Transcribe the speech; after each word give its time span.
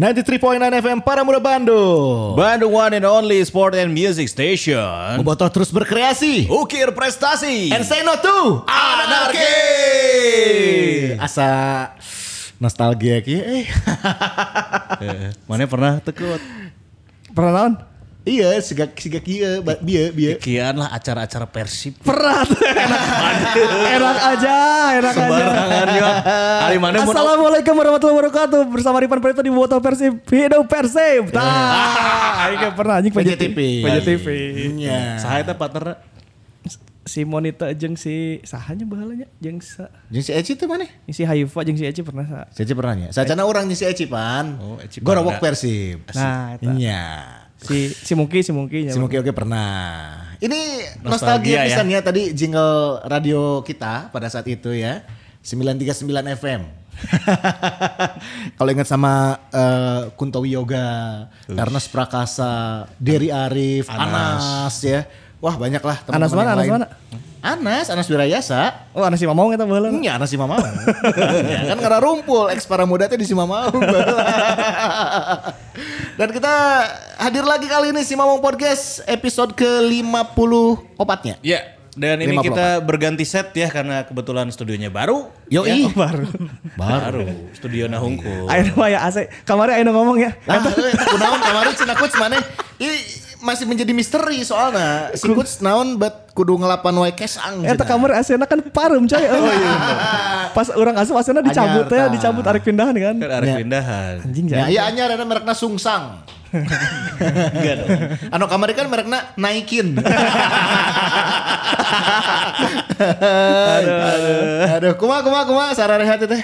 93.9 0.00 0.80
FM 0.80 0.98
para 1.04 1.20
muda 1.20 1.36
Bandung. 1.36 2.32
Bandung 2.32 2.72
One 2.72 2.96
and 2.96 3.04
Only 3.04 3.44
Sport 3.44 3.76
and 3.76 3.92
Music 3.92 4.32
Station. 4.32 5.20
Bobotoh 5.20 5.44
terus 5.52 5.68
berkreasi. 5.68 6.48
Ukir 6.48 6.88
prestasi. 6.96 7.68
And 7.68 7.84
say 7.84 8.00
no 8.00 8.16
to 8.16 8.64
Anarki. 8.64 9.52
Asa 11.20 11.92
nostalgia 12.56 13.20
ki. 13.20 13.36
Eh. 13.44 13.68
Eh, 15.00 15.32
Mana 15.48 15.64
pernah 15.64 15.96
tekut? 16.00 16.40
Pernah 17.32 17.52
naon? 17.56 17.72
Iya, 18.20 18.60
siga 18.60 18.84
siga 18.92 19.16
kieu, 19.16 19.64
ba- 19.64 19.80
bieu 19.80 20.12
bieu. 20.12 20.36
Kian 20.36 20.76
lah 20.76 20.92
acara-acara 20.92 21.48
persib. 21.48 21.96
Pernah 22.04 22.44
tuh. 22.52 22.60
enak, 22.60 23.00
enak 23.96 24.18
aja, 24.28 24.56
enak 25.00 25.14
aja. 25.16 25.24
Sembarangan 25.24 25.86
juga. 25.88 26.12
Hari 26.60 26.76
mana 26.76 26.96
Assalamualaikum 27.00 27.72
warahmatullahi 27.72 28.16
wabarakatuh. 28.20 28.60
Bersama 28.68 29.00
Ripan 29.00 29.24
Prito 29.24 29.40
di 29.40 29.48
Boto 29.48 29.80
Persib. 29.80 30.20
Hidup 30.28 30.68
Persib. 30.68 31.32
Nah, 31.32 32.44
aing 32.44 32.60
ge 32.60 32.68
pernah 32.76 32.94
anjing 33.00 33.08
PJTV. 33.10 33.58
PJTV. 33.88 34.26
Iya. 34.76 35.16
Saha 35.16 35.40
eta 35.40 35.56
partner? 35.56 35.96
Si 37.00 37.24
Monita 37.24 37.72
jeung 37.72 37.96
si 37.96 38.38
sahanya 38.44 38.84
bahalanya 38.84 39.26
jeung 39.40 39.58
sa 39.58 39.88
Jeung 40.12 40.22
si 40.22 40.30
Eci 40.30 40.54
tuh 40.54 40.68
mana? 40.68 40.84
si 41.08 41.24
Haifa 41.24 41.64
jeung 41.64 41.74
si 41.74 41.88
Eci 41.88 42.04
pernah 42.04 42.22
sa. 42.22 42.40
Si 42.52 42.62
Eci 42.62 42.76
pernah 42.76 42.94
nya. 42.94 43.08
Sacana 43.10 43.48
orang 43.48 43.64
jeung 43.64 43.80
si 43.80 43.88
Eci 43.88 44.04
pan. 44.04 44.60
Oh, 44.60 44.76
Eci 44.76 45.00
Gorowok. 45.00 45.40
Persib. 45.40 46.04
Nah, 46.12 46.54
eta. 46.54 46.70
Iya. 46.70 47.02
Si 47.60 47.92
si 47.92 48.12
Mungki 48.16 48.40
si 48.40 48.50
Mungki 48.56 48.88
Si 48.88 48.96
Muki 48.96 49.20
Oke 49.20 49.32
pernah. 49.36 50.16
Ini 50.40 50.96
nostalgia, 51.04 51.68
Nostalgia 51.68 52.00
ya. 52.00 52.00
tadi 52.00 52.22
jingle 52.32 53.04
radio 53.04 53.60
kita 53.60 54.08
pada 54.08 54.32
saat 54.32 54.48
itu 54.48 54.72
ya. 54.72 55.04
939 55.44 56.08
FM. 56.40 56.60
Kalau 58.60 58.70
ingat 58.72 58.88
sama 58.88 59.40
eh, 59.52 60.12
Kunto 60.16 60.44
Yoga, 60.44 61.28
Ernest 61.48 61.88
Prakasa, 61.92 62.84
Derry 63.00 63.32
Arif, 63.32 63.88
Anas. 63.88 64.80
ya. 64.84 65.04
Wah 65.40 65.56
banyak 65.56 65.80
lah 65.80 65.96
teman-teman 66.04 66.16
Anas 66.20 66.32
mana, 66.32 66.40
yang 66.40 66.52
Anas 66.52 66.60
lain. 66.64 66.72
mana? 66.76 66.86
Anas, 67.40 67.88
Anas 67.88 68.04
Wirayasa. 68.04 68.92
Oh, 68.92 69.00
ana 69.00 69.16
si 69.16 69.24
Mamong 69.24 69.56
eta 69.56 69.64
baheula. 69.64 69.88
Iya, 69.88 70.20
Anas 70.20 70.28
si 70.28 70.36
Mamau. 70.36 70.60
ya, 70.60 71.72
kan 71.72 71.78
ngara 71.80 71.96
rumpul, 72.04 72.52
ex 72.52 72.68
para 72.68 72.84
muda 72.84 73.08
teh 73.08 73.16
di 73.16 73.24
si 73.24 73.32
Mamau. 73.32 73.72
Dan 76.20 76.28
kita 76.36 76.54
hadir 77.16 77.44
lagi 77.48 77.64
kali 77.64 77.96
ini 77.96 78.04
si 78.04 78.12
Mamong 78.12 78.44
Podcast 78.44 79.00
episode 79.08 79.56
ke-54-nya. 79.56 81.40
Ya. 81.40 81.80
Dan 81.96 82.22
ini 82.22 82.38
54. 82.38 82.46
kita 82.46 82.66
berganti 82.86 83.24
set 83.26 83.50
ya 83.50 83.66
karena 83.66 84.06
kebetulan 84.06 84.46
studionya 84.52 84.92
baru. 84.92 85.26
Yoi. 85.50 85.88
Ya, 85.88 85.90
Baru. 85.90 86.28
baru. 86.80 87.26
Studio 87.56 87.90
Nahungkul. 87.90 88.46
Ayo 88.46 88.76
ya 88.86 89.02
AC. 89.08 89.26
Kamari 89.48 89.74
ayo 89.74 89.90
ngomong 89.90 90.20
ya. 90.22 90.36
Ah, 90.46 90.60
eh, 90.60 90.92
eta 90.92 91.04
kunaon 91.08 91.40
kemarin 91.42 91.72
Cina 91.74 91.94
Kuts 91.98 92.14
mana? 92.20 92.38
Masih 93.40 93.64
menjadi 93.64 93.92
misteri 93.92 94.44
soalnya. 94.44 95.10
Si 95.16 95.24
Kuts 95.24 95.64
naon 95.64 95.96
bet 95.96 96.12
kudu 96.32 96.60
ngelapan 96.60 96.92
wae 97.00 97.12
kesang. 97.12 97.64
Eta 97.64 97.82
kamar 97.82 98.20
AC-na 98.20 98.44
kan 98.44 98.60
parum 98.68 99.04
coy. 99.04 99.24
Oh 99.32 99.48
iya. 99.48 99.72
Pas 100.52 100.68
orang 100.70 100.96
asup 100.96 101.16
AC-na 101.16 101.40
dicabut 101.40 101.88
ya, 101.88 102.06
dicabut 102.08 102.44
arek 102.44 102.62
pindahan 102.62 102.92
kan. 102.92 103.16
Kan 103.16 103.30
arek 103.32 103.48
Ya. 103.48 103.56
pindahan. 103.64 104.14
Anjing 104.22 104.44
Ya, 104.46 104.56
ya. 104.56 104.64
iya 104.68 104.82
anyar 104.88 105.08
ada 105.10 105.24
merekna 105.24 105.56
Sungsang. 105.56 106.20
Enggak 106.50 107.74
dong. 107.80 107.88
Anu 108.34 108.44
kamari 108.44 108.74
kan 108.74 108.86
merekna 108.86 109.32
Naikin. 109.34 109.96
aduh, 113.00 114.76
aduh, 114.76 114.92
kuma 114.98 115.22
kuma 115.22 115.40
kuma 115.46 115.64
sararehat 115.72 116.20
teh. 116.20 116.42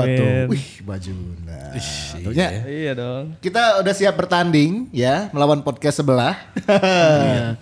Alamin. 0.00 0.46
Wih, 0.48 0.66
bajuna. 0.80 1.58
Atuhnya, 1.74 2.48
Iya 2.64 2.92
dong. 2.96 3.24
Kita 3.42 3.82
udah 3.82 3.94
siap 3.94 4.14
bertanding 4.16 4.88
ya 4.94 5.28
melawan 5.34 5.60
podcast 5.60 6.00
sebelah. 6.00 6.38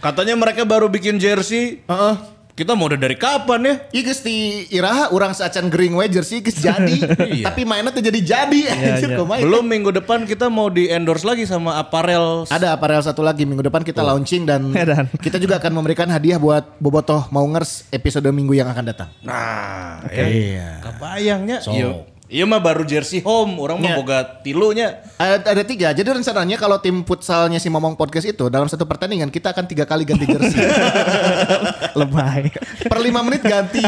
Katanya 0.05 0.35
mereka 0.39 0.63
baru 0.63 0.87
bikin 0.87 1.19
jersey. 1.19 1.83
Heeh. 1.89 2.15
Kita 2.53 2.77
mau 2.77 2.85
udah 2.85 3.01
dari 3.01 3.17
kapan 3.17 3.61
ya? 3.65 3.75
Iya 3.97 4.03
geus 4.13 4.21
di 4.21 4.69
iraha 4.69 5.09
urang 5.09 5.33
seacan 5.33 5.73
gering 5.73 5.97
we 5.97 6.05
jersey 6.13 6.45
geus 6.45 6.61
jadi. 6.61 7.01
Iya. 7.33 7.49
Tapi 7.49 7.65
mainnya 7.65 7.95
tuh 7.95 8.05
jadi 8.05 8.21
jadi 8.21 8.61
iya. 8.69 9.01
itu. 9.01 9.25
Belum 9.25 9.65
minggu 9.65 9.89
depan 9.89 10.29
kita 10.29 10.53
mau 10.53 10.69
di 10.69 10.93
endorse 10.93 11.25
lagi 11.25 11.49
sama 11.49 11.81
apparel. 11.81 12.45
Ada 12.53 12.77
aparel 12.77 13.01
satu 13.01 13.25
lagi 13.25 13.49
minggu 13.49 13.65
depan 13.65 13.81
kita 13.81 14.05
launching 14.05 14.45
dan 14.45 14.69
Edan. 14.77 15.09
kita 15.17 15.41
juga 15.41 15.57
akan 15.57 15.73
memberikan 15.81 16.13
hadiah 16.13 16.37
buat 16.37 16.77
Bobotoh 16.77 17.25
Maungers 17.33 17.89
episode 17.89 18.29
minggu 18.29 18.53
yang 18.53 18.69
akan 18.69 18.85
datang. 18.85 19.09
Nah, 19.25 20.05
Iya. 20.13 20.85
Kebayangnya. 20.85 21.65
So. 21.65 21.73
Iya. 21.73 22.12
Iya 22.33 22.49
mah 22.49 22.57
baru 22.59 22.81
jersey 22.83 23.21
home, 23.21 23.61
orang 23.61 23.77
mah 23.77 23.93
Iya. 23.93 23.97
boga 24.01 24.19
tilunya. 24.41 25.05
Ada, 25.21 25.53
ada 25.53 25.63
tiga. 25.63 25.93
Jadi 25.93 26.09
rencananya 26.09 26.57
kalau 26.57 26.81
tim 26.81 27.05
futsalnya 27.05 27.61
si 27.61 27.69
Momong 27.69 27.93
Podcast 27.93 28.25
itu 28.25 28.49
dalam 28.49 28.65
satu 28.65 28.89
pertandingan 28.89 29.29
kita 29.29 29.53
akan 29.53 29.69
tiga 29.69 29.85
kali 29.85 30.09
ganti 30.09 30.25
jersey. 30.25 30.57
Lebay. 32.01 32.49
per 32.83 32.99
lima 32.99 33.21
menit 33.21 33.45
ganti. 33.45 33.85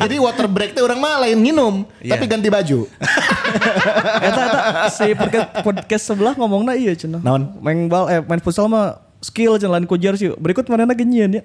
Jadi 0.00 0.16
water 0.16 0.48
break 0.48 0.72
tuh 0.72 0.88
orang 0.88 0.96
mah 0.96 1.20
lain 1.20 1.36
minum, 1.36 1.84
Iya. 2.00 2.16
tapi 2.16 2.24
ganti 2.24 2.48
baju. 2.48 2.88
Eta 4.24 4.40
eta 4.40 4.60
si 4.88 5.12
podcast, 5.12 5.48
podcast 5.60 6.04
sebelah 6.06 6.32
ngomongna 6.32 6.72
iya 6.72 6.96
cenah. 6.96 7.20
Naon? 7.20 7.60
Main 7.60 7.92
bal 7.92 8.08
eh 8.08 8.20
main 8.22 8.40
futsal 8.40 8.72
mah 8.72 9.04
skill 9.22 9.54
cenah 9.56 9.78
lain 9.78 9.86
ku 9.86 9.94
jersey. 9.94 10.34
Berikut 10.34 10.66
mana 10.66 10.90
genyian 10.92 11.30
ya. 11.38 11.42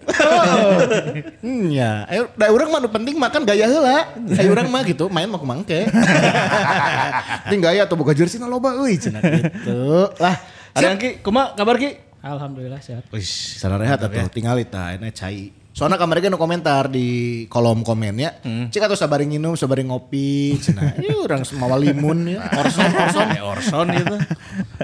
Hmm, 1.39 1.69
ya. 1.69 2.09
Ayo, 2.09 2.27
da 2.33 2.49
orang 2.49 2.73
mah 2.73 2.79
nu 2.81 2.89
penting 2.89 3.15
makan 3.15 3.45
gaya 3.45 3.69
heula. 3.69 4.17
Ayo 4.35 4.49
orang 4.51 4.67
mah 4.67 4.81
gitu, 4.83 5.07
main 5.13 5.29
mah 5.29 5.37
kumangke. 5.37 5.85
Penting 7.47 7.61
gaya 7.63 7.85
atau 7.85 7.95
boga 7.95 8.17
jersey 8.17 8.41
na 8.41 8.49
loba 8.49 8.73
euy 8.75 8.97
cenah 8.97 9.21
gitu. 9.21 10.11
Lah, 10.17 10.35
Ada 10.73 10.93
yang 10.93 10.99
Ki, 10.99 11.21
kuma 11.21 11.53
kabar 11.53 11.77
Ki? 11.77 11.97
Alhamdulillah 12.21 12.81
sehat. 12.81 13.05
Wih, 13.13 13.23
Sana 13.23 13.77
rehat 13.77 14.01
atuh 14.01 14.27
tinggal 14.33 14.57
eta 14.57 14.97
ini 14.97 15.13
cai. 15.13 15.53
Soalnya 15.77 16.01
kemarin 16.01 16.33
kan 16.33 16.41
komentar 16.41 16.89
di 16.89 17.45
kolom 17.53 17.85
komennya. 17.85 18.41
Cik 18.73 18.89
atuh 18.89 18.97
sabari 18.97 19.29
nginum, 19.29 19.53
sabari 19.53 19.85
ngopi, 19.85 20.57
cenah. 20.57 20.97
Ieu 21.05 21.21
urang 21.21 21.45
mawa 21.61 21.77
limun 21.77 22.33
ya. 22.33 22.41
Orson 22.49 22.89
orson. 22.97 23.27
kayak 23.29 23.45
Orson 23.45 23.85
gitu. 23.93 24.15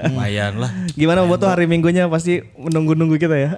Lumayan 0.06 0.62
lah. 0.62 0.70
Gimana 0.94 1.26
buat 1.26 1.42
tuh 1.42 1.50
hari 1.50 1.66
Minggunya 1.66 2.06
pasti 2.06 2.46
menunggu-nunggu 2.54 3.18
kita 3.18 3.34
ya. 3.34 3.50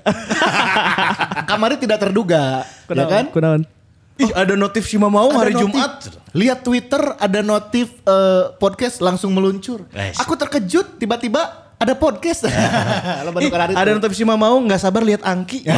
Kamari 1.52 1.76
tidak 1.76 2.00
terduga, 2.08 2.64
ya 2.88 3.04
kan? 3.04 3.28
Kunaon? 3.28 3.68
Ih, 4.16 4.32
ada 4.32 4.56
notif 4.56 4.88
si 4.88 4.96
Mamau 4.96 5.28
Ada 5.28 5.36
hari 5.44 5.52
notif. 5.52 5.76
Jumat. 5.76 5.92
Lihat 6.32 6.58
Twitter 6.64 7.02
ada 7.20 7.44
notif 7.44 8.00
eh, 8.00 8.44
podcast 8.56 9.04
langsung 9.04 9.36
meluncur. 9.36 9.84
Wes. 9.92 10.16
Aku 10.24 10.40
terkejut 10.40 10.96
tiba-tiba 10.96 11.68
ada 11.76 11.92
podcast. 11.92 12.48
Itu. 12.48 13.52
ada 13.52 13.90
notif 13.92 14.16
si 14.16 14.24
Mamau 14.24 14.56
nggak 14.64 14.80
sabar 14.80 15.04
lihat 15.04 15.20
Angki. 15.20 15.68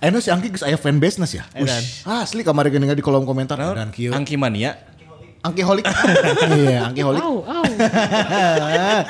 Eno 0.00 0.20
si 0.20 0.28
Angki 0.28 0.52
geus 0.52 0.64
aya 0.64 0.76
fanbase 0.76 1.16
nas 1.16 1.32
ya. 1.32 1.48
Edan. 1.56 1.80
Ush, 1.80 2.04
Asli 2.04 2.44
kemarin 2.44 2.68
gini 2.68 2.92
di 2.92 3.04
kolom 3.04 3.24
komentar. 3.24 3.56
Dan 3.56 3.88
kieu. 3.88 4.12
Angki 4.12 4.36
mania. 4.36 4.76
Angki 5.46 5.62
holik. 5.62 5.86
Iya, 6.58 6.90
Angki 6.90 7.02
holik. 7.06 7.22
Au, 7.22 7.46
au. 7.46 7.64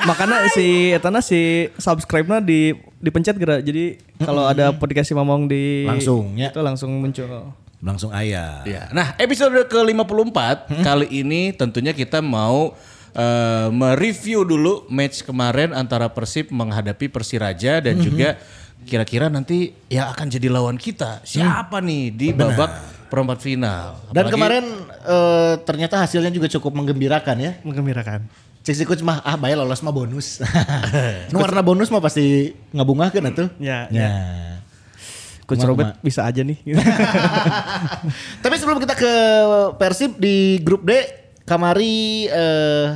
Makanya 0.05 0.45
si 0.53 0.93
etana 0.93 1.19
si 1.25 1.71
subscribe-na 1.81 2.37
di 2.37 2.77
dipencet 3.01 3.35
geura. 3.41 3.57
Jadi 3.57 3.97
kalau 4.21 4.45
ada 4.45 4.69
podcast 4.77 5.09
si 5.09 5.17
Mamong 5.17 5.49
di 5.49 5.83
Langsung, 5.89 6.37
ya. 6.37 6.53
Itu 6.53 6.61
langsung 6.61 6.93
muncul. 7.01 7.25
Langsung 7.81 8.09
ayah. 8.13 8.61
Ya. 8.65 8.89
Nah, 8.93 9.13
episode 9.21 9.65
ke-54 9.69 10.37
kali 10.81 11.07
ini 11.09 11.53
tentunya 11.53 11.93
kita 11.93 12.21
mau 12.21 12.73
eh, 13.13 13.67
mereview 13.73 14.45
dulu 14.45 14.85
match 14.89 15.25
kemarin 15.25 15.73
antara 15.73 16.09
Persib 16.09 16.53
menghadapi 16.53 17.09
Persiraja 17.09 17.81
dan 17.81 17.97
juga 18.01 18.37
kira-kira 18.83 19.27
nanti 19.27 19.73
yang 19.87 20.11
akan 20.11 20.27
jadi 20.27 20.47
lawan 20.47 20.77
kita 20.77 21.23
siapa 21.23 21.79
nih 21.79 22.11
di 22.11 22.27
babak 22.31 22.71
perempat 23.07 23.39
final. 23.39 23.97
Dan 24.11 24.27
Apalagi- 24.27 24.33
kemarin 24.33 24.65
eh, 25.03 25.53
ternyata 25.63 25.95
hasilnya 25.97 26.29
juga 26.29 26.51
cukup 26.51 26.75
menggembirakan 26.75 27.35
ya. 27.39 27.51
Menggembirakan. 27.63 28.27
Cek 28.61 28.75
si 28.75 28.83
coach 28.83 28.99
mah 28.99 29.23
ah 29.23 29.39
bae 29.39 29.55
lolos 29.55 29.79
mah 29.79 29.95
bonus. 29.95 30.43
nu 31.31 31.39
warna 31.39 31.63
bonus 31.63 31.87
mah 31.87 32.03
pasti 32.03 32.51
ngabungahkeun 32.75 33.31
atuh. 33.31 33.47
Ya, 33.57 33.87
Ya. 33.87 34.11
Coach 35.47 35.63
Kumaha, 35.63 35.71
Robert 35.71 35.91
bisa 36.03 36.27
aja 36.27 36.43
nih. 36.43 36.59
Tapi 38.43 38.55
sebelum 38.59 38.83
kita 38.83 38.99
ke 38.99 39.13
Persib 39.79 40.19
di 40.19 40.59
grup 40.59 40.83
D, 40.83 40.91
Kamari 41.47 42.27
eh, 42.27 42.87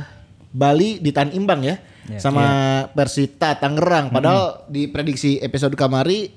Bali 0.52 1.00
ditahan 1.00 1.32
imbang 1.32 1.64
ya, 1.64 1.80
sama 2.18 2.44
Persita 2.92 3.56
Tangerang. 3.58 4.10
Padahal 4.10 4.66
di 4.66 4.88
prediksi 4.90 5.38
episode 5.38 5.74
Kamari 5.78 6.32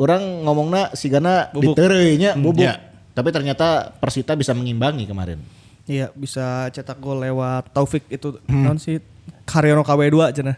orang 0.00 0.42
ngomongna 0.42 0.90
sigana 0.96 1.50
Bubuk. 1.54 1.76
ditereunya 1.78 2.34
bubuk. 2.34 2.66
Ya. 2.66 2.80
Tapi 3.14 3.30
ternyata 3.30 3.94
Persita 4.02 4.34
bisa 4.34 4.50
mengimbangi 4.56 5.06
kemarin. 5.06 5.38
Iya 5.84 6.08
bisa 6.16 6.72
cetak 6.72 6.96
gol 6.96 7.20
lewat 7.20 7.68
Taufik 7.76 8.08
itu 8.08 8.40
non 8.48 8.80
sih 8.80 8.98
Karyono 9.44 9.84
KW2 9.84 10.40
cenah. 10.40 10.56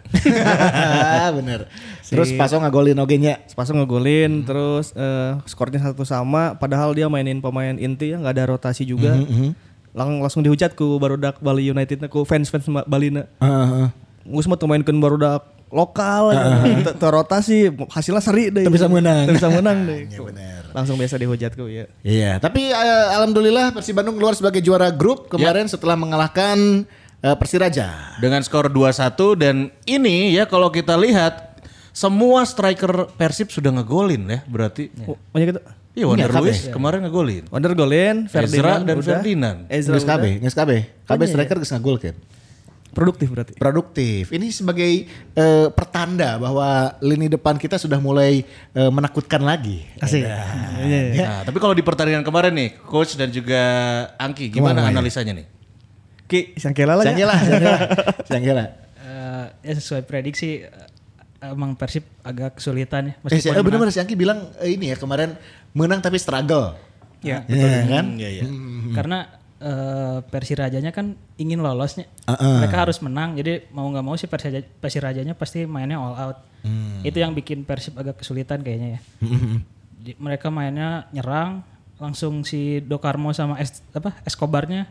Bener. 1.42 1.66
Terus 2.06 2.30
Paso 2.38 2.62
ngagolin 2.62 2.94
oge 3.02 3.18
nya. 3.18 3.42
Sepasang 3.50 3.82
ngegolin 3.82 4.46
terus 4.46 4.94
eh, 4.94 5.34
skornya 5.50 5.82
satu 5.82 6.06
sama 6.06 6.54
padahal 6.54 6.94
dia 6.94 7.10
mainin 7.10 7.42
pemain 7.42 7.74
inti 7.74 8.14
ya 8.14 8.22
nggak 8.22 8.34
ada 8.38 8.44
rotasi 8.54 8.86
juga. 8.86 9.18
Lang 9.90 10.22
langsung 10.22 10.46
dihujat 10.46 10.78
ku 10.78 11.02
barudak 11.02 11.42
Bali 11.42 11.66
United 11.66 12.06
ku 12.06 12.22
fans-fans 12.22 12.70
Bali 12.86 13.10
na. 13.10 13.26
Heeh. 13.42 14.05
Gus 14.26 14.46
mah 14.46 14.56
tuh 14.56 14.66
mainkeun 14.66 14.98
barudak 14.98 15.42
lokal 15.66 16.30
teu 16.82 16.94
teu 16.94 17.10
rotasi 17.10 17.56
hasilnya 17.90 18.22
seri 18.22 18.50
deh. 18.50 18.66
Bisa 18.66 18.86
menang. 18.86 19.26
Bisa 19.28 19.50
menang 19.50 19.82
deh. 19.82 20.06
Iya, 20.10 20.20
bener. 20.22 20.62
Langsung 20.70 20.94
biasa 20.94 21.16
dihujat 21.16 21.52
ku 21.52 21.66
ya. 21.66 21.90
Iya, 22.00 22.38
tapi 22.38 22.68
eh, 22.68 23.06
alhamdulillah 23.12 23.72
Persib 23.72 23.96
Bandung 23.96 24.14
keluar 24.14 24.34
sebagai 24.34 24.60
juara 24.60 24.90
grup 24.90 25.26
kemarin 25.26 25.66
setelah 25.66 25.96
mengalahkan 25.96 26.86
eh, 27.18 27.36
Persiraja. 27.36 28.16
Dengan 28.18 28.42
skor 28.42 28.70
2-1 28.70 29.16
dan 29.34 29.56
ini 29.84 30.30
ya 30.32 30.44
kalau 30.44 30.70
kita 30.70 30.94
lihat 30.94 31.58
semua 31.90 32.44
striker 32.44 33.08
Persib 33.16 33.48
sudah 33.48 33.72
ngegolin 33.72 34.22
ya 34.28 34.38
berarti. 34.46 34.92
Oh, 35.02 35.18
banyak 35.32 35.56
itu. 35.56 35.60
Iya 35.96 36.04
Wonder 36.04 36.28
Iya, 36.28 36.40
Luis 36.44 36.60
KB. 36.60 36.76
kemarin 36.76 37.00
ngegolin. 37.08 37.44
Wonder 37.48 37.72
golin, 37.72 38.16
Ferdinand 38.28 38.84
dan 38.84 38.94
udah. 39.00 39.08
Ferdinand. 39.16 39.58
Ezra 39.72 39.96
udah. 39.96 40.16
KB, 40.20 40.24
geus 40.44 40.52
KB. 40.52 40.70
KB 41.08 41.20
striker 41.24 41.56
geus 41.56 41.72
ngagolkeun. 41.72 42.16
Produktif 42.96 43.28
berarti. 43.28 43.52
Produktif. 43.60 44.32
Ini 44.32 44.48
sebagai 44.48 45.04
eh, 45.36 45.68
pertanda 45.76 46.40
bahwa 46.40 46.96
lini 47.04 47.28
depan 47.28 47.60
kita 47.60 47.76
sudah 47.76 48.00
mulai 48.00 48.40
eh, 48.72 48.90
menakutkan 48.90 49.44
lagi. 49.44 49.84
Asik. 50.00 50.24
Ya. 50.32 50.40
Iya, 50.80 51.00
iya. 51.12 51.26
Nah, 51.28 51.40
tapi 51.44 51.60
kalau 51.60 51.76
di 51.76 51.84
pertandingan 51.84 52.24
kemarin 52.24 52.56
nih, 52.56 52.80
coach 52.88 53.20
dan 53.20 53.28
juga 53.28 53.60
Angki 54.16 54.48
gimana 54.48 54.80
Wah, 54.80 54.88
wah, 54.88 54.90
ya. 54.90 54.96
analisanya 54.96 55.32
nih? 55.36 55.46
Ki, 56.26 56.56
sangkela 56.56 56.96
lah 56.96 57.04
ya. 57.04 57.12
Sanggela, 57.12 57.36
sanggela. 58.24 58.64
Eh, 59.06 59.46
ya 59.70 59.74
sesuai 59.78 60.02
prediksi 60.02 60.66
emang 61.38 61.78
Persib 61.78 62.02
agak 62.26 62.58
kesulitan 62.58 63.12
ya 63.12 63.14
Eh, 63.30 63.38
si, 63.38 63.46
eh, 63.46 63.62
bener-bener 63.62 63.94
si 63.94 64.02
Angki 64.02 64.18
bilang 64.18 64.50
eh, 64.58 64.74
ini 64.74 64.90
ya 64.90 64.96
kemarin 64.98 65.38
menang 65.78 66.02
tapi 66.02 66.18
struggle. 66.18 66.74
Ya, 67.22 67.46
Iya 67.46 67.86
kan? 67.86 68.06
Iya, 68.18 68.28
iya. 68.40 68.44
karena 68.92 69.30
eh, 69.58 70.18
Persirajanya 70.22 70.90
kan 70.90 71.12
ingin 71.36 71.58
lolosnya. 71.58 72.04
Uh-uh. 72.24 72.60
Mereka 72.60 72.76
harus 72.78 72.98
menang. 72.98 73.34
Jadi 73.34 73.68
mau 73.70 73.86
nggak 73.86 74.02
mau 74.02 74.14
sih 74.14 74.26
Persiraja, 74.26 74.64
Persirajanya 74.76 75.32
pasti 75.32 75.64
mainnya 75.64 75.96
all 75.96 76.14
out. 76.14 76.38
Itu 77.00 77.16
yang 77.16 77.30
bikin 77.30 77.62
Persib 77.62 77.94
agak 77.94 78.18
kesulitan 78.18 78.58
kayaknya 78.60 78.98
ya. 78.98 79.00
Di- 79.96 80.18
mereka 80.18 80.50
mainnya 80.50 81.06
nyerang 81.10 81.62
langsung 81.96 82.42
si 82.42 82.78
Dokarmo 82.80 83.30
sama 83.30 83.56
es, 83.56 83.80
apa 83.90 84.12
Escobarnya 84.22 84.84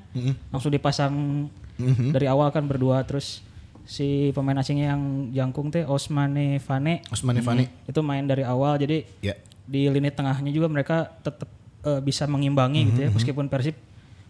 langsung 0.49 0.71
dipasang 0.71 1.45
dari 2.09 2.25
awal 2.25 2.49
kan 2.49 2.63
berdua 2.63 3.03
terus 3.03 3.45
si 3.83 4.31
pemain 4.31 4.57
asingnya 4.57 4.89
yang 4.89 5.03
jangkung 5.29 5.69
teh 5.69 5.85
Osmane 5.85 6.57
Fane 6.57 7.05
Osman 7.07 7.37
Fani. 7.37 7.69
itu 7.85 7.99
main 8.01 8.25
dari 8.25 8.41
awal 8.41 8.75
jadi 8.75 9.05
Ya. 9.21 9.37
di 9.61 9.85
lini 9.85 10.09
tengahnya 10.09 10.49
juga 10.49 10.65
mereka 10.65 11.13
tetap 11.19 11.45
eh, 11.83 12.01
bisa 12.01 12.25
mengimbangi 12.25 12.89
gitu 12.89 12.99
ya 13.03 13.09
meskipun 13.13 13.45
Persib 13.45 13.77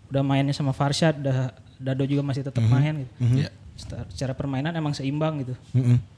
udah 0.07 0.21
mainnya 0.21 0.51
sama 0.51 0.71
Farshad 0.71 1.17
udah 1.17 1.37
Dado 1.75 2.03
juga 2.03 2.21
masih 2.21 2.41
tetap 2.41 2.63
main 2.63 3.03
gitu. 3.03 3.13
Ya. 3.37 3.49
Secara- 3.75 4.07
secara 4.07 4.33
permainan 4.33 4.71
emang 4.71 4.91
seimbang 4.91 5.41
gitu. 5.41 5.53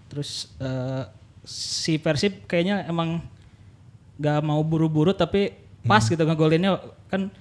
Terus 0.07 0.53
eh, 0.57 1.03
si 1.41 1.97
Persib 1.97 2.45
kayaknya 2.45 2.85
emang 2.85 3.23
gak 4.15 4.39
mau 4.41 4.61
buru-buru 4.61 5.11
tapi 5.11 5.53
pas 5.81 6.01
gitu 6.01 6.19
ngegolinnya. 6.19 6.77
Kan 7.07 7.31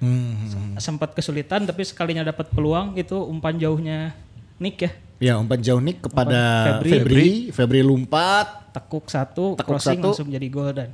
se- 0.46 0.81
sempat 0.81 1.12
kesulitan 1.12 1.62
tapi 1.62 1.82
sekalinya 1.82 2.22
dapat 2.25 2.49
peluang 2.49 2.94
itu 2.94 3.19
umpan 3.19 3.54
jauhnya 3.54 4.14
Nick 4.56 4.81
ya. 4.81 4.90
Ya 5.19 5.32
umpan 5.34 5.58
jauh 5.58 5.81
nik 5.81 6.00
kepada 6.02 6.28
Umpan 6.28 6.64
Febri. 6.76 6.90
Febri. 6.92 7.28
Febri, 7.50 7.81
lompat. 7.81 8.69
tekuk 8.70 9.08
satu 9.08 9.56
Tekuk 9.56 9.72
crossing 9.72 9.96
satu. 9.96 10.08
langsung 10.12 10.28
jadi 10.28 10.46
gol 10.46 10.69
dan 10.70 10.92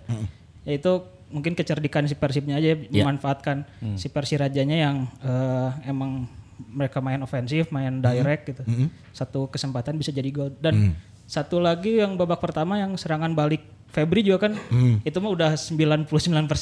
ya 0.63 0.73
itu 0.73 1.03
mungkin 1.33 1.53
kecerdikan 1.53 2.05
si 2.05 2.13
Persibnya 2.13 2.57
aja 2.57 2.77
Ya. 2.77 3.03
memanfaatkan 3.03 3.65
si 3.95 4.07
Persirajanya 4.07 4.77
yang 4.79 4.97
eh, 5.19 5.69
emang 5.87 6.29
mereka 6.63 7.01
main 7.01 7.19
ofensif 7.19 7.69
main 7.69 7.99
direct 7.99 8.47
gitu 8.47 8.63
satu 9.11 9.49
kesempatan 9.49 9.97
bisa 9.97 10.09
jadi 10.09 10.29
gol 10.29 10.53
dan 10.55 10.95
satu 11.25 11.59
lagi 11.59 11.99
yang 11.99 12.15
babak 12.15 12.39
pertama 12.39 12.77
yang 12.77 12.95
serangan 12.95 13.33
balik 13.33 13.65
Febri 13.89 14.21
juga 14.21 14.47
kan 14.47 14.53
itu 15.01 15.17
mah 15.19 15.31
udah 15.31 15.51
99% 15.53 16.09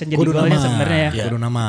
jadi 0.09 0.17
Kudu 0.17 0.33
golnya 0.33 0.57
sebenarnya 0.57 1.01
ya. 1.11 1.25
Kudu 1.27 1.37
nama. 1.37 1.67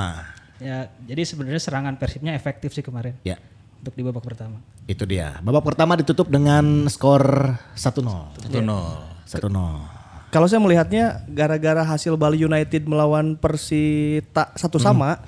ya 0.57 0.77
jadi 1.01 1.21
sebenarnya 1.23 1.57
serangan 1.59 1.93
Persibnya 1.95 2.33
efektif 2.33 2.69
sih 2.71 2.81
kemarin 2.81 3.13
Ya. 3.21 3.37
untuk 3.77 3.93
di 3.93 4.01
babak 4.01 4.21
pertama 4.23 4.57
Itu 4.83 5.05
dia. 5.05 5.37
Babak 5.39 5.61
pertama 5.63 5.93
ditutup 5.93 6.25
dengan 6.27 6.85
skor 6.87 7.57
1-0. 7.73 8.33
1-0. 8.41 8.57
1-0. 9.23 9.90
Kalau 10.31 10.47
saya 10.47 10.57
melihatnya 10.57 11.03
gara-gara 11.27 11.83
hasil 11.83 12.15
Bali 12.15 12.39
United 12.39 12.83
melawan 12.83 13.35
Persita 13.35 14.55
satu 14.55 14.79
sama. 14.79 15.19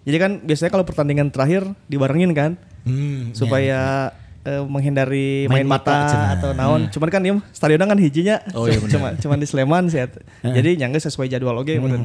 Jadi 0.00 0.16
kan 0.16 0.38
biasanya 0.40 0.70
kalau 0.70 0.82
pertandingan 0.82 1.28
terakhir 1.28 1.66
dibarengin 1.84 2.30
kan? 2.30 2.54
Hmm, 2.82 3.34
supaya 3.34 4.08
eh, 4.40 4.62
menghindari 4.64 5.44
Main 5.44 5.60
main, 5.60 5.68
mata, 5.68 5.92
mata, 6.00 6.20
atau 6.32 6.50
naon. 6.52 6.88
Cuman 6.88 7.08
kan 7.08 7.20
ya 7.20 7.36
stadionnya 7.50 7.84
kan 7.84 7.98
hijinya. 7.98 8.40
Oh, 8.52 8.64
iya 8.64 8.80
cuma 8.80 9.12
cuman 9.12 9.36
di 9.36 9.44
Sleman 9.44 9.84
sih. 9.86 10.00
eta. 10.00 10.22
Jadi 10.42 10.78
nyangga 10.78 10.96
sesuai 10.98 11.28
jadwal 11.28 11.58
oke 11.58 11.74
bener. 11.76 12.00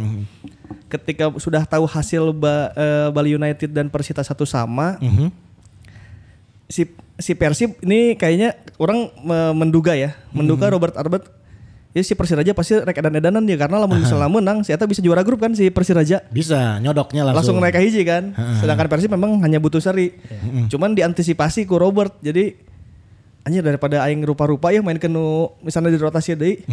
Ketika 0.88 1.30
sudah 1.36 1.64
tahu 1.64 1.86
hasil 1.86 2.30
Ba- 2.32 2.74
eh, 2.74 3.08
Bali 3.10 3.34
United 3.34 3.70
dan 3.70 3.88
Persita 3.88 4.20
satu 4.20 4.44
sama, 4.44 4.98
si 6.66 6.84
si 7.16 7.32
Persib 7.34 7.78
ini 7.80 8.14
kayaknya 8.16 8.58
orang 8.76 9.08
me- 9.16 9.56
menduga 9.56 9.94
ya, 9.94 10.18
menduga 10.32 10.68
Robert 10.68 10.96
Arbet 10.96 11.24
ya 11.96 12.04
si 12.04 12.12
Persiraja 12.12 12.52
pasti 12.52 12.76
rek 12.76 12.92
edan-edanan 12.94 13.40
dia 13.42 13.56
karena 13.56 13.80
lamun 13.80 14.04
misalnya 14.04 14.28
menang 14.28 14.62
si 14.62 14.76
Eta 14.76 14.84
bisa 14.84 15.00
juara 15.00 15.24
grup 15.24 15.40
kan 15.40 15.56
si 15.56 15.72
Persiraja 15.72 16.28
Bisa 16.28 16.76
nyodoknya 16.78 17.24
langsung 17.24 17.56
langsung. 17.56 17.64
naik 17.64 17.72
ke 17.72 17.82
hiji 17.82 18.04
kan. 18.04 18.36
Sedangkan 18.60 18.92
Persib 18.92 19.10
memang 19.10 19.40
hanya 19.40 19.58
butuh 19.58 19.80
seri. 19.80 20.12
Cuman 20.68 20.92
diantisipasi 20.92 21.64
ku 21.64 21.80
Robert. 21.80 22.20
Jadi 22.20 22.52
anjir 23.42 23.64
daripada 23.64 24.04
aing 24.04 24.20
rupa-rupa 24.22 24.70
ya 24.70 24.84
main 24.84 25.00
kenu 25.00 25.56
misalnya 25.64 25.90
di 25.90 25.98
rotasi 25.98 26.36
deui. 26.36 26.68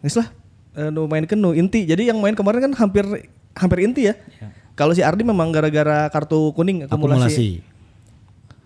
Geus 0.00 0.16
lah. 0.16 0.32
eh, 0.72 0.88
nu 0.88 1.04
main 1.04 1.28
kenu 1.28 1.52
inti. 1.52 1.84
Jadi 1.84 2.08
yang 2.08 2.16
main 2.16 2.32
kemarin 2.32 2.64
kan 2.64 2.72
hampir 2.74 3.04
hampir 3.52 3.78
inti 3.84 4.08
ya. 4.08 4.16
Kalau 4.72 4.96
si 4.96 5.04
Ardi 5.04 5.20
memang 5.20 5.52
gara-gara 5.52 6.08
kartu 6.08 6.48
kuning 6.56 6.88
akumulasi. 6.88 7.28
Akumulasi. 7.28 7.48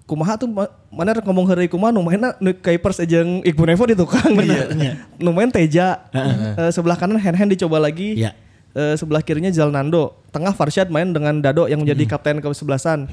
Kumaha 0.06 0.38
tuh 0.38 0.46
ma- 0.46 0.70
mana 0.86 1.18
rek 1.18 1.26
ngomong 1.26 1.50
hari 1.50 1.66
kumaha 1.66 1.90
nu 1.90 1.98
mainna 2.06 2.38
nu 2.38 2.54
Kuipers 2.54 3.02
jeung 3.10 3.42
Iqbal 3.42 3.74
Nevo 3.74 3.84
di 3.90 3.98
tukang 3.98 4.38
bener. 4.38 4.70
Nu 5.18 5.34
main 5.34 5.50
Teja. 5.50 6.06
Eh, 6.14 6.70
sebelah 6.70 6.94
kanan 6.94 7.18
hand 7.18 7.34
hand 7.34 7.50
dicoba 7.50 7.82
lagi. 7.82 8.14
Iya. 8.22 8.30
Eh, 8.70 8.94
sebelah 8.94 9.18
kirinya 9.18 9.50
Zalnando. 9.50 10.14
Tengah 10.30 10.54
Farshad 10.54 10.94
main 10.94 11.10
dengan 11.10 11.42
Dado 11.42 11.66
yang 11.66 11.82
menjadi 11.82 12.06
kapten 12.06 12.38
ke 12.38 12.46
sebelasan. 12.54 13.10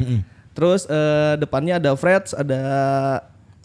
Terus 0.53 0.85
eh, 0.85 1.33
depannya 1.41 1.81
ada 1.81 1.97
Freds, 1.97 2.37
ada 2.37 2.61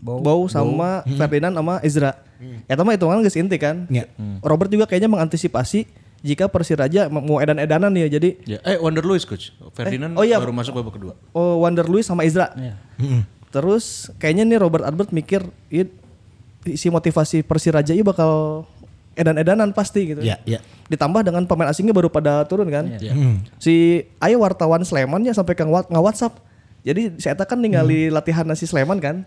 Bow, 0.00 0.49
sama 0.49 1.04
Ferdinand 1.04 1.52
sama 1.52 1.85
Ezra. 1.85 2.16
Ya 2.64 2.80
mah 2.80 2.97
hitungan 2.97 3.20
geus 3.20 3.37
inti 3.37 3.61
kan. 3.61 3.85
Iya. 3.92 4.08
Robert 4.40 4.73
juga 4.73 4.88
kayaknya 4.88 5.12
mengantisipasi 5.12 5.85
jika 6.22 6.50
Persiraja 6.50 7.06
mau 7.06 7.38
edan-edanan 7.38 7.94
ya. 7.94 8.06
Jadi 8.10 8.42
Ya, 8.44 8.58
eh 8.66 8.78
Wonder 8.78 9.06
Luis 9.06 9.22
coach. 9.22 9.54
Ferdinand 9.75 10.18
oh 10.18 10.25
iya. 10.26 10.38
baru 10.42 10.54
masuk 10.54 10.75
babak 10.82 10.98
kedua. 10.98 11.12
oh, 11.34 11.62
Wander 11.62 11.87
Luis 11.87 12.06
sama 12.06 12.26
Ezra. 12.26 12.50
Iya. 12.58 12.75
Terus 13.48 14.12
kayaknya 14.20 14.44
nih 14.44 14.58
Robert 14.60 14.84
Albert 14.84 15.10
mikir 15.14 15.40
"Ih, 15.72 15.88
si 16.76 16.92
motivasi 16.92 17.46
Persiraja 17.46 17.94
ini 17.94 18.04
bakal 18.04 18.64
edan-edanan 19.18 19.75
pasti 19.75 20.14
gitu. 20.14 20.22
Ya, 20.22 20.38
ya. 20.46 20.62
Ditambah 20.87 21.26
dengan 21.26 21.42
pemain 21.44 21.66
asingnya 21.66 21.90
baru 21.90 22.06
pada 22.06 22.46
turun 22.46 22.70
kan. 22.70 22.87
Si 23.58 24.06
ayo 24.22 24.42
wartawan 24.42 24.82
Sleman 24.87 25.26
ya 25.26 25.34
sampai 25.34 25.58
ke 25.58 25.66
nge 25.66 26.00
WhatsApp. 26.02 26.38
Jadi 26.87 27.18
saya 27.18 27.34
kan 27.34 27.58
ningali 27.58 28.08
latihan 28.08 28.46
nasi 28.46 28.64
Sleman 28.64 29.02
kan. 29.02 29.26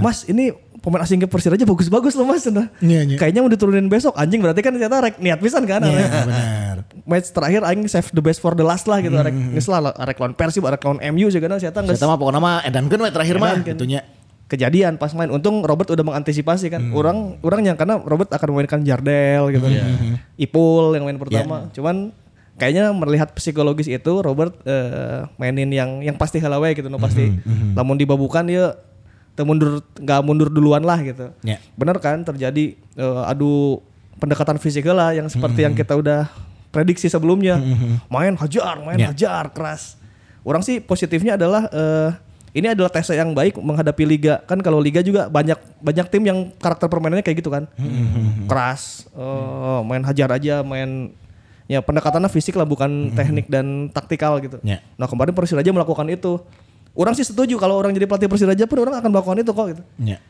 Mas 0.00 0.24
ini 0.28 0.56
pemain 0.82 0.98
asing 1.00 1.22
ke 1.22 1.30
Persiraja 1.30 1.62
bagus-bagus 1.62 2.12
loh 2.12 2.26
mas. 2.26 2.42
Nah, 2.50 2.66
Iya, 2.82 3.06
iya. 3.06 3.16
Kayaknya 3.16 3.40
mau 3.40 3.48
diturunin 3.48 3.86
besok 3.86 4.18
anjing 4.18 4.42
berarti 4.42 4.60
kan 4.60 4.74
saya 4.74 4.90
rek 5.00 5.16
niat 5.16 5.38
pisan 5.38 5.62
kan. 5.62 5.78
Iya, 5.80 5.94
Arek. 5.94 6.10
benar. 6.26 6.76
Match 7.06 7.30
terakhir 7.30 7.62
aing 7.62 7.86
save 7.86 8.10
the 8.10 8.20
best 8.20 8.42
for 8.42 8.52
the 8.52 8.66
last 8.66 8.90
lah 8.90 8.98
gitu. 8.98 9.14
Arek 9.14 9.32
geus 9.54 9.70
lah 9.70 9.94
arek 9.94 10.18
lawan 10.18 10.34
Persib, 10.34 10.66
arek 10.66 10.82
lawan 10.82 10.98
MU 11.14 11.30
juga 11.30 11.46
nah 11.46 11.56
saya 11.56 11.70
geus 11.70 11.96
Saya 11.96 12.10
mah 12.10 12.18
pokoknya 12.18 12.40
mah 12.42 12.66
edankeun 12.66 12.98
we 12.98 13.08
terakhir 13.08 13.38
mah 13.38 13.54
gitunya. 13.56 14.02
kejadian 14.44 15.00
pas 15.00 15.08
main. 15.14 15.30
Untung 15.30 15.64
Robert 15.64 15.88
udah 15.88 16.04
mengantisipasi 16.04 16.68
kan. 16.68 16.92
Orang 16.92 17.40
orang 17.40 17.64
yang 17.64 17.76
karena 17.78 17.96
Robert 17.96 18.28
akan 18.28 18.48
memainkan 18.50 18.82
Jardel 18.82 19.48
gitu. 19.48 19.64
Ipul 20.36 20.92
yang 20.92 21.06
main 21.06 21.16
pertama. 21.16 21.70
Cuman 21.72 22.12
kayaknya 22.52 22.92
melihat 22.92 23.32
psikologis 23.32 23.88
itu 23.88 24.12
Robert 24.20 24.52
eh, 24.64 25.24
mainin 25.34 25.72
yang 25.72 25.90
yang 26.02 26.16
pasti 26.18 26.36
halawe 26.36 26.68
gitu 26.74 26.90
no 26.90 26.98
pasti. 26.98 27.32
Lamun 27.72 27.96
dibabukan 27.96 28.44
ya 28.44 28.76
mundur 29.40 29.80
nggak 29.96 30.20
mundur 30.20 30.52
duluan 30.52 30.84
lah 30.84 31.00
gitu. 31.00 31.32
Ya. 31.40 31.56
Bener 31.72 31.96
kan 31.96 32.20
terjadi 32.20 32.76
eh, 32.76 33.22
adu 33.24 33.80
pendekatan 34.20 34.60
fisik 34.60 34.84
lah 34.84 35.16
yang 35.16 35.26
seperti 35.32 35.64
yang 35.64 35.72
kita 35.72 35.96
udah 35.96 36.28
prediksi 36.68 37.08
sebelumnya. 37.08 37.56
Main 38.12 38.36
hajar, 38.36 38.76
main 38.84 39.00
Ya. 39.00 39.08
hajar 39.08 39.48
keras. 39.50 39.96
Orang 40.44 40.60
sih 40.60 40.78
positifnya 40.78 41.40
adalah 41.40 41.66
eh, 41.72 42.10
ini 42.52 42.68
adalah 42.68 42.92
tes 42.92 43.08
yang 43.08 43.32
baik 43.32 43.56
menghadapi 43.56 44.04
liga. 44.04 44.44
Kan 44.44 44.60
kalau 44.60 44.76
liga 44.76 45.00
juga 45.00 45.32
banyak 45.32 45.56
banyak 45.80 46.06
tim 46.12 46.22
yang 46.28 46.38
karakter 46.60 46.92
permainannya 46.92 47.24
kayak 47.24 47.40
gitu 47.40 47.48
kan. 47.48 47.64
Keras, 48.44 49.08
eh, 49.16 49.80
main 49.88 50.04
hajar 50.04 50.28
aja, 50.36 50.60
main 50.60 51.16
ya 51.70 51.80
pendekatannya 51.80 52.28
fisik 52.28 52.52
lah 52.58 52.68
bukan 52.68 53.16
teknik 53.16 53.48
dan 53.48 53.88
taktikal 53.88 54.36
gitu. 54.44 54.60
Ya. 54.60 54.84
Nah, 55.00 55.08
kemarin 55.08 55.32
Persiraja 55.32 55.72
melakukan 55.72 56.04
itu. 56.12 56.36
Orang 56.92 57.16
sih 57.16 57.24
setuju 57.24 57.56
kalau 57.56 57.74
orang 57.74 57.90
jadi 57.90 58.04
pelatih 58.04 58.28
Persiraja 58.28 58.64
pun 58.64 58.76
orang 58.78 59.00
akan 59.00 59.08
melakukan 59.08 59.38
itu 59.40 59.50
kok 59.50 59.66
gitu 59.72 59.82
Ya. 59.96 60.20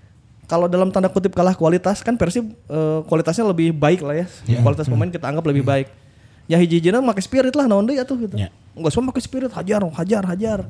kalau 0.46 0.66
dalam 0.66 0.88
tanda 0.88 1.08
kutip 1.08 1.32
kalah 1.32 1.52
kualitas 1.52 2.00
kan 2.00 2.14
Persib 2.14 2.46
eh, 2.48 2.98
kualitasnya 3.06 3.42
lebih 3.44 3.72
baik 3.72 4.00
lah 4.00 4.22
ya. 4.22 4.26
Kualitas 4.60 4.86
pemain 4.86 5.08
kita 5.08 5.26
anggap 5.26 5.42
lebih 5.44 5.62
baik. 5.62 5.90
Ya 6.46 6.58
hiji-hijina 6.58 6.98
pakai 7.00 7.22
spirit 7.22 7.54
lah 7.54 7.66
naon 7.66 7.82
deui 7.82 7.98
atuh 7.98 8.14
gitu. 8.16 8.34
Ya. 8.36 8.50
Enggak 8.74 8.92
semua 8.92 9.10
pakai 9.10 9.22
spirit 9.22 9.50
hajar, 9.50 9.80
hajar, 9.82 10.22
hajar. 10.26 10.60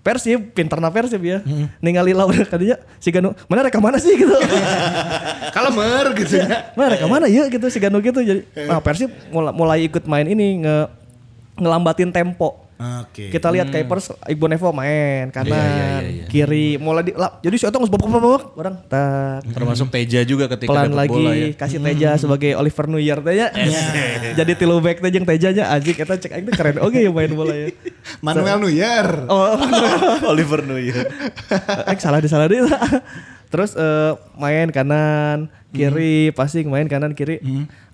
Persib, 0.00 0.54
pinterna 0.54 0.86
Persib 0.86 1.18
ya. 1.20 1.42
Ningali 1.82 2.14
lawan 2.14 2.38
kadinya 2.52 2.78
si 2.96 3.10
Ganu, 3.10 3.34
mana 3.50 3.66
reka 3.66 3.82
mana 3.82 3.98
sih 3.98 4.14
gitu. 4.14 4.30
Kalemer 5.56 6.06
gitu 6.14 6.34
ya. 6.38 6.46
mana 6.78 6.94
reka 6.94 7.06
mana 7.06 7.26
ya 7.26 7.50
gitu 7.50 7.66
si 7.66 7.76
Ganu 7.76 7.98
gitu 7.98 8.22
jadi. 8.22 8.46
Nah, 8.66 8.78
Persib 8.78 9.10
mulai, 9.28 9.52
mulai 9.52 9.78
ikut 9.84 10.04
main 10.06 10.24
ini 10.24 10.62
nge 10.62 10.76
ngelambatin 11.58 12.12
tempo. 12.14 12.65
Oke. 12.76 13.32
Kita 13.32 13.48
lihat 13.48 13.72
Kuipers 13.72 14.12
Ibu 14.28 14.44
Nevo 14.52 14.68
main 14.68 15.32
kanan, 15.32 15.48
Iya, 15.48 15.64
iya, 15.64 15.86
iya, 15.96 16.08
iya. 16.12 16.24
kiri, 16.28 16.76
mulai 16.76 17.08
di 17.08 17.16
lap. 17.16 17.40
Jadi 17.40 17.56
si 17.56 17.64
Otong 17.64 17.88
babak 17.88 18.04
babak 18.04 18.42
orang 18.52 18.76
tak 18.84 19.48
Termasuk 19.48 19.88
Teja 19.88 20.20
juga 20.28 20.44
ketika 20.44 20.68
pelan 20.68 20.92
lagi 20.92 21.08
bola 21.08 21.32
ya. 21.32 21.48
kasih 21.56 21.80
Teja 21.80 22.20
sebagai 22.20 22.52
Oliver 22.52 22.84
New 22.84 23.00
Year 23.00 23.24
teh 23.24 23.32
ya. 23.32 23.48
Jadi 24.38 24.52
tilu 24.60 24.76
back 24.84 25.00
teh 25.00 25.08
jeung 25.08 25.24
Tejanya 25.24 25.72
anjing 25.72 25.96
eta 25.96 26.20
cek 26.20 26.36
aing 26.36 26.44
teh 26.52 26.54
keren 26.54 26.76
oke 26.84 27.00
ya 27.00 27.08
main 27.08 27.32
bola 27.32 27.56
ya. 27.56 27.72
Manuel 28.24 28.60
Neuer. 28.60 29.08
Oh, 29.32 29.56
Oliver 30.36 30.60
Neuer. 30.60 31.08
aing 31.88 32.00
salah 32.00 32.20
di 32.20 32.28
salah 32.28 32.44
di. 32.44 32.60
Terus 33.46 33.78
eh, 33.78 34.12
main 34.34 34.68
kanan, 34.74 35.46
kiri, 35.70 36.34
passing 36.34 36.66
main 36.66 36.90
kanan 36.90 37.14
kiri. 37.14 37.38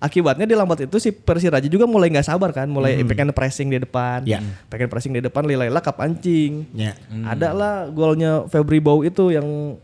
Akibatnya 0.01 0.49
di 0.49 0.55
lambat 0.57 0.89
itu 0.89 0.97
si 0.97 1.13
Persiraja 1.13 1.67
juga 1.69 1.85
mulai 1.85 2.09
nggak 2.09 2.27
sabar 2.27 2.49
kan, 2.51 2.67
mulai 2.67 2.99
pengen 3.05 3.29
pressing 3.31 3.69
di 3.69 3.77
depan. 3.81 4.25
Ya. 4.25 4.41
Pengen 4.67 4.89
pressing 4.89 5.13
di 5.13 5.21
depan 5.21 5.45
Lilaila 5.45 5.79
kapancing. 5.79 6.65
Ya. 6.73 6.97
Ada 7.27 7.53
lah 7.53 7.75
golnya 7.93 8.49
Febri 8.49 8.81
Bow 8.81 9.05
itu 9.05 9.29
yang 9.29 9.77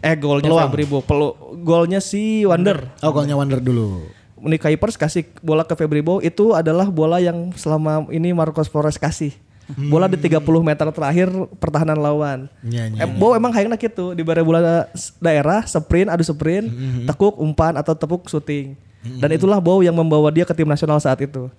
eh 0.00 0.14
golnya 0.16 0.48
Peluang. 0.48 0.68
Febri 0.70 0.84
Bow, 0.86 1.00
pelu, 1.02 1.28
golnya 1.60 2.00
si 2.00 2.46
Wander. 2.46 2.88
Oh, 3.02 3.10
golnya 3.10 3.34
Wander 3.34 3.58
dulu. 3.58 4.06
Nick 4.36 4.62
Kuipers 4.62 5.00
kasih 5.00 5.24
bola 5.40 5.64
ke 5.64 5.72
Febri 5.74 6.04
Bow 6.04 6.20
itu 6.20 6.52
adalah 6.52 6.86
bola 6.92 7.18
yang 7.18 7.56
selama 7.56 8.06
ini 8.12 8.30
Marcos 8.36 8.68
Flores 8.68 9.00
kasih. 9.00 9.32
Bola 9.74 10.06
di 10.06 10.14
30 10.14 10.38
meter 10.62 10.86
terakhir 10.94 11.26
pertahanan 11.58 11.98
lawan. 11.98 12.46
Ya, 12.62 12.86
ya, 12.86 13.02
eh, 13.02 13.08
Bow 13.10 13.34
emang 13.34 13.50
hayangna 13.50 13.74
gitu 13.74 14.14
di 14.14 14.22
bare 14.22 14.46
bola 14.46 14.86
daerah, 15.18 15.66
sprint, 15.66 16.06
adu 16.06 16.22
sprint, 16.22 16.70
tekuk, 17.10 17.34
umpan 17.42 17.74
atau 17.74 17.98
tepuk 17.98 18.30
syuting. 18.30 18.78
Dan 19.02 19.34
itulah 19.34 19.58
Bow 19.58 19.82
yang 19.82 19.94
membawa 19.94 20.30
dia 20.30 20.46
ke 20.46 20.54
tim 20.54 20.66
nasional 20.66 21.02
saat 21.02 21.18
itu. 21.18 21.50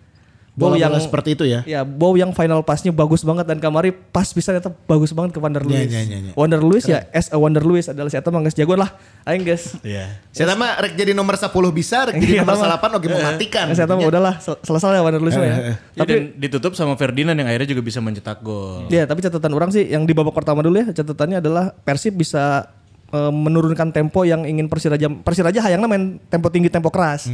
Bow 0.57 0.73
yang 0.73 0.89
seperti 0.97 1.37
itu 1.37 1.45
ya. 1.45 1.61
Ya, 1.63 1.85
Bow 1.85 2.17
yang 2.17 2.33
final 2.33 2.59
passnya 2.59 2.89
bagus 2.89 3.21
banget 3.21 3.45
dan 3.45 3.61
kamari 3.61 3.93
pas 3.93 4.25
bisa 4.25 4.49
tetap 4.49 4.73
bagus 4.83 5.13
banget 5.13 5.29
ke 5.29 5.39
Wander 5.39 5.61
Ya, 5.61 5.85
Luis. 5.85 5.85
ya, 5.87 6.01
ya, 6.01 6.17
ya. 6.19 6.31
Wander 6.33 6.57
Luis 6.59 6.83
ya, 6.83 7.05
as 7.11 7.29
a 7.29 7.37
Wander 7.37 7.61
Luis 7.61 7.85
adalah 7.85 8.09
si 8.09 8.17
Eta 8.17 8.27
mah 8.27 8.41
geus 8.41 8.53
jagoan 8.53 8.81
lah. 8.81 8.97
Aing 9.23 9.45
geus. 9.45 9.77
Iya. 9.79 10.17
Saya 10.29 10.57
mah 10.57 10.81
rek 10.81 10.97
jadi 10.97 11.13
nomor 11.13 11.37
10 11.37 11.53
bisa, 11.69 12.09
rek 12.09 12.17
jadi 12.17 12.33
Iya, 12.33 12.41
nomor 12.41 12.57
sama. 12.57 12.81
8 12.81 12.97
oke 12.97 13.05
mematikan. 13.07 13.65
Eta 13.69 13.85
mah 13.87 14.01
udahlah 14.03 14.33
sel- 14.39 14.57
selesai 14.59 14.91
ya 14.91 15.01
Wander 15.01 15.21
Luis 15.21 15.37
mah 15.37 15.45
ya. 15.45 15.57
Ya, 15.61 15.73
Tapi 15.95 16.09
dan 16.11 16.21
ditutup 16.35 16.73
sama 16.73 16.97
Ferdinand 16.97 17.37
yang 17.37 17.45
akhirnya 17.45 17.69
juga 17.69 17.85
bisa 17.85 18.01
mencetak 18.01 18.41
gol. 18.41 18.89
Ya, 18.89 19.05
tapi 19.05 19.21
catatan 19.21 19.53
orang 19.53 19.69
sih 19.69 19.85
yang 19.85 20.03
di 20.03 20.11
babak 20.11 20.33
pertama 20.33 20.59
dulu 20.59 20.73
ya, 20.75 20.89
catatannya 20.89 21.37
adalah 21.37 21.69
Persib 21.77 22.17
bisa 22.17 22.65
eh, 23.07 23.29
menurunkan 23.31 23.93
tempo 23.93 24.25
yang 24.25 24.41
ingin 24.41 24.65
Persiraja 24.65 25.05
Persiraja 25.21 25.61
hayangnya 25.61 25.85
main 25.85 26.03
tempo 26.25 26.49
tinggi, 26.49 26.67
tempo 26.67 26.89
keras. 26.89 27.29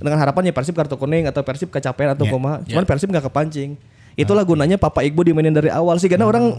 Dengan 0.00 0.16
harapan 0.16 0.48
ya 0.48 0.52
Persib 0.56 0.72
kartu 0.72 0.96
kuning 0.96 1.28
atau 1.28 1.44
Persib 1.44 1.68
kecapean 1.68 2.16
atau 2.16 2.24
Ya, 2.24 2.32
kumaha. 2.32 2.64
Cuman 2.64 2.84
Persib 2.88 3.12
nggak 3.12 3.28
kepancing. 3.28 3.76
Itulah 4.16 4.42
gunanya 4.42 4.80
Papa 4.80 5.04
Igbo 5.04 5.22
dimainin 5.22 5.54
dari 5.54 5.68
awal 5.68 6.00
sih 6.00 6.08
karena 6.08 6.26
orang 6.26 6.50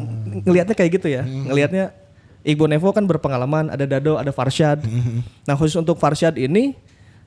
ngelihatnya 0.46 0.78
kayak 0.78 1.02
gitu 1.02 1.08
ya. 1.10 1.26
Ngelihatnya 1.26 1.92
Igbo 2.42 2.66
Nevo 2.66 2.90
kan 2.90 3.06
berpengalaman, 3.06 3.70
ada 3.70 3.86
Dado, 3.86 4.18
ada 4.18 4.34
Farshad. 4.34 4.82
Nah, 5.46 5.54
khusus 5.58 5.78
untuk 5.78 5.98
Farshad 5.98 6.38
ini 6.38 6.74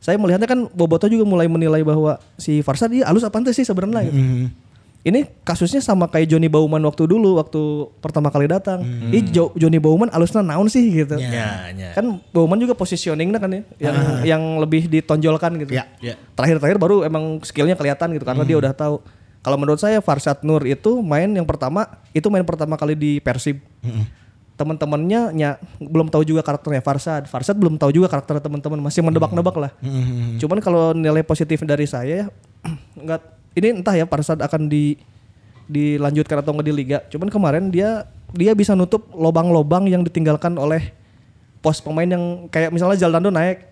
saya 0.02 0.18
melihatnya 0.18 0.44
kan 0.44 0.66
Boboto 0.74 1.06
juga 1.08 1.24
mulai 1.24 1.46
menilai 1.46 1.80
bahwa 1.80 2.18
si 2.36 2.60
Farshad 2.60 2.90
dia 2.92 3.04
halus 3.06 3.22
apa 3.24 3.40
sih 3.50 3.64
sebenarnya 3.66 4.10
gitu. 4.10 4.20
Ini 5.04 5.44
kasusnya 5.44 5.84
sama 5.84 6.08
kayak 6.08 6.32
Johnny 6.32 6.48
Bauman 6.48 6.80
waktu 6.80 7.04
dulu 7.04 7.36
waktu 7.36 7.60
pertama 8.00 8.32
kali 8.32 8.48
datang. 8.48 8.80
Ih 9.12 9.20
Jo- 9.28 9.52
Johnny 9.52 9.76
Bauman 9.76 10.08
alusnya 10.08 10.40
naon 10.40 10.64
sih 10.66 10.80
gitu. 10.80 11.20
Ya, 11.20 11.28
ya. 11.70 11.90
Kan 11.92 12.24
Bauman 12.32 12.56
juga 12.56 12.72
positioningnya 12.72 13.36
kan 13.36 13.52
ya 13.52 13.62
yang 13.78 13.96
yang 14.24 14.42
lebih 14.56 14.88
ditonjolkan 14.88 15.60
gitu. 15.60 15.76
Ya. 15.76 15.84
Ya. 16.00 16.16
Terakhir-terakhir 16.32 16.80
baru 16.80 17.04
emang 17.04 17.44
skillnya 17.44 17.76
kelihatan 17.76 18.16
gitu 18.16 18.24
karena 18.24 18.42
dia 18.42 18.56
udah 18.56 18.72
tahu. 18.72 19.04
Kalau 19.44 19.60
menurut 19.60 19.76
saya 19.76 20.00
Farsad 20.00 20.40
Nur 20.40 20.64
itu 20.64 21.04
main 21.04 21.28
yang 21.28 21.44
pertama 21.44 21.84
itu 22.10 22.24
main 22.32 22.40
pertama 22.42 22.72
kali 22.74 22.96
di 22.96 23.20
Persib. 23.20 23.60
Teman-temannya 24.54 25.34
nya, 25.34 25.58
belum 25.76 26.06
tahu 26.06 26.22
juga 26.22 26.40
karakternya 26.40 26.78
Farsad. 26.78 27.26
Farsad 27.26 27.58
belum 27.58 27.74
tahu 27.74 27.92
juga 27.92 28.06
karakter 28.06 28.38
teman-teman 28.38 28.80
masih 28.80 29.02
mendebak-nebak 29.02 29.56
lah. 29.58 29.70
Cuman 30.38 30.62
kalau 30.62 30.94
nilai 30.94 31.20
positif 31.20 31.60
dari 31.60 31.84
saya 31.84 32.30
nggak 33.04 33.20
ini 33.54 33.80
entah 33.80 33.94
ya 33.94 34.06
Farsad 34.06 34.42
akan 34.42 34.66
di 34.66 34.98
dilanjutkan 35.64 36.44
atau 36.44 36.52
nggak 36.52 36.66
di 36.66 36.74
liga. 36.74 36.98
Cuman 37.08 37.32
kemarin 37.32 37.72
dia 37.72 38.04
dia 38.34 38.52
bisa 38.52 38.74
nutup 38.74 39.08
lobang-lobang 39.14 39.86
yang 39.88 40.02
ditinggalkan 40.02 40.58
oleh 40.58 40.92
pos 41.64 41.80
pemain 41.80 42.04
yang 42.04 42.50
kayak 42.52 42.74
misalnya 42.74 43.00
Zaldando 43.00 43.32
naik 43.32 43.64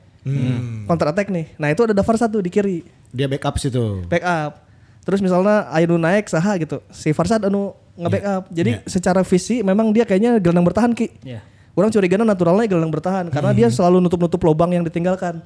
counter 0.87 1.11
attack 1.13 1.29
nih. 1.29 1.51
Nah 1.59 1.69
itu 1.75 1.83
ada 1.85 1.93
Dafar 1.93 2.15
satu 2.17 2.39
di 2.39 2.49
kiri 2.49 2.87
Dia 3.13 3.27
backup 3.29 3.59
situ. 3.59 4.07
backup. 4.09 4.65
Terus 5.03 5.19
misalnya 5.19 5.67
Ainu 5.75 5.99
naik 5.99 6.31
saha 6.31 6.55
gitu. 6.63 6.79
Si 6.95 7.11
Farsad 7.11 7.43
anu 7.43 7.75
nge-backup. 7.99 8.49
Jadi 8.55 8.81
secara 8.87 9.21
visi 9.27 9.61
memang 9.61 9.91
dia 9.91 10.07
kayaknya 10.07 10.39
gelandang 10.39 10.65
bertahan 10.65 10.95
Ki. 10.95 11.11
Iya. 11.27 11.43
Orang 11.75 11.91
curiganya 11.91 12.23
naturalnya 12.23 12.71
gelandang 12.71 12.95
bertahan 12.95 13.27
karena 13.33 13.51
dia 13.51 13.69
selalu 13.69 13.99
nutup-nutup 14.05 14.41
lubang 14.47 14.71
yang 14.71 14.87
ditinggalkan. 14.87 15.43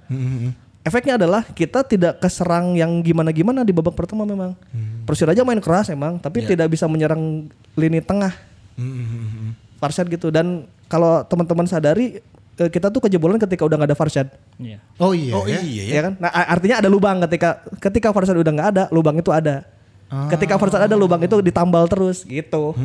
Efeknya 0.86 1.18
adalah 1.18 1.42
kita 1.42 1.82
tidak 1.82 2.22
keserang 2.22 2.78
yang 2.78 3.02
gimana-gimana 3.02 3.66
di 3.66 3.74
babak 3.74 3.98
pertama 3.98 4.22
memang. 4.22 4.54
Persiraja 5.02 5.42
main 5.42 5.58
keras 5.58 5.90
emang, 5.90 6.22
tapi 6.22 6.46
tidak 6.46 6.70
bisa 6.70 6.86
menyerang 6.86 7.50
lini 7.74 7.98
tengah. 7.98 8.30
Farshad 9.82 10.06
gitu 10.06 10.30
dan 10.30 10.70
kalau 10.86 11.26
teman-teman 11.26 11.66
sadari 11.66 12.22
eh, 12.56 12.70
kita 12.70 12.88
tuh 12.88 13.02
kejebolan 13.04 13.36
ketika 13.36 13.66
udah 13.66 13.76
nggak 13.82 13.90
ada 13.90 13.98
Farshad. 13.98 14.30
Iya. 14.62 14.78
Oh 15.02 15.10
iya. 15.10 15.32
Oh 15.34 15.44
ya. 15.44 15.58
iya 15.58 15.82
ya. 15.90 15.94
Ya 15.98 16.02
kan? 16.06 16.12
Nah, 16.22 16.30
artinya 16.30 16.76
ada 16.78 16.88
lubang 16.88 17.18
ketika 17.26 17.66
ketika 17.82 18.14
Farsad 18.14 18.38
udah 18.38 18.52
nggak 18.54 18.68
ada, 18.70 18.84
lubang 18.94 19.18
itu 19.18 19.34
ada. 19.34 19.66
Ketika 20.30 20.54
Farsad 20.54 20.86
ada 20.86 20.94
lubang 20.94 21.18
itu 21.18 21.34
ditambal 21.42 21.90
terus 21.90 22.22
gitu. 22.22 22.78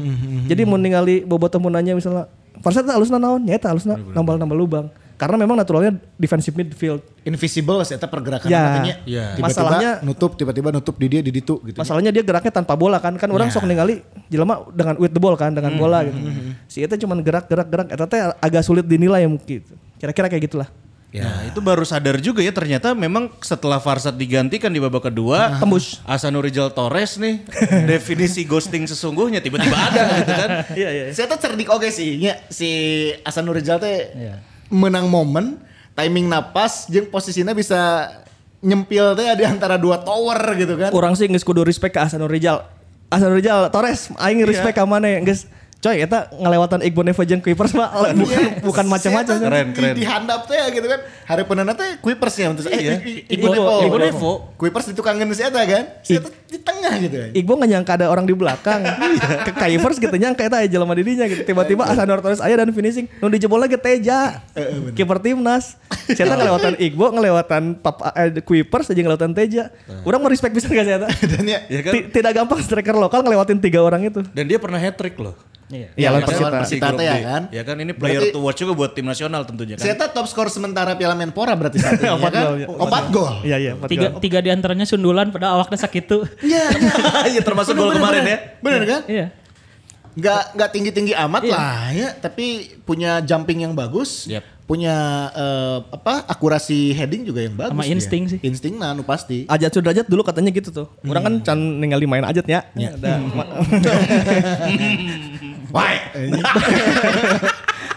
Jadi 0.50 0.62
mau 0.66 0.82
ningali 0.82 1.22
bobotoh 1.22 1.62
mun 1.62 1.70
nanya 1.78 1.94
misalnya 1.94 2.26
Farsad 2.66 2.82
teh 2.90 2.94
halusna 2.98 3.22
naon? 3.22 3.46
Ya 3.46 3.62
eta 3.62 3.70
halusna 3.70 3.94
nambal-nambal 3.94 4.58
lubang. 4.58 4.86
Karena 5.22 5.38
memang 5.38 5.54
naturalnya 5.54 5.94
defensive 6.18 6.58
midfield. 6.58 7.06
Invisible 7.22 7.78
saya 7.86 8.02
pergerakan 8.02 8.50
Ya. 8.50 8.58
katanya. 8.66 8.94
Ya. 9.06 9.26
Tiba-tiba 9.38 9.46
Masalahnya- 9.54 9.96
nutup, 10.02 10.34
tiba-tiba 10.34 10.74
nutup 10.74 10.98
di 10.98 11.06
dia 11.06 11.22
di 11.22 11.30
ditu 11.30 11.62
gitu. 11.62 11.78
Masalahnya 11.78 12.10
dia 12.10 12.26
geraknya 12.26 12.50
tanpa 12.50 12.74
bola 12.74 12.98
kan. 12.98 13.14
Kan 13.22 13.30
orang 13.30 13.54
sok 13.54 13.70
ningali 13.70 14.02
jelema 14.28 14.66
dengan 14.74 14.98
with 14.98 15.14
the 15.14 15.22
ball 15.22 15.38
kan 15.38 15.54
dengan 15.54 15.78
bola 15.78 16.02
gitu. 16.02 16.18
Si 16.66 16.82
eta 16.82 16.98
cuman 16.98 17.22
gerak-gerak-gerak 17.22 17.94
eta 17.94 18.06
teh 18.10 18.18
agak 18.34 18.66
sulit 18.66 18.82
dinilai 18.82 19.30
mungkin. 19.30 19.62
Kira-kira 20.02 20.26
kayak 20.26 20.50
gitulah. 20.50 20.66
Nah, 21.12 21.44
itu 21.44 21.60
baru 21.60 21.84
sadar 21.84 22.18
juga 22.18 22.40
ya 22.40 22.50
ternyata 22.50 22.96
memang 22.96 23.28
setelah 23.38 23.78
Farsad 23.78 24.16
digantikan 24.16 24.72
di 24.72 24.80
babak 24.80 25.12
kedua 25.12 25.60
Tembus. 25.60 26.00
Asanurijal 26.08 26.72
Torres 26.72 27.20
nih 27.20 27.44
definisi 27.92 28.48
ghosting 28.48 28.88
sesungguhnya 28.88 29.38
tiba-tiba 29.38 29.76
ada 29.76 30.02
gitu 30.18 30.32
kan. 30.32 30.50
Iya 30.80 30.90
iya. 30.90 31.04
Saya 31.12 31.28
tuh 31.28 31.38
cerdik 31.38 31.68
oke 31.68 31.92
sih, 31.92 32.16
nya 32.16 32.40
si 32.48 32.70
Asan 33.22 33.44
Nurijal 33.44 33.78
teh 33.78 34.08
Iya. 34.10 34.40
Menang 34.72 35.06
momen, 35.06 35.60
timing 35.94 36.26
napas, 36.26 36.88
jeung 36.88 37.06
posisinya 37.06 37.52
bisa 37.52 38.08
nyempil 38.60 39.14
teh 39.14 39.28
di 39.36 39.44
antara 39.44 39.76
dua 39.76 40.00
tower 40.00 40.38
gitu 40.56 40.80
kan. 40.80 40.90
Orang 40.90 41.14
sih 41.14 41.28
geus 41.28 41.44
kudu 41.44 41.62
respect 41.62 41.92
ke 41.92 42.00
Hasanur 42.00 42.32
Rizal. 42.32 42.64
Hasanur 43.10 43.36
Rizal 43.36 43.68
Torres 43.70 44.08
aing 44.18 44.42
respect 44.42 44.74
ka 44.74 44.86
mana 44.86 45.20
geus 45.20 45.46
Coy, 45.82 45.98
eta 45.98 46.30
ngelewatan 46.30 46.86
Igbo 46.86 47.02
Neva 47.02 47.26
jeung 47.26 47.42
Kuipers 47.42 47.74
mah 47.74 47.90
Iya. 47.90 48.14
bukan 48.22 48.46
bukan 48.62 48.86
macam-macam. 48.86 49.34
Saya 49.34 49.50
Keren, 49.50 49.66
di- 49.66 49.74
keren. 49.74 49.94
Di, 49.98 50.04
handap 50.06 50.46
teh 50.46 50.62
gitu 50.70 50.86
kan. 50.86 51.00
Hari 51.26 51.42
penana 51.42 51.74
teh 51.74 51.98
Kuipers 51.98 52.38
ya 52.38 52.54
untuk 52.54 52.70
Iya. 52.70 52.78
eh 52.78 52.98
I- 53.02 53.26
I- 53.26 53.42
Igbo- 53.42 53.82
Igbo 53.82 53.98
Nevo. 53.98 54.32
Kuipers 54.62 54.94
itu 54.94 55.02
kangen 55.02 55.26
si 55.34 55.42
eta 55.42 55.58
kan. 55.58 55.90
Si 56.06 56.22
eta 56.22 56.30
di 56.52 56.60
tengah 56.60 56.94
gitu 57.00 57.16
kan. 57.16 57.30
Igbo 57.32 57.52
nggak 57.56 57.70
nyangka 57.72 57.92
ada 57.96 58.06
orang 58.08 58.28
di 58.28 58.36
belakang. 58.36 58.84
Ke 59.48 59.52
Kuipers 59.56 59.96
gitu 59.96 60.12
nyangka 60.12 60.44
eta 60.44 60.60
aya 60.60 60.68
jelema 60.68 60.92
dirinya 60.92 61.24
gitu. 61.24 61.42
Tiba-tiba 61.42 61.88
Asanor 61.88 62.20
Torres 62.20 62.44
aya 62.44 62.60
dan 62.60 62.70
finishing. 62.70 63.08
Nu 63.18 63.32
dijebol 63.32 63.56
lagi 63.58 63.80
Teja. 63.80 64.44
Kiper 64.92 65.18
timnas. 65.18 65.80
Saya 66.06 66.28
ngelewatan 66.30 66.76
Igbo, 66.78 67.08
ngelewatan 67.10 67.80
Papa 67.80 68.12
eh, 68.14 68.44
Kuipers 68.44 68.92
aja 68.92 69.00
ngelewatan 69.00 69.32
Teja. 69.32 69.72
Urang 70.04 70.20
mau 70.20 70.28
respect 70.28 70.52
bisa 70.52 70.68
gak 70.68 70.84
eta? 70.84 71.08
Dan 71.32 71.46
ya 71.46 71.60
Ya 71.66 71.80
kan? 71.82 71.94
Ti- 71.94 72.08
Tidak 72.12 72.32
gampang 72.36 72.60
striker 72.60 72.94
lokal 72.94 73.24
ngelewatin 73.24 73.58
tiga 73.58 73.80
orang 73.80 74.04
itu. 74.04 74.20
Dan 74.28 74.46
dia 74.46 74.60
pernah 74.60 74.76
hat 74.76 74.94
trick 74.94 75.16
loh. 75.16 75.34
Iya. 75.72 75.88
Iya, 75.96 76.08
lawan 76.12 76.28
Persita. 76.28 76.52
Persita. 76.52 76.88
Di 76.92 77.06
ya 77.08 77.16
kan? 77.24 77.42
Ya 77.48 77.64
kan 77.64 77.76
ini 77.80 77.96
player 77.96 78.28
Berarti- 78.28 78.36
to 78.36 78.44
watch 78.44 78.60
juga 78.60 78.74
buat 78.76 78.92
tim 78.92 79.08
nasional 79.08 79.48
tentunya 79.48 79.80
kan. 79.80 79.88
Saya 79.88 79.96
top 79.96 80.28
skor 80.28 80.52
sementara 80.52 81.00
Piala 81.00 81.16
Menpora 81.16 81.56
berarti 81.56 81.80
saat 81.80 81.96
ini 81.96 82.12
ya 82.12 82.20
Empat 82.20 82.32
kan? 82.36 82.44
gol, 82.44 82.56
ya. 82.60 82.68
Empat 82.68 83.04
gol. 83.08 83.36
Iya 83.42 83.56
iya. 83.58 83.72
empat 83.74 83.88
Tiga, 83.88 84.08
tiga 84.20 84.40
di 84.44 84.52
antaranya 84.52 84.84
sundulan 84.84 85.32
pada 85.32 85.56
awaknya 85.56 85.80
sakit 85.80 86.04
tuh. 86.04 86.28
Iya, 86.42 86.64
iya. 86.74 86.92
Iya 87.38 87.42
termasuk 87.42 87.74
gol 87.74 87.94
kemarin 87.94 88.24
ya. 88.24 88.38
Bener 88.60 88.82
kan? 88.84 89.02
Iya. 89.06 89.26
Nggak 90.12 90.44
nggak 90.54 90.70
tinggi 90.70 90.92
tinggi 90.92 91.14
amat 91.16 91.42
Iya. 91.42 91.54
lah 91.56 91.84
ya, 91.92 92.10
tapi 92.14 92.46
punya 92.82 93.22
jumping 93.22 93.64
yang 93.64 93.72
bagus, 93.72 94.28
Yep. 94.28 94.44
punya 94.68 94.96
eh, 95.32 95.78
apa 95.88 96.28
akurasi 96.28 96.92
heading 96.92 97.24
juga 97.24 97.40
yang 97.42 97.56
bagus. 97.56 97.72
Sama 97.72 97.84
dia. 97.84 97.94
insting 97.96 98.24
sih. 98.28 98.40
Insting 98.42 98.76
nah, 98.76 98.92
nu 98.92 99.02
pasti. 99.02 99.48
Ajat 99.48 99.72
Sudrajat 99.72 100.06
dulu 100.06 100.20
katanya 100.22 100.52
gitu 100.52 100.68
tuh. 100.70 100.88
Orang 101.04 101.24
kan 101.24 101.34
can 101.42 101.60
ningali 101.80 102.04
main 102.04 102.24
ajat 102.24 102.44
ya. 102.44 102.68
Ada 102.68 103.24
ma- 103.24 103.48
Wah, 105.72 105.88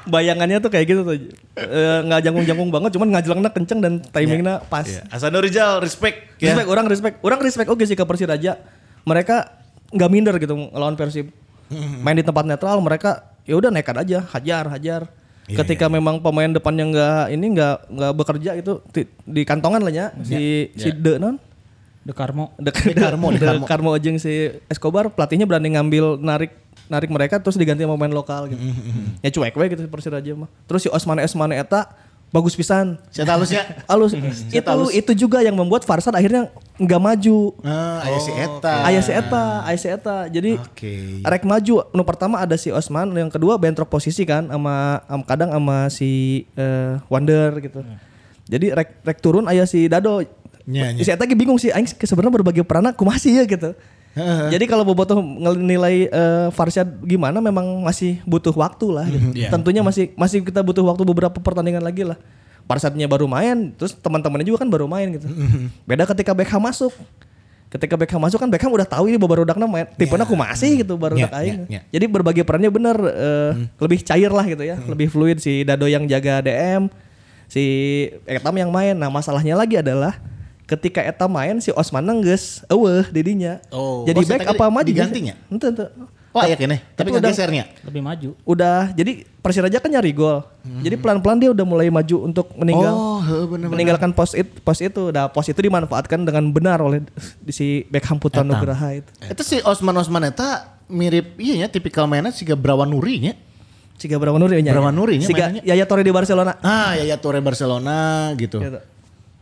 bayangannya 0.05 0.61
tuh 0.61 0.71
kayak 0.73 0.87
gitu 0.89 1.01
tuh. 1.05 1.17
Eh, 1.57 1.99
nggak 2.05 2.21
jangkung-jangkung 2.25 2.71
banget, 2.73 2.91
cuman 2.97 3.09
ngajelangnya 3.17 3.51
kenceng 3.53 3.81
dan 3.81 3.93
timingnya 4.01 4.61
pas. 4.69 4.85
Iya. 4.85 5.09
Asano 5.09 5.41
Rizal 5.41 5.81
respect. 5.81 6.41
Ya. 6.41 6.53
Respect, 6.53 6.69
orang 6.69 6.87
respect. 6.89 7.17
Orang 7.25 7.41
respect 7.41 7.69
oke 7.69 7.85
sih 7.85 7.97
ke 7.97 8.05
Persiraja. 8.05 8.61
Mereka 9.05 9.37
nggak 9.93 10.11
minder 10.13 10.35
gitu 10.41 10.57
ngelawan 10.57 10.97
Persib. 10.97 11.33
Main 11.75 12.21
di 12.21 12.25
tempat 12.25 12.45
netral 12.45 12.79
mereka 12.85 13.35
ya 13.49 13.57
udah 13.57 13.73
nekat 13.73 13.97
aja, 14.01 14.19
hajar, 14.33 14.65
hajar. 14.69 15.03
Ketika 15.45 15.93
memang 15.93 16.25
pemain 16.25 16.49
depannya 16.49 16.89
nggak 16.89 17.25
ini 17.37 17.47
nggak 17.53 17.77
nggak 17.93 18.13
bekerja 18.17 18.51
itu 18.57 18.81
di, 18.97 19.05
di 19.29 19.43
kantongan 19.45 19.85
lah 19.85 19.93
ya 19.93 20.07
si 20.25 20.73
si 20.73 20.89
De 20.89 21.21
non 21.21 21.37
De 22.01 22.17
Carmo. 22.17 22.53
De, 22.57 22.73
De 22.73 22.97
Carmo, 22.97 23.29
De 23.33 23.41
Carmo. 23.41 23.65
Carmo 23.69 23.91
jeung 24.01 24.17
si 24.21 24.53
Escobar 24.73 25.13
pelatihnya 25.13 25.45
berani 25.45 25.73
ngambil 25.73 26.21
narik 26.21 26.53
narik 26.95 27.11
mereka 27.11 27.43
terus 27.43 27.59
diganti 27.59 27.83
sama 27.83 27.99
pemain 27.99 28.15
lokal 28.15 28.47
gitu. 28.47 28.63
ya 29.19 29.31
cuek 29.35 29.55
we 29.59 29.67
gitu 29.75 29.83
Persiraja 29.91 30.31
mah. 30.39 30.49
Terus 30.71 30.87
si 30.87 30.89
Osmane 30.89 31.27
Esmane 31.27 31.59
eta 31.59 31.91
bagus 32.35 32.59
pisan. 32.59 32.99
saya 33.15 33.31
halusnya. 33.31 33.63
Alus 33.93 34.11
itu 34.51 34.75
itu 34.91 35.13
juga 35.15 35.39
yang 35.39 35.55
membuat 35.55 35.87
Farsad 35.87 36.11
akhirnya 36.11 36.51
nggak 36.75 36.99
maju. 36.99 37.55
Ah, 37.63 38.03
aya 38.03 38.19
si 38.19 38.33
Eta. 38.35 38.75
Ayah 38.83 39.03
si 39.07 39.13
Eta, 39.15 39.47
ayah 39.63 39.79
si 39.79 39.87
Eta. 39.87 40.17
Jadi 40.27 40.59
Oke. 40.59 41.23
rek 41.23 41.47
maju. 41.47 41.87
Nu 41.95 42.03
pertama 42.03 42.43
ada 42.43 42.59
si 42.59 42.75
Osman, 42.75 43.15
yang 43.15 43.31
kedua 43.31 43.55
bentrok 43.55 43.87
posisi 43.87 44.27
kan 44.27 44.51
sama 44.51 44.99
am- 45.07 45.23
kadang 45.23 45.55
sama 45.55 45.87
si 45.95 46.43
eh, 46.59 46.99
Wonder 47.07 47.55
gitu. 47.63 47.87
Jadi 48.51 48.75
rek 48.75 48.99
rek 49.07 49.19
turun 49.23 49.47
ayah 49.47 49.71
si 49.71 49.87
Dado. 49.87 50.19
Nya, 50.67 50.91
nya. 50.91 51.07
Si 51.07 51.15
Eta 51.15 51.31
ge 51.31 51.39
bingung 51.39 51.63
sih 51.63 51.71
aing 51.71 51.87
sebenarnya 51.87 52.35
berbagi 52.43 52.67
peran 52.67 52.91
kumaha 52.99 53.23
sih 53.23 53.39
ya 53.39 53.47
gitu. 53.47 53.79
Jadi 54.51 54.65
kalau 54.71 54.87
bobotoh 54.87 55.19
nilai 55.59 56.07
eh, 56.07 56.49
Farshad 56.55 57.03
gimana 57.03 57.43
memang 57.43 57.83
masih 57.83 58.23
butuh 58.23 58.55
waktu 58.55 58.87
lah 58.95 59.07
gitu. 59.11 59.27
Iya. 59.35 59.51
Tentunya 59.51 59.83
masih 59.83 60.15
masih 60.15 60.47
kita 60.47 60.63
butuh 60.63 60.87
waktu 60.87 61.03
beberapa 61.03 61.35
pertandingan 61.35 61.83
lagi 61.83 62.07
lah. 62.07 62.19
Farshadnya 62.65 63.11
baru 63.11 63.29
main, 63.29 63.75
terus 63.77 63.93
teman-temannya 63.93 64.47
juga 64.47 64.65
kan 64.65 64.71
baru 64.71 64.87
main 64.89 65.19
gitu. 65.19 65.27
Beda 65.85 66.07
ketika 66.09 66.33
Beckham 66.33 66.63
masuk. 66.63 66.95
Ketika 67.69 67.99
Beckham 67.99 68.23
masuk 68.23 68.39
kan 68.39 68.47
Beckham 68.47 68.71
udah 68.71 68.87
tahu 68.87 69.11
ini 69.11 69.19
babarudakna 69.19 69.67
main 69.67 69.91
tipenya 69.99 70.23
aku 70.23 70.39
masih 70.39 70.87
gitu 70.87 70.95
baru 70.95 71.19
aing. 71.19 71.67
ya, 71.67 71.83
ya. 71.83 71.99
Jadi 71.99 72.07
berbagi 72.07 72.47
perannya 72.47 72.71
bener 72.71 72.95
eh, 73.03 73.53
lebih 73.83 73.99
cair 74.07 74.31
lah 74.31 74.47
gitu 74.47 74.63
ya, 74.63 74.79
lebih 74.87 75.11
fluid 75.11 75.43
si 75.43 75.67
Dado 75.67 75.91
yang 75.91 76.07
jaga 76.07 76.39
DM, 76.39 76.87
si 77.51 77.65
Etam 78.31 78.55
yang 78.55 78.71
main. 78.71 78.95
Nah, 78.95 79.11
masalahnya 79.11 79.59
lagi 79.59 79.75
adalah 79.83 80.15
ketika 80.65 81.01
Eta 81.01 81.27
main 81.27 81.61
si 81.61 81.71
Osman 81.71 82.03
nengges 82.03 82.65
eueuh 82.67 83.05
didinya. 83.09 83.61
Oh. 83.69 84.05
Jadi 84.05 84.19
Oh, 84.19 84.25
si 84.25 84.31
back 84.33 84.49
apa 84.49 84.65
maju? 84.67 84.87
digantinya? 84.87 85.35
Ente 85.49 85.69
ente. 85.69 85.87
Wah, 86.35 86.51
ya 86.51 86.59
kene. 86.59 86.83
Tapi 86.99 87.15
udah- 87.15 87.31
gesernya. 87.31 87.71
Lebih 87.87 88.03
maju. 88.03 88.29
Udah 88.43 88.91
jadi 88.91 89.23
Persiraja 89.39 89.77
kan 89.77 89.93
nyari 89.93 90.11
gol. 90.11 90.41
Jadi 90.81 90.97
pelan-pelan 90.97 91.37
dia 91.37 91.53
udah 91.53 91.63
mulai 91.63 91.93
maju 91.93 92.17
untuk 92.25 92.49
meninggal. 92.57 92.91
Oh, 92.91 93.21
heeh, 93.21 93.45
bener-bener. 93.45 93.71
meninggalkan 93.71 94.11
pos 94.11 94.33
it, 94.33 94.49
pos 94.65 94.81
itu. 94.81 95.13
Nah, 95.13 95.29
pos 95.29 95.45
itu 95.45 95.61
dimanfaatkan 95.61 96.25
dengan 96.25 96.49
benar 96.49 96.81
oleh 96.81 97.05
di 97.39 97.53
si 97.53 97.85
Beckham 97.87 98.17
Putra. 98.17 98.41
Nugraha 98.41 98.97
itu. 98.97 99.11
Itu 99.21 99.43
si 99.45 99.61
Osman 99.61 99.93
Osman 99.95 100.25
eta 100.25 100.81
mirip 100.89 101.37
iya 101.37 101.61
ya 101.61 101.69
tipikal 101.69 102.09
mainnya 102.09 102.33
siga 102.33 102.57
Brawan 102.57 102.89
Nuri 102.89 103.21
nya. 103.21 103.33
Siga 103.95 104.17
Brawan 104.17 104.41
Nuri 104.41 104.59
nya. 104.59 104.73
Brawan 104.73 104.97
Nuri 104.97 105.21
nya 105.21 105.29
Siga. 105.29 105.55
Yaya 105.61 105.85
Torre 105.85 106.03
di 106.03 106.11
Barcelona. 106.11 106.57
Ah, 106.59 106.97
ya 106.97 107.05
ya 107.05 107.17
Torre 107.21 107.39
Barcelona 107.39 108.33
gitu. 108.35 108.59
Gitu. 108.59 108.81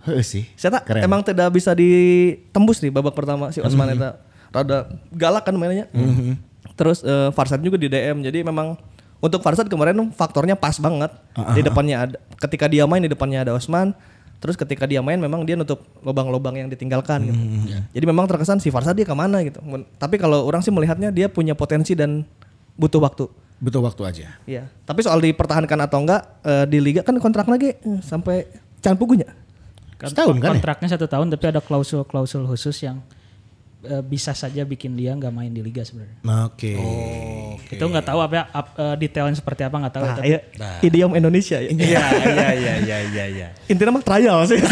Heeh 0.02 0.24
sih. 0.26 0.44
Saya 0.58 0.80
tak 0.80 0.98
emang 0.98 1.22
tidak 1.22 1.48
bisa 1.54 1.70
ditembus 1.72 2.82
nih 2.82 2.90
babak 2.90 3.14
pertama 3.14 3.54
si 3.54 3.62
Osman 3.62 3.94
eta. 3.94 4.18
Rada 4.52 4.90
galak 5.14 5.46
kan 5.46 5.54
mainnya. 5.54 5.86
Terus 6.74 7.06
eh, 7.06 7.30
Farsad 7.32 7.62
juga 7.62 7.78
di 7.78 7.86
DM. 7.86 8.20
Jadi 8.26 8.42
memang 8.42 8.74
untuk 9.22 9.38
Farsad 9.40 9.70
kemarin 9.70 9.94
faktornya 10.10 10.58
pas 10.58 10.74
banget. 10.82 11.14
Di 11.54 11.62
depannya 11.62 11.96
ada 12.08 12.16
ketika 12.42 12.66
dia 12.66 12.84
main 12.84 13.02
di 13.02 13.10
depannya 13.10 13.46
ada 13.46 13.52
Osman. 13.54 13.94
Terus 14.42 14.58
ketika 14.58 14.90
dia 14.90 14.98
main 14.98 15.22
memang 15.22 15.46
dia 15.46 15.54
nutup 15.54 15.86
lubang-lubang 16.02 16.58
yang 16.58 16.66
ditinggalkan 16.66 17.30
gitu. 17.30 17.38
Jadi 17.94 18.04
memang 18.10 18.26
terkesan 18.26 18.58
si 18.58 18.74
Farsad 18.74 18.98
dia 18.98 19.06
ke 19.06 19.14
mana 19.14 19.38
gitu. 19.46 19.62
Tapi 20.02 20.18
kalau 20.18 20.42
orang 20.42 20.66
sih 20.66 20.74
melihatnya 20.74 21.14
dia 21.14 21.30
punya 21.30 21.54
potensi 21.54 21.94
dan 21.94 22.26
butuh 22.74 22.98
waktu. 22.98 23.30
Butuh 23.62 23.78
waktu 23.78 24.02
aja. 24.02 24.26
Iya. 24.42 24.66
Tapi 24.82 25.06
soal 25.06 25.22
dipertahankan 25.22 25.78
atau 25.86 26.02
enggak 26.02 26.42
eh, 26.42 26.66
di 26.66 26.82
liga 26.82 27.06
kan 27.06 27.14
kontrak 27.22 27.46
lagi 27.46 27.78
eh, 27.78 28.00
sampai 28.02 28.50
can 28.82 28.98
pugunya. 28.98 29.30
Setahun 30.08 30.36
kan 30.38 30.48
ya? 30.48 30.52
Kontraknya 30.58 30.88
satu 30.90 31.06
tahun 31.06 31.26
tapi 31.30 31.44
ada 31.46 31.60
klausul-klausul 31.60 32.42
khusus 32.46 32.74
yang 32.82 32.98
eh, 33.82 33.98
bisa 34.00 34.30
saja 34.32 34.62
bikin 34.62 34.94
dia 34.94 35.10
nggak 35.12 35.30
main 35.30 35.50
di 35.50 35.62
liga 35.62 35.82
sebenarnya. 35.82 36.18
Oke. 36.46 36.74
Itu 37.68 37.82
nggak 37.82 38.06
tahu 38.06 38.18
apa 38.20 38.46
ap- 38.48 38.74
eh, 38.74 38.94
detailnya 38.96 39.34
seperti 39.34 39.62
apa 39.62 39.76
nggak 39.78 39.94
tahu. 39.94 40.04
Nah, 40.04 40.14
tapi 40.16 40.26
iya, 40.28 40.38
idiom 40.80 41.12
Indonesia 41.14 41.58
ya. 41.58 41.70
Iya 41.74 42.04
iya 42.24 42.48
iya 42.54 42.74
iya 42.78 42.98
iya 43.04 43.24
iya. 43.26 43.48
Intinya 43.66 43.98
mah 43.98 44.04
trial 44.04 44.38
sih. 44.46 44.58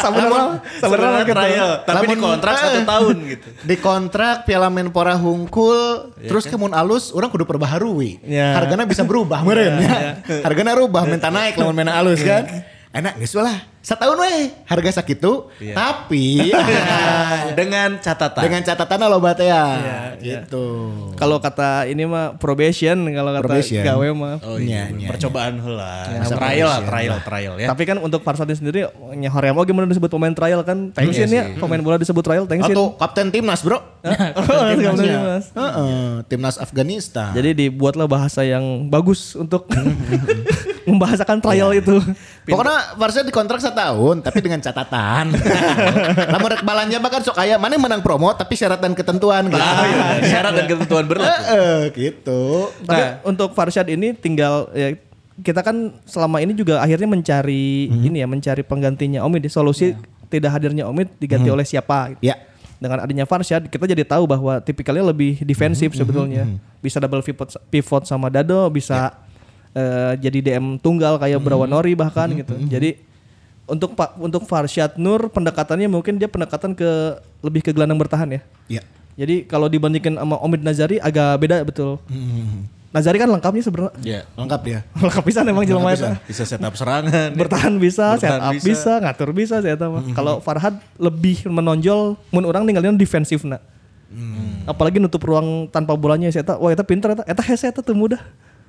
Sebenarnya 0.00 0.64
sebenarnya 0.80 1.22
gitu. 1.28 1.36
trial, 1.36 1.68
tapi 1.84 2.04
di 2.08 2.16
Lamun- 2.16 2.24
kontrak 2.24 2.54
satu 2.56 2.80
eh. 2.80 2.86
tahun 2.88 3.16
gitu. 3.28 3.48
Di 3.68 3.76
kontrak 3.76 4.36
Piala 4.48 4.72
Menpora 4.72 5.12
hungkul, 5.14 5.78
terus 6.24 6.48
kemun 6.48 6.72
alus, 6.72 7.12
orang 7.12 7.28
kudu 7.28 7.44
perbaharui. 7.44 8.24
Ya. 8.24 8.56
Hargana 8.56 8.88
bisa 8.88 9.04
berubah 9.04 9.44
meureun 9.44 9.76
ya. 9.76 10.24
Hargana 10.40 10.72
rubah, 10.72 11.04
minta 11.04 11.28
naik 11.28 11.60
lamun 11.60 11.76
main 11.76 11.92
alus 11.92 12.24
kan. 12.24 12.48
Enak 12.90 13.22
geus 13.22 13.36
lah. 13.38 13.60
Setahun 13.80 14.12
we 14.14 14.52
harga 14.68 15.00
sakitu, 15.00 15.48
tapi 15.72 16.52
Dengan 17.58 17.96
catatan. 17.96 18.42
dengan 18.44 18.60
catatan 18.60 19.00
lo 19.02 19.16
bate 19.18 19.48
ya. 19.48 19.64
Gitu. 20.20 20.66
Kalau 21.16 21.40
kata 21.40 21.88
ini 21.88 22.04
mah 22.04 22.36
probation 22.36 23.08
kalau 23.08 23.32
kata 23.32 23.40
Probation. 23.40 23.80
gawe 23.80 24.06
mah. 24.12 24.36
Oh 24.44 24.60
iya, 24.60 24.92
Nya, 24.92 24.92
nya, 24.94 25.08
percobaan 25.08 25.56
heula. 25.58 26.12
masa 26.12 26.36
trial 26.36 26.68
lah, 26.68 26.80
trial, 26.84 27.16
trial 27.24 27.54
ya. 27.56 27.68
Tapi 27.72 27.82
kan 27.84 27.96
untuk 27.98 28.20
Farsadin 28.20 28.52
sendiri 28.54 28.84
nya 29.16 29.32
Hoream 29.32 29.56
oge 29.56 29.72
mun 29.72 29.88
disebut 29.88 30.12
pemain 30.12 30.32
trial 30.32 30.60
kan 30.60 30.92
tension 30.92 31.24
ya. 31.26 31.56
Pemain 31.56 31.80
bola 31.80 31.96
disebut 31.96 32.20
trial 32.20 32.44
tension. 32.44 32.76
Atau 32.76 33.00
kapten 33.00 33.32
timnas, 33.32 33.64
Bro. 33.64 33.80
Kapten 34.04 34.76
timnas. 34.76 35.44
Heeh, 35.50 36.20
timnas 36.26 36.56
Afghanistan. 36.56 37.32
Jadi 37.32 37.56
dibuatlah 37.58 38.04
bahasa 38.04 38.44
yang 38.44 38.86
bagus 38.86 39.32
untuk 39.34 39.64
membahasakan 40.88 41.40
trial 41.40 41.72
itu. 41.72 41.96
Pokoknya 42.44 42.96
Varsnya 42.96 43.24
dikontrak 43.24 43.60
setahun 43.70 44.16
tapi 44.26 44.38
dengan 44.42 44.60
catatan. 44.60 45.32
Lamun 46.34 46.48
rek 46.50 46.62
balanja 46.66 46.96
mah 46.98 47.10
kan 47.10 47.22
sok 47.22 47.38
aya 47.38 47.56
mana 47.56 47.78
yang 47.78 47.84
menang 47.86 48.02
promo 48.02 48.34
tapi 48.34 48.58
syarat 48.58 48.82
dan 48.82 48.92
ketentuan 48.92 49.46
gitu. 49.48 49.62
Ah, 49.62 49.86
iya. 49.86 50.06
Syarat 50.26 50.52
dan 50.58 50.66
ketentuan 50.66 51.04
berlaku. 51.06 51.30
Heeh, 51.30 51.76
gitu. 51.94 52.42
Tapi 52.84 53.02
untuk 53.24 53.54
Farshad 53.54 53.88
ini 53.88 54.12
tinggal 54.12 54.68
ya, 54.74 54.98
kita 55.40 55.64
kan 55.64 55.96
selama 56.04 56.44
ini 56.44 56.52
juga 56.52 56.84
akhirnya 56.84 57.08
mencari 57.08 57.88
ini 57.88 58.20
ya 58.20 58.28
mencari 58.28 58.60
penggantinya 58.60 59.24
Omid 59.24 59.48
solusi 59.48 59.96
tidak 60.28 60.52
hadirnya 60.52 60.84
Omid 60.86 61.16
diganti 61.16 61.48
oleh 61.48 61.64
siapa 61.64 62.14
gitu. 62.16 62.28
Ya. 62.28 62.36
Dengan 62.80 63.04
adanya 63.04 63.28
Farshad 63.28 63.68
kita 63.68 63.84
jadi 63.84 64.04
tahu 64.08 64.24
bahwa 64.24 64.60
tipikalnya 64.60 65.04
lebih 65.12 65.40
defensif 65.44 65.92
sebetulnya. 65.92 66.48
Bisa 66.80 66.96
double 66.96 67.20
pivot 67.20 67.52
pivot 67.68 68.08
sama 68.08 68.32
Dado, 68.32 68.72
bisa 68.72 69.12
eh, 69.76 70.16
jadi 70.16 70.38
DM 70.40 70.80
tunggal 70.80 71.20
kayak 71.20 71.44
Brawanori 71.44 71.92
bahkan 71.92 72.32
gitu. 72.32 72.56
Jadi 72.68 73.09
untuk 73.70 73.94
Pak 73.94 74.18
untuk 74.18 74.42
Farshad 74.44 74.98
Nur 74.98 75.30
pendekatannya 75.30 75.86
mungkin 75.86 76.18
dia 76.18 76.26
pendekatan 76.26 76.74
ke 76.74 77.22
lebih 77.40 77.62
ke 77.62 77.70
gelandang 77.70 77.96
bertahan 77.96 78.28
ya. 78.28 78.40
Ya. 78.66 78.82
Jadi 79.14 79.46
kalau 79.46 79.70
dibandingkan 79.70 80.18
sama 80.18 80.36
Omid 80.42 80.66
Nazari 80.66 80.98
agak 80.98 81.38
beda 81.38 81.62
betul. 81.62 82.02
Nazari 82.90 83.22
kan 83.22 83.30
lengkapnya 83.30 83.62
sebenarnya 83.62 83.92
Ya. 84.02 84.20
Lengkap 84.34 84.60
dia. 84.66 84.80
lengkap 85.04 85.22
bisa 85.22 85.46
emang 85.46 85.62
jelema 85.62 85.94
eta. 85.94 86.18
Bisa 86.26 86.42
setup 86.42 86.74
serangan. 86.74 87.30
Bertahan 87.38 87.74
bisa, 87.78 88.18
Bertahan 88.18 88.40
setup 88.42 88.54
bisa. 88.58 88.66
bisa. 88.66 88.92
ngatur 88.98 89.30
bisa 89.30 89.56
saya 89.62 89.76
tahu. 89.78 90.10
Kalau 90.10 90.42
Farhad 90.42 90.82
lebih 90.98 91.46
menonjol 91.46 92.18
mun 92.34 92.44
orang 92.50 92.66
ninggalin 92.66 92.98
defensif 92.98 93.46
na. 93.46 93.62
Apalagi 94.66 94.98
nutup 94.98 95.22
ruang 95.22 95.70
tanpa 95.70 95.94
bolanya 95.94 96.26
saya 96.34 96.42
tahu. 96.42 96.66
Wah, 96.66 96.74
eta 96.74 96.82
pinter 96.82 97.14
eta. 97.14 97.22
Eta 97.22 97.42
hese 97.46 97.70
eta 97.70 97.78
teu 97.78 97.94
mudah. 97.94 98.18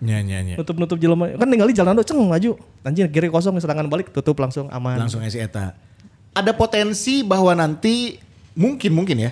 Nya 0.01 0.17
nya 0.25 0.41
nya. 0.41 0.55
Nutup-nutup 0.57 0.97
jelema. 0.97 1.29
Kan 1.37 1.45
ningali 1.45 1.77
jalan 1.77 1.93
ceng 2.01 2.17
maju. 2.25 2.57
Anjir 2.81 3.05
kiri 3.13 3.29
kosong 3.29 3.61
serangan 3.61 3.85
balik 3.85 4.09
tutup 4.09 4.41
langsung 4.41 4.65
aman. 4.73 4.97
Langsung 4.97 5.21
si 5.29 5.37
eta. 5.37 5.77
Ada 6.33 6.57
potensi 6.57 7.21
bahwa 7.21 7.53
nanti 7.53 8.17
mungkin 8.57 8.91
mungkin 8.97 9.17
ya. 9.21 9.31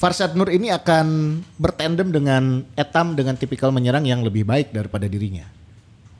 Farshad 0.00 0.32
Nur 0.34 0.48
ini 0.48 0.72
akan 0.72 1.38
bertandem 1.60 2.08
dengan 2.08 2.64
Etam 2.72 3.12
dengan 3.14 3.36
tipikal 3.36 3.68
menyerang 3.70 4.02
yang 4.08 4.24
lebih 4.24 4.48
baik 4.48 4.72
daripada 4.72 5.04
dirinya. 5.06 5.44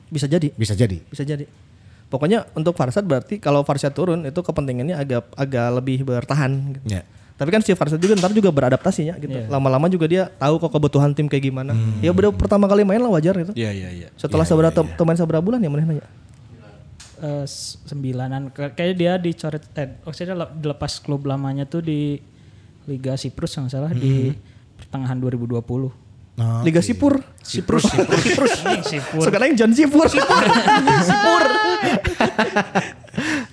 Bisa 0.07 0.29
jadi. 0.29 0.53
Bisa 0.53 0.77
jadi. 0.77 1.01
Bisa 1.09 1.25
jadi. 1.25 1.49
Pokoknya 2.11 2.43
untuk 2.53 2.75
Farsad 2.75 3.07
berarti 3.07 3.39
kalau 3.39 3.63
Farsad 3.63 3.95
turun 3.95 4.27
itu 4.27 4.39
kepentingannya 4.43 4.95
agak 4.99 5.31
agak 5.35 5.67
lebih 5.81 6.03
bertahan. 6.03 6.77
gitu. 6.77 6.99
Ya. 6.99 7.03
Tapi 7.33 7.49
kan 7.49 7.59
si 7.59 7.71
Farsad 7.71 7.97
juga 7.97 8.13
ntar 8.13 8.29
juga 8.29 8.49
beradaptasinya 8.49 9.17
gitu. 9.17 9.33
Lama-lama 9.47 9.85
juga 9.85 10.05
dia 10.05 10.29
tahu 10.31 10.57
kok 10.57 10.71
kebutuhan 10.71 11.11
tim 11.11 11.25
kayak 11.25 11.43
gimana. 11.43 11.73
Ya 11.99 12.09
udah 12.09 12.29
pertama 12.29 12.65
kali 12.65 12.81
main 12.81 12.97
lah 12.97 13.09
wajar 13.09 13.33
gitu. 13.35 13.51
Iya 13.53 13.71
iya 13.71 13.89
iya. 13.91 14.07
Setelah 14.15 14.43
seberapa 14.43 14.69
teman 14.73 15.15
seberapa 15.15 15.41
bulan 15.41 15.57
ya 15.57 15.67
mana 15.67 15.83
nanya? 15.83 16.05
Eh, 17.17 17.43
s- 17.43 17.77
sembilanan 17.83 18.49
kayaknya 18.49 18.93
dia 18.93 19.13
dicoret 19.15 19.61
eh 19.75 19.93
maksudnya 19.99 20.33
lep- 20.35 20.57
dilepas 20.57 20.97
klub 20.97 21.21
lamanya 21.23 21.63
tuh 21.63 21.79
di 21.79 22.17
Liga 22.83 23.13
Siprus 23.13 23.53
yang 23.53 23.69
salah 23.69 23.89
di 23.89 24.33
pertengahan 24.75 25.13
2020. 25.15 25.61
Oh, 26.33 26.61
Liga 26.61 26.81
Sipur. 26.81 27.21
Siprus, 27.37 27.85
Siprus, 27.85 28.21
Siprus. 28.23 28.53
Ini 28.63 28.81
Sipur. 28.81 29.21
Sekarang 29.21 29.53
John 29.53 29.69
Sipur. 29.71 30.09
Sipur. 31.05 31.41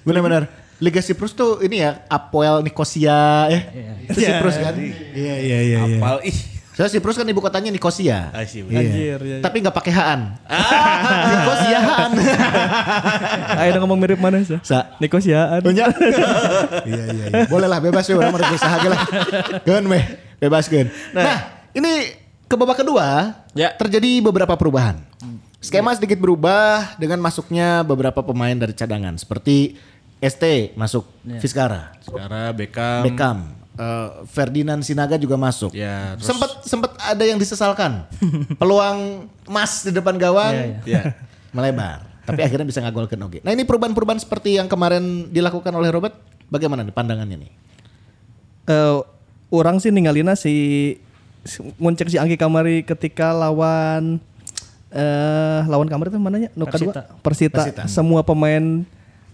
Benar-benar. 0.03 0.49
Liga 0.79 1.03
Siprus 1.03 1.35
tuh 1.35 1.59
ini 1.61 1.83
ya 1.83 2.07
Apoel 2.07 2.63
Nikosia 2.63 3.51
ya. 3.51 3.61
Itu 4.05 4.19
Siprus 4.19 4.57
kan? 4.57 4.75
Iya 4.79 5.35
iya 5.37 5.59
iya. 5.61 5.79
iya. 5.85 5.99
Apal 5.99 6.23
ih. 6.23 6.39
Soalnya 6.71 6.95
Siprus 6.95 7.19
kan 7.19 7.27
ibu 7.27 7.43
kotanya 7.43 7.75
Nikosia. 7.75 8.31
Ah, 8.31 8.47
Iya. 8.47 8.63
Anjir, 8.63 9.19
iya, 9.19 9.19
iya. 9.19 9.43
Tapi 9.43 9.59
nggak 9.59 9.75
pakai 9.75 9.91
haan. 9.91 10.39
Nikosiaan. 11.29 12.11
Ayo 13.59 13.69
dong 13.75 13.83
ngomong 13.83 13.99
mirip 13.99 14.23
mana 14.23 14.39
sih? 14.41 14.63
Sa. 14.63 14.95
Nikosiaan. 14.99 15.59
Iya 15.67 15.91
iya 16.87 17.05
iya. 17.11 17.27
Boleh 17.51 17.67
lah 17.67 17.83
bebas 17.83 18.07
ya 18.07 18.15
orang 18.15 18.31
mau 18.31 18.39
berusaha 18.39 18.77
lah. 18.87 19.01
Gun 19.67 19.85
weh. 19.91 20.05
Bebas 20.39 20.71
gun. 20.71 20.87
Nah, 21.11 21.43
ini 21.75 22.15
ke 22.47 22.55
babak 22.55 22.79
kedua 22.79 23.35
Ya. 23.53 23.75
terjadi 23.75 24.23
beberapa 24.23 24.55
perubahan. 24.55 25.03
Skema 25.59 25.91
sedikit 25.91 26.23
berubah 26.23 26.95
dengan 26.95 27.19
masuknya 27.19 27.83
beberapa 27.83 28.23
pemain 28.23 28.55
dari 28.55 28.71
cadangan 28.71 29.19
seperti 29.19 29.75
ST 30.21 30.45
masuk 30.75 31.07
Fiskara, 31.39 31.95
Sekarang 32.01 32.51
Beckham. 32.53 33.03
Beckham, 33.05 33.39
eh, 33.73 34.09
Ferdinand 34.27 34.83
Sinaga 34.83 35.15
juga 35.15 35.35
masuk. 35.35 35.71
Ya, 35.71 36.15
terus- 36.15 36.27
Sempat 36.27 36.51
sempat 36.63 36.91
ada 36.99 37.23
yang 37.23 37.37
disesalkan. 37.37 38.03
Peluang 38.61 39.31
emas 39.45 39.83
di 39.83 39.93
depan 39.93 40.15
gawang 40.15 40.83
Ya. 40.83 41.15
melebar. 41.55 42.03
Tapi 42.23 42.43
akhirnya 42.43 42.67
bisa 42.67 42.81
ngagolkan 42.81 43.17
oke. 43.19 43.41
Nah 43.41 43.51
ini 43.51 43.63
perubahan-perubahan 43.63 44.19
seperti 44.19 44.59
yang 44.59 44.67
kemarin 44.67 45.31
dilakukan 45.31 45.73
oleh 45.73 45.89
Robert, 45.89 46.13
bagaimana 46.47 46.83
nih 46.83 46.93
pandangannya 46.93 47.39
nih? 47.39 47.53
eh 48.69 49.01
orang 49.49 49.81
sih 49.81 49.89
ninggalina 49.89 50.37
si, 50.37 50.53
si 51.41 51.57
muncul 51.81 52.05
si 52.05 52.21
Anggi 52.21 52.37
Kamari 52.37 52.85
ketika 52.85 53.33
lawan 53.33 54.21
eh 54.91 55.61
lawan 55.65 55.89
kamar 55.89 56.09
itu 56.09 56.21
mananya? 56.21 56.53
Nu 56.53 56.65
kedua 56.65 56.93
Persita. 57.23 57.63
Persita. 57.65 57.83
Semua 57.87 58.21
pemain 58.21 58.85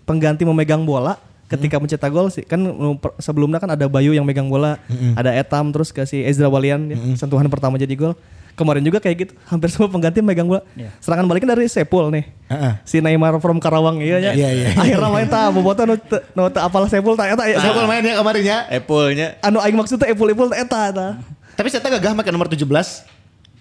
pengganti 0.05 0.45
memegang 0.45 0.85
bola 0.85 1.17
ketika 1.45 1.77
mencetak 1.77 2.09
gol 2.09 2.33
sih 2.33 2.41
kan 2.43 2.61
per- 2.97 3.15
sebelumnya 3.21 3.61
kan 3.61 3.69
ada 3.69 3.85
Bayu 3.85 4.17
yang 4.17 4.25
megang 4.25 4.49
bola, 4.49 4.81
ada 5.15 5.31
Etam 5.31 5.71
terus 5.71 5.93
ke 5.93 6.03
si 6.09 6.25
Ezra 6.25 6.49
Walian 6.49 6.89
ya, 6.89 6.97
sentuhan 7.21 7.47
pertama 7.53 7.77
jadi 7.77 7.93
gol. 7.95 8.17
Kemarin 8.55 8.87
juga 8.87 9.03
kayak 9.03 9.17
gitu, 9.19 9.33
hampir 9.51 9.67
semua 9.67 9.91
pengganti 9.91 10.23
megang 10.23 10.47
bola. 10.47 10.63
Serangan 11.03 11.27
baliknya 11.27 11.59
dari 11.59 11.67
Sepul 11.67 12.07
nih. 12.15 12.25
Heeh. 12.49 12.73
Si 12.87 13.03
Neymar 13.03 13.37
from 13.43 13.59
Karawang 13.59 13.99
iya 13.99 14.23
nya. 14.23 14.33
Iya, 14.33 14.49
iya. 14.55 14.69
Akhirnya 14.79 15.11
main 15.11 15.27
tah 15.27 15.51
bobotoh 15.51 15.85
nu 15.85 15.95
nu 16.33 16.43
teu 16.49 16.63
apal 16.63 16.87
Sepul 16.87 17.19
tah 17.19 17.29
eta 17.29 17.45
ya. 17.51 17.59
Siapa 17.61 17.83
main 17.85 18.03
ya 18.03 18.15
kemarin 18.15 18.43
ya? 18.47 18.59
Apple-nya. 18.71 19.29
anu 19.43 19.59
aing 19.61 19.75
maksudnya 19.75 20.07
epul-epul 20.07 20.55
eta 20.55 20.91
eta. 20.91 21.09
Tapi 21.55 21.67
saya 21.71 21.83
gagah 21.99 22.15
pakai 22.15 22.31
nomor 22.31 22.47
17. 22.47 22.63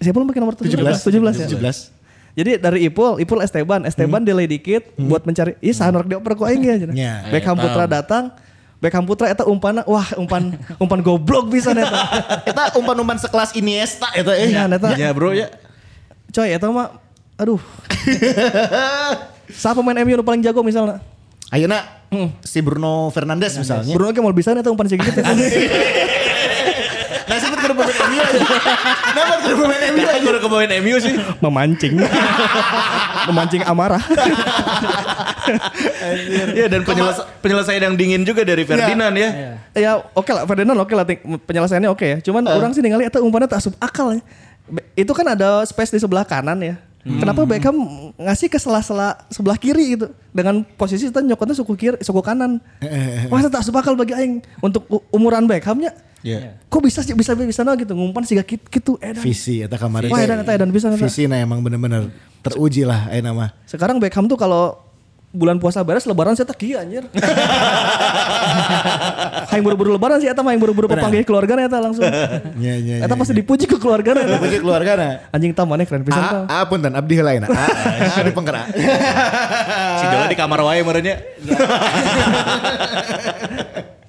Siapa 0.02 0.18
lu 0.18 0.26
pakai 0.30 0.42
nomor 0.42 0.56
17? 0.58 0.72
17 0.72 1.42
ya. 1.42 1.48
17. 1.52 1.93
Jadi 2.34 2.58
dari 2.58 2.90
Ipul, 2.90 3.22
Ipul 3.22 3.46
Esteban, 3.46 3.86
Esteban 3.86 4.26
delay 4.26 4.50
dikit 4.50 4.90
buat 4.98 5.22
mencari, 5.22 5.54
ih 5.62 5.70
sanorek 5.70 6.18
dioper 6.18 6.34
ku 6.34 6.50
aing 6.50 6.66
ya. 6.66 6.76
Ya. 6.90 7.14
Beckham 7.30 7.54
Putra 7.54 7.86
datang, 7.86 8.34
Beckham 8.82 9.06
Putra 9.06 9.30
eta 9.30 9.46
umpana, 9.46 9.86
wah 9.86 10.04
umpan 10.18 10.58
umpan 10.84 11.00
goblok 11.06 11.54
bisa 11.54 11.78
eta. 11.78 11.88
Eta 12.50 12.74
umpan-umpan 12.76 13.22
sekelas 13.22 13.54
Iniesta 13.54 14.10
eta 14.18 14.34
eh. 14.34 14.50
Iya, 14.50 14.66
eta. 14.66 14.90
Ya 14.98 15.14
bro 15.14 15.30
ya. 15.32 15.54
Coy, 16.34 16.50
eta 16.50 16.68
mah 16.74 16.98
aduh. 17.38 17.62
Siapa 19.54 19.78
pemain 19.78 20.02
MU 20.02 20.26
paling 20.26 20.42
jago 20.42 20.66
misalnya? 20.66 21.06
Ayeuna 21.54 21.86
si 22.42 22.66
Bruno 22.66 23.14
Fernandes 23.14 23.54
misalnya. 23.62 23.94
Bruno 23.94 24.10
ge 24.10 24.26
mau 24.26 24.34
bisa 24.34 24.58
eta 24.58 24.74
umpan 24.74 24.90
segitu. 24.90 25.22
Sebut 27.54 27.70
ke 27.70 27.94
pemain 27.94 28.10
MU 28.10 28.20
aja. 28.20 28.40
Kenapa 29.06 29.34
ke 29.40 29.54
pemain 29.54 29.82
MU 29.86 30.02
aja? 30.02 30.16
Aku 30.16 30.28
udah 30.28 30.42
kebawain 30.42 30.72
MU 30.80 30.96
sih. 30.98 31.14
Memancing. 31.40 31.94
Memancing 33.26 33.62
amarah. 33.64 34.04
Iya 36.54 36.68
dan 36.68 36.82
penyeles- 36.84 37.24
penyelesaian 37.40 37.84
yang 37.84 37.96
dingin 37.96 38.24
juga 38.24 38.42
dari 38.42 38.64
Ferdinand 38.64 39.14
ya. 39.14 39.30
ya 39.74 39.92
oke 40.14 40.30
lah 40.30 40.44
Ferdinand 40.46 40.78
oke 40.78 40.94
lah 40.94 41.04
ting- 41.04 41.24
penyelesaiannya 41.40 41.90
oke 41.90 42.06
ya 42.06 42.18
cuman 42.22 42.44
orang 42.48 42.72
sih 42.72 42.80
ningali 42.80 43.04
eta 43.04 43.20
umpannya 43.20 43.48
tak 43.48 43.60
asup 43.60 43.76
akal 43.78 44.14
ya 44.14 44.22
itu 44.96 45.12
kan 45.12 45.28
ada 45.28 45.64
space 45.64 45.92
di 45.92 46.00
sebelah 46.00 46.24
kanan 46.24 46.56
ya 46.58 46.76
Kenapa 47.04 47.44
Beckham 47.44 47.76
ngasih 48.16 48.48
ke 48.48 48.56
sela-sela 48.56 49.20
sebelah 49.28 49.60
kiri 49.60 50.00
gitu 50.00 50.08
dengan 50.32 50.64
posisi 50.80 51.12
kita 51.12 51.20
nyokotnya 51.20 51.56
suku 51.56 51.74
kiri 51.76 51.98
suku 52.00 52.24
kanan. 52.24 52.64
Masa 53.28 53.52
tak 53.52 53.68
asup 53.68 53.76
akal 53.76 54.00
bagi 54.00 54.16
aing 54.16 54.40
untuk 54.64 54.88
umuran 55.12 55.44
Beckhamnya. 55.44 55.92
Iya. 56.24 56.56
Kok 56.72 56.80
bisa 56.80 57.04
sih 57.04 57.12
bisa 57.12 57.36
bisa 57.36 57.68
no 57.68 57.76
gitu 57.76 57.92
ngumpan 57.92 58.24
sih 58.24 58.40
gitu 58.40 58.64
gitu 58.72 58.92
edan. 59.04 59.20
Visi 59.20 59.60
eta 59.60 59.76
kemarin. 59.76 60.08
Wah 60.08 60.24
edan 60.24 60.48
eta 60.48 60.56
edan 60.56 60.72
bisa. 60.72 60.88
Visi 60.96 61.28
nah 61.28 61.36
emang 61.36 61.60
bener-bener 61.60 62.08
teruji 62.40 62.88
lah 62.88 63.12
ayeuna 63.12 63.36
mah. 63.36 63.50
Sekarang 63.68 64.00
Beckham 64.00 64.32
tuh 64.32 64.40
kalau 64.40 64.80
bulan 65.34 65.58
puasa 65.58 65.82
beres 65.82 66.06
lebaran 66.06 66.38
saya 66.38 66.46
tak 66.46 66.62
kieu 66.62 66.78
anjir. 66.78 67.10
Hayang 69.50 69.66
buru-buru 69.66 69.98
lebaran 69.98 70.22
sih 70.22 70.30
eta 70.30 70.46
mah 70.46 70.54
hayang 70.54 70.62
buru-buru 70.62 70.86
pepanggih 70.86 71.26
keluarga 71.26 71.58
eta 71.58 71.82
langsung. 71.82 72.06
Iya 72.62 72.74
iya. 72.78 72.96
Eta 73.02 73.18
pasti 73.18 73.34
dipuji 73.34 73.66
ke 73.66 73.82
keluarga 73.82 74.14
eta. 74.14 74.38
Puji 74.38 74.62
keluarga 74.62 74.94
na. 74.94 75.10
Anjing 75.34 75.50
tah 75.58 75.66
maneh 75.66 75.90
keren 75.90 76.06
pisan 76.06 76.22
tah. 76.22 76.46
Ah, 76.46 76.62
ah 76.62 76.64
punten 76.70 76.94
abdi 76.94 77.18
heula 77.18 77.34
na. 77.42 77.50
Ah, 77.50 78.22
di 78.22 78.30
penggerak. 78.30 78.70
Si 80.00 80.06
Dola 80.06 80.30
di 80.30 80.38
kamar 80.38 80.62
wae 80.62 80.86
merenya. 80.86 81.18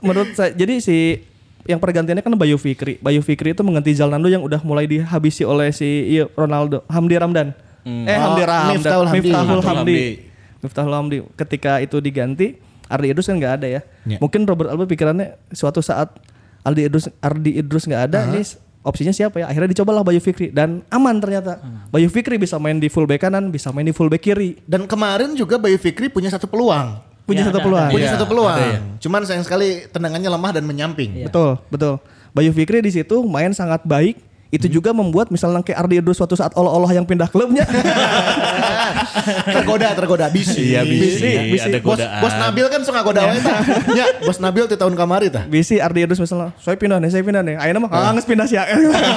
Menurut 0.05 0.37
saya 0.37 0.53
jadi 0.53 0.77
si 0.85 1.25
yang 1.65 1.81
pergantiannya 1.81 2.21
kan 2.21 2.37
Bayu 2.37 2.61
Fikri. 2.61 3.01
Bayu 3.01 3.25
Fikri 3.25 3.57
itu 3.57 3.65
mengganti 3.65 3.97
Zalnando 3.97 4.29
yang 4.29 4.45
udah 4.45 4.61
mulai 4.61 4.85
dihabisi 4.85 5.49
oleh 5.49 5.73
si 5.73 5.89
iya, 6.13 6.29
Ronaldo, 6.37 6.85
Hamdi 6.93 7.17
Ramdan. 7.17 7.57
Eh 7.85 8.13
Oh, 8.13 8.21
Hamdi 8.29 8.43
Ramdan, 8.45 8.77
Miftahul 8.77 9.09
Hamdi. 9.09 9.21
Miftahul 9.25 9.57
Miftahul 9.57 9.63
Hamdi. 9.65 9.97
Hamdi. 9.97 10.34
Miftahul 10.65 10.97
Hamdi. 10.97 11.21
Ketika 11.37 11.79
itu 11.79 12.01
diganti, 12.01 12.57
Ardi 12.89 13.13
Idrus 13.13 13.29
kan 13.29 13.37
nggak 13.37 13.55
ada 13.61 13.67
ya. 13.69 13.81
Ya. 14.09 14.19
Mungkin 14.19 14.49
Robert 14.49 14.73
Alba 14.73 14.89
pikirannya 14.89 15.37
suatu 15.53 15.85
saat 15.85 16.17
Aldi 16.65 16.89
Idrus 16.89 17.07
Ardi 17.21 17.61
Idrus 17.61 17.85
nggak 17.85 18.03
ada, 18.09 18.33
ini 18.33 18.41
opsinya 18.81 19.13
siapa 19.13 19.41
ya? 19.41 19.47
Akhirnya 19.49 19.69
dicobalah 19.69 20.01
Bayu 20.01 20.21
Fikri 20.21 20.49
dan 20.49 20.81
aman 20.89 21.21
ternyata. 21.21 21.61
Bayu 21.93 22.09
Fikri 22.09 22.41
bisa 22.41 22.57
main 22.57 22.77
di 22.77 22.89
full 22.89 23.05
back 23.05 23.25
kanan, 23.25 23.53
bisa 23.53 23.69
main 23.69 23.85
di 23.85 23.93
full 23.93 24.09
back 24.09 24.25
kiri. 24.25 24.61
Dan 24.65 24.89
kemarin 24.89 25.37
juga 25.37 25.61
Bayu 25.61 25.77
Fikri 25.77 26.09
punya 26.09 26.33
satu 26.33 26.49
peluang. 26.49 27.01
Punya 27.25 27.41
Ya, 27.41 27.49
satu 27.49 27.57
ada, 27.57 27.65
peluang. 27.65 27.89
Punya 27.89 28.05
Iya, 28.05 28.13
satu 28.21 28.27
peluang. 28.29 28.53
ada 28.53 28.65
ya. 28.69 28.81
Cuman 29.01 29.21
sayang 29.25 29.45
sekali 29.45 29.89
tendangannya 29.89 30.29
lemah 30.29 30.51
dan 30.53 30.65
menyamping. 30.69 31.25
Betul, 31.25 31.57
betul. 31.73 31.97
Bayu 32.37 32.53
Fikri 32.53 32.85
di 32.85 32.93
situ 32.93 33.25
main 33.25 33.49
sangat 33.57 33.81
baik. 33.81 34.21
Itu 34.55 34.71
juga 34.71 34.95
membuat 34.95 35.35
misalnya 35.35 35.67
kayak 35.67 35.83
Ardi 35.83 35.99
Idrus 35.99 36.23
suatu 36.23 36.39
saat 36.39 36.55
olah-olah 36.55 36.95
yang 36.95 37.03
pindah 37.03 37.27
klubnya. 37.27 37.67
tergoda, 39.59 39.89
tergoda. 39.99 40.27
Bisi. 40.31 40.71
Iya, 40.71 40.87
bisi. 40.87 41.27
bisi. 41.51 41.67
Ada 41.75 41.83
Bos, 41.83 41.99
godaan. 41.99 42.21
bos 42.23 42.35
Nabil 42.39 42.67
kan 42.71 42.81
suka 42.87 43.01
goda 43.03 43.21
wae 43.27 43.41
tah. 43.43 43.59
Ya, 43.99 44.07
bos 44.23 44.39
Nabil 44.39 44.65
di 44.71 44.77
tahun 44.79 44.95
kamari 44.95 45.27
tah. 45.27 45.43
Bisi 45.51 45.83
Ardi 45.83 46.07
Idrus 46.07 46.23
misalnya, 46.23 46.55
saya 46.63 46.79
pindah 46.79 47.03
nih, 47.03 47.11
saya 47.11 47.23
pindah 47.27 47.43
nih. 47.43 47.59
Ayo 47.59 47.83
mah 47.83 47.91
ah, 47.91 48.15
nges 48.15 48.27
pindah 48.31 48.47
sih. 48.47 48.55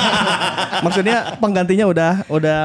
Maksudnya 0.86 1.38
penggantinya 1.38 1.86
udah 1.86 2.12
udah 2.34 2.60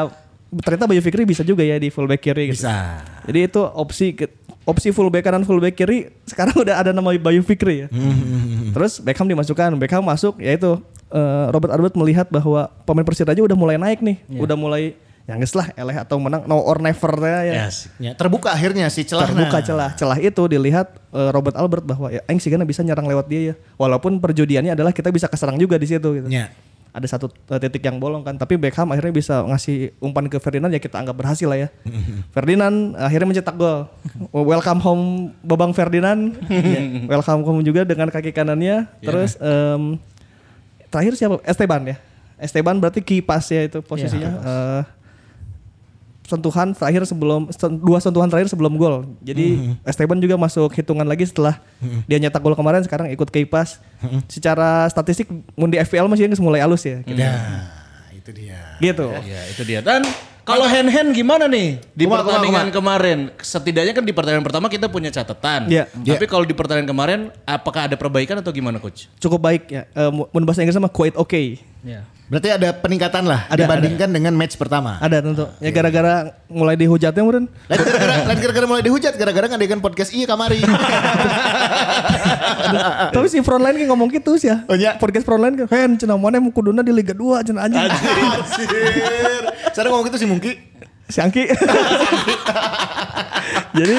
ternyata 0.64 0.84
Bayu 0.88 1.00
Fikri 1.04 1.24
bisa 1.24 1.44
juga 1.44 1.64
ya 1.64 1.76
di 1.76 1.92
fullback 1.92 2.24
kiri 2.24 2.52
gitu. 2.52 2.64
Bisa. 2.64 3.04
Jadi 3.28 3.38
itu 3.52 3.60
opsi 3.60 4.16
ke- 4.16 4.32
opsi 4.64 4.92
fullback 4.92 5.28
kanan 5.28 5.44
fullback 5.44 5.76
kiri 5.76 6.08
sekarang 6.24 6.56
udah 6.56 6.80
ada 6.80 6.90
nama 6.96 7.12
Bayu 7.16 7.44
Fikri 7.44 7.84
ya. 7.84 7.88
Terus 8.72 9.00
Beckham 9.00 9.28
dimasukkan, 9.28 9.76
Beckham 9.76 10.04
masuk 10.04 10.40
ya 10.40 10.56
itu 10.56 10.80
eh, 11.12 11.46
Robert 11.52 11.72
Albert 11.76 11.94
melihat 11.94 12.26
bahwa 12.32 12.72
pemain 12.88 13.04
Persiraja 13.04 13.38
udah 13.44 13.54
mulai 13.54 13.76
naik 13.76 14.00
nih, 14.00 14.16
udah 14.32 14.56
mulai 14.56 14.96
ya 15.22 15.38
geus 15.38 15.54
lah 15.54 15.70
eleh 15.78 15.94
atau 16.02 16.18
menang 16.18 16.42
no 16.50 16.58
or 16.58 16.82
never 16.82 17.12
ya. 17.22 17.66
Yes. 17.66 17.86
Ya, 18.02 18.12
terbuka 18.18 18.50
akhirnya 18.50 18.90
si 18.90 19.06
celah. 19.06 19.30
Terbuka 19.30 19.62
celah. 19.62 19.90
Celah 19.94 20.18
itu 20.18 20.42
dilihat 20.50 20.98
eh, 21.14 21.30
Robert 21.30 21.54
Albert 21.54 21.84
bahwa 21.86 22.10
ya 22.10 22.20
aing 22.26 22.42
sigana 22.42 22.66
bisa 22.66 22.82
nyerang 22.82 23.06
lewat 23.06 23.26
dia 23.30 23.40
ya. 23.52 23.54
Walaupun 23.78 24.18
perjudiannya 24.18 24.74
adalah 24.74 24.90
kita 24.90 25.14
bisa 25.14 25.30
keserang 25.30 25.58
juga 25.58 25.78
di 25.78 25.86
situ 25.86 26.08
gitu. 26.18 26.26
Ya. 26.26 26.50
Ada 26.92 27.16
satu 27.16 27.30
eh, 27.30 27.60
titik 27.62 27.86
yang 27.86 28.02
bolong 28.02 28.26
kan, 28.26 28.36
tapi 28.36 28.58
Beckham 28.58 28.90
akhirnya 28.92 29.14
bisa 29.14 29.40
ngasih 29.46 29.96
umpan 30.02 30.28
ke 30.28 30.36
Ferdinand 30.42 30.68
ya 30.74 30.82
kita 30.82 30.98
anggap 30.98 31.16
berhasil 31.16 31.46
lah 31.46 31.56
ya. 31.56 31.68
Ferdinand 32.34 32.98
akhirnya 32.98 33.28
mencetak 33.30 33.54
gol. 33.54 33.88
Welcome 34.34 34.80
home 34.82 35.04
Babang 35.46 35.72
Ferdinand. 35.72 36.34
Ya, 36.62 36.82
Welcome 37.08 37.42
home 37.46 37.60
juga 37.64 37.86
dengan 37.86 38.10
kaki 38.10 38.34
kanannya. 38.34 38.90
Terus 39.00 39.38
em, 39.40 39.96
terakhir 40.92 41.16
siapa? 41.16 41.40
Esteban 41.48 41.80
ya. 41.88 41.96
Esteban 42.36 42.76
berarti 42.76 43.00
key 43.00 43.24
pass 43.24 43.48
ya 43.48 43.64
itu 43.64 43.80
posisinya. 43.80 44.30
Eh, 44.36 44.82
sentuhan 46.28 46.72
terakhir 46.72 47.02
sebelum 47.04 47.50
dua 47.82 47.98
sentuhan 47.98 48.28
terakhir 48.30 48.48
sebelum 48.48 48.76
gol. 48.76 49.08
Jadi 49.24 49.76
Esteban 49.82 50.20
juga 50.20 50.36
masuk 50.36 50.70
hitungan 50.76 51.04
lagi 51.04 51.28
setelah 51.28 51.60
dia 52.04 52.18
nyetak 52.20 52.40
gol 52.40 52.54
kemarin 52.54 52.84
sekarang 52.84 53.08
ikut 53.10 53.28
kipas. 53.32 53.80
Secara 54.28 54.86
statistik 54.92 55.28
mun 55.56 55.72
di 55.72 55.80
FPL 55.80 56.08
masih 56.08 56.28
mulai 56.40 56.62
halus 56.62 56.84
ya. 56.84 57.00
Gitu. 57.02 57.20
Ya, 57.20 57.36
itu 58.14 58.30
dia. 58.32 58.60
Gitu. 58.78 59.06
Ya 59.26 59.40
itu 59.50 59.62
dia. 59.66 59.80
Dan 59.82 60.02
kalau 60.42 60.66
hand 60.66 60.90
hand 60.90 61.10
gimana 61.14 61.46
nih 61.46 61.78
di 61.94 62.04
Kumaha, 62.04 62.26
pertandingan 62.26 62.66
kumaha, 62.68 62.78
kemarin? 62.78 63.18
Setidaknya 63.38 63.92
kan 63.94 64.04
di 64.04 64.14
pertandingan 64.14 64.46
pertama 64.46 64.66
kita 64.66 64.86
punya 64.90 65.10
catatan. 65.14 65.70
Iya. 65.70 65.86
Tapi 65.90 66.26
kalau 66.26 66.42
di 66.42 66.54
pertandingan 66.54 66.90
kemarin 66.90 67.20
apakah 67.46 67.86
ada 67.86 67.94
perbaikan 67.94 68.42
atau 68.42 68.50
gimana 68.50 68.82
coach? 68.82 69.06
Cukup 69.22 69.38
baik 69.38 69.70
ya. 69.70 69.86
Eh, 69.94 70.10
mun 70.10 70.42
bahasa 70.42 70.66
Inggris 70.66 70.74
sama 70.74 70.90
quite 70.90 71.14
okay. 71.14 71.62
Ya. 71.86 72.02
Berarti 72.32 72.48
ada 72.48 72.72
peningkatan 72.72 73.28
lah 73.28 73.44
Ada, 73.44 73.68
dibandingkan 73.68 74.08
dengan 74.08 74.32
match 74.32 74.56
pertama. 74.56 74.96
Ada 75.04 75.20
tentu. 75.20 75.52
Ya 75.60 75.68
gara-gara 75.68 76.32
mulai 76.48 76.80
dihujatnya 76.80 77.20
mungkin. 77.20 77.44
Lain 77.68 77.76
gara-gara 77.76 78.24
lain 78.24 78.38
gara-gara 78.40 78.64
mulai 78.64 78.82
dihujat 78.88 79.12
gara-gara 79.20 79.52
ngadegan 79.52 79.84
podcast 79.84 80.16
iya 80.16 80.24
kamari. 80.24 80.64
Tapi 83.12 83.28
si 83.28 83.44
frontline 83.44 83.84
kan 83.84 83.86
ngomong 83.92 84.08
gitu 84.16 84.40
sih 84.40 84.48
ya. 84.48 84.64
Oh, 84.64 84.72
iya? 84.72 84.96
Podcast 84.96 85.28
frontline 85.28 85.60
kan, 85.60 85.68
"Hen, 85.68 86.00
cenah 86.00 86.16
mana 86.16 86.40
kuduna 86.48 86.80
di 86.80 86.88
Liga 86.88 87.12
2 87.12 87.52
cenah 87.52 87.68
anjing." 87.68 87.84
Anjir. 87.84 89.52
Saya 89.76 89.92
ngomong 89.92 90.08
gitu 90.08 90.24
sih 90.24 90.24
Mungki. 90.24 90.56
si 91.12 91.20
Angki. 91.20 91.44
Jadi 93.76 93.96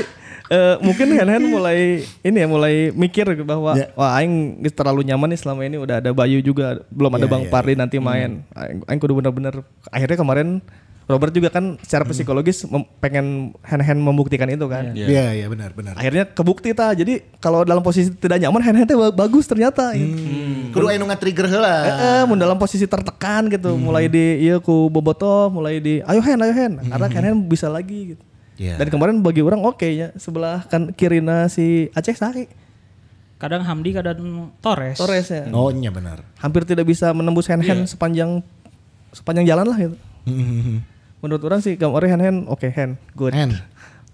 eh, 0.47 0.75
mungkin 0.79 1.07
Hen 1.09 1.29
Hen 1.29 1.43
mulai 1.45 1.79
ini 2.19 2.37
ya 2.37 2.47
mulai 2.47 2.89
mikir 2.89 3.25
bahwa 3.41 3.73
Ya. 3.73 3.87
wah 3.93 4.17
aing 4.17 4.59
geus 4.59 4.73
terlalu 4.73 5.03
nyaman 5.03 5.29
nih 5.29 5.39
selama 5.39 5.61
ini 5.61 5.77
udah 5.77 5.99
ada 5.99 6.11
Bayu 6.11 6.39
juga 6.39 6.81
belum 6.89 7.11
ada 7.13 7.25
Ya, 7.25 7.31
Bang 7.31 7.43
ya, 7.43 7.49
Pardi 7.49 7.73
nanti 7.73 7.97
main. 7.97 8.43
Aing, 8.51 8.83
aing 8.83 8.99
kudu 8.99 9.15
bener-bener 9.15 9.61
akhirnya 9.87 10.15
kemarin 10.15 10.59
Robert 11.03 11.35
juga 11.35 11.51
kan 11.51 11.75
secara 11.83 12.07
psikologis 12.07 12.63
mem- 12.63 12.87
pengen 12.97 13.51
Hen 13.59 13.81
Hen 13.83 13.99
membuktikan 13.99 14.47
itu 14.47 14.63
kan. 14.65 14.95
Iya. 14.95 15.03
Iya, 15.05 15.25
iya 15.35 15.45
benar, 15.51 15.75
benar. 15.75 15.99
Akhirnya 15.99 16.23
kebukti 16.25 16.71
ta. 16.71 16.95
Jadi 16.95 17.19
kalau 17.37 17.67
dalam 17.67 17.83
posisi 17.83 18.07
tidak 18.07 18.39
nyaman 18.39 18.63
Hen 18.63 18.75
Hen 18.79 18.87
teh 18.87 18.95
bagus 19.11 19.43
ternyata. 19.43 19.91
gitu. 19.91 20.15
Kudu 20.71 20.87
aya 20.87 20.95
nu 20.95 21.05
nge-trigger 21.05 21.51
heula. 21.51 21.75
Eh, 21.83 21.91
eh, 21.91 22.21
mun 22.23 22.39
dalam 22.39 22.55
posisi 22.55 22.87
tertekan 22.87 23.51
gitu, 23.51 23.75
mulai 23.75 24.07
di 24.07 24.47
iya 24.47 24.63
ku 24.63 24.87
Boboto, 24.87 25.51
mulai 25.51 25.83
di 25.83 25.99
ayo 26.01 26.23
Hen, 26.23 26.39
ayo 26.39 26.55
Hen. 26.55 26.71
Karena 26.81 27.07
Hen 27.09 27.23
Hen 27.25 27.37
bisa 27.43 27.67
lagi 27.67 28.15
gitu. 28.15 28.23
Iya. 28.57 28.77
Dan 28.77 28.87
kemarin 28.93 29.19
bagi 29.25 29.41
orang 29.41 29.65
oke 29.65 29.85
ya, 29.85 30.13
sebelah 30.13 30.65
kan 30.69 30.93
kirina 30.93 31.49
si 31.49 31.89
Aceh 31.97 32.13
Sari, 32.13 32.45
Kadang 33.43 33.67
Hamdi, 33.67 33.91
kadang 33.91 34.55
Torres. 34.63 34.95
Torres 34.95 35.27
ya. 35.27 35.43
Oh, 35.51 35.67
iya 35.67 35.91
benar. 35.91 36.23
Hampir 36.39 36.63
tidak 36.63 36.87
bisa 36.87 37.11
menembus 37.11 37.51
Hen 37.51 37.59
Hen 37.59 37.83
sepanjang 37.83 38.39
sepanjang 39.11 39.43
jalan 39.43 39.67
lah 39.67 39.75
gitu. 39.75 39.97
Menurut 41.21 41.43
orang 41.43 41.59
sih 41.59 41.75
kemarin 41.75 42.15
Hen 42.15 42.21
Hen 42.23 42.37
oke 42.47 42.71
Hen, 42.71 42.95
good. 43.19 43.35
Hen. 43.35 43.51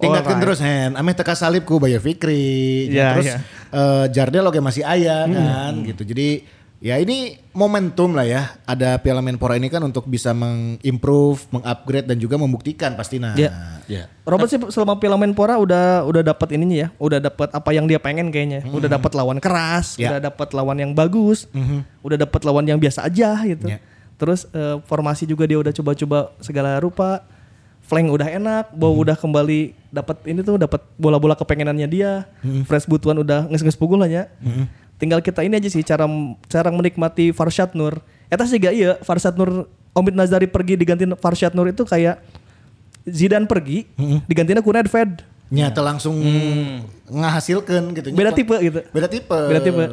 Tingkatkan 0.01 0.33
Alright. 0.33 0.41
terus 0.41 0.59
Hen. 0.65 0.97
Ameh 0.97 1.13
teka 1.13 1.37
salib 1.37 1.61
ku 1.61 1.77
Bayu 1.77 2.01
Fikri. 2.01 2.89
Iya, 2.89 3.13
terus 3.13 3.29
iya. 3.29 3.37
eh, 3.69 4.05
Jardel 4.09 4.49
oke 4.49 4.57
masih 4.65 4.81
ayah 4.81 5.29
kan 5.29 5.77
gitu. 5.85 6.01
Jadi 6.09 6.49
ya 6.79 6.95
ini 6.99 7.35
momentum 7.51 8.15
lah 8.15 8.23
ya. 8.23 8.55
Ada 8.63 8.99
Piala 9.03 9.19
Menpora 9.19 9.59
ini 9.59 9.67
kan 9.67 9.83
untuk 9.83 10.07
bisa 10.07 10.31
mengimprove, 10.31 11.43
mengupgrade 11.51 12.07
dan 12.07 12.17
juga 12.19 12.39
membuktikan 12.39 12.95
pastinya. 12.95 13.35
Iya. 13.35 13.51
Ya. 13.89 14.03
Robert 14.23 14.47
sih 14.47 14.59
selama 14.71 14.95
Piala 14.97 15.19
Menpora 15.19 15.59
udah 15.59 16.07
udah 16.07 16.23
dapat 16.23 16.55
ininya 16.55 16.87
ya, 16.87 16.89
udah 16.97 17.19
dapat 17.19 17.49
apa 17.51 17.69
yang 17.75 17.85
dia 17.85 17.99
pengen 17.99 18.31
kayaknya. 18.31 18.63
Udah 18.71 18.87
dapat 18.87 19.11
lawan 19.13 19.37
keras, 19.43 19.99
Ya. 19.99 20.15
udah 20.15 20.31
dapat 20.31 20.47
lawan 20.55 20.77
yang 20.79 20.91
bagus, 20.95 21.45
udah 22.01 22.17
dapat 22.17 22.41
lawan 22.47 22.65
yang 22.65 22.79
biasa 22.79 23.05
aja 23.05 23.35
gitu. 23.43 23.67
Ya. 23.69 23.83
Terus 24.19 24.47
eh, 24.51 24.77
formasi 24.83 25.23
juga 25.23 25.47
dia 25.47 25.59
udah 25.59 25.71
coba-coba 25.71 26.35
segala 26.43 26.79
rupa. 26.79 27.23
Flank 27.89 28.13
udah 28.13 28.29
enak, 28.29 28.65
Bow 28.77 28.93
udah 29.01 29.17
kembali 29.17 29.73
dapat 29.89 30.21
ini 30.29 30.45
tuh 30.45 30.61
dapat 30.61 30.85
bola-bola 30.93 31.33
kepengenannya 31.33 31.89
dia. 31.89 32.29
Fresh 32.69 32.85
Butuan 32.85 33.17
udah 33.17 33.49
nges-nges 33.49 33.73
pukul 33.73 33.97
aja. 34.05 34.29
Tinggal 34.99 35.23
kita 35.23 35.47
ini 35.47 35.55
aja 35.55 35.71
sih 35.71 35.79
cara 35.81 36.05
cara 36.51 36.69
menikmati 36.69 37.31
Farshad 37.31 37.71
Nur. 37.71 38.03
Eta 38.27 38.43
sih 38.43 38.59
gak 38.59 38.75
iya, 38.75 38.99
Farshad 38.99 39.39
Nur 39.39 39.71
Omid 39.95 40.13
Nazari 40.13 40.45
pergi 40.45 40.75
diganti 40.75 41.07
Farshad 41.17 41.55
Nur 41.55 41.71
itu 41.71 41.87
kayak 41.87 42.19
Zidane 43.07 43.47
pergi, 43.47 43.87
digantinya 44.27 44.61
ku 44.61 44.69
Nedved. 44.75 45.23
Nyata 45.49 45.81
langsung 45.81 46.19
ngahasilkan 47.09 47.95
gitu. 47.97 48.13
Beda 48.13 48.35
tipe 48.35 48.53
gitu. 48.61 48.79
Beda 48.93 49.07
tipe. 49.09 49.39
Beda 49.49 49.61
tipe. 49.63 49.85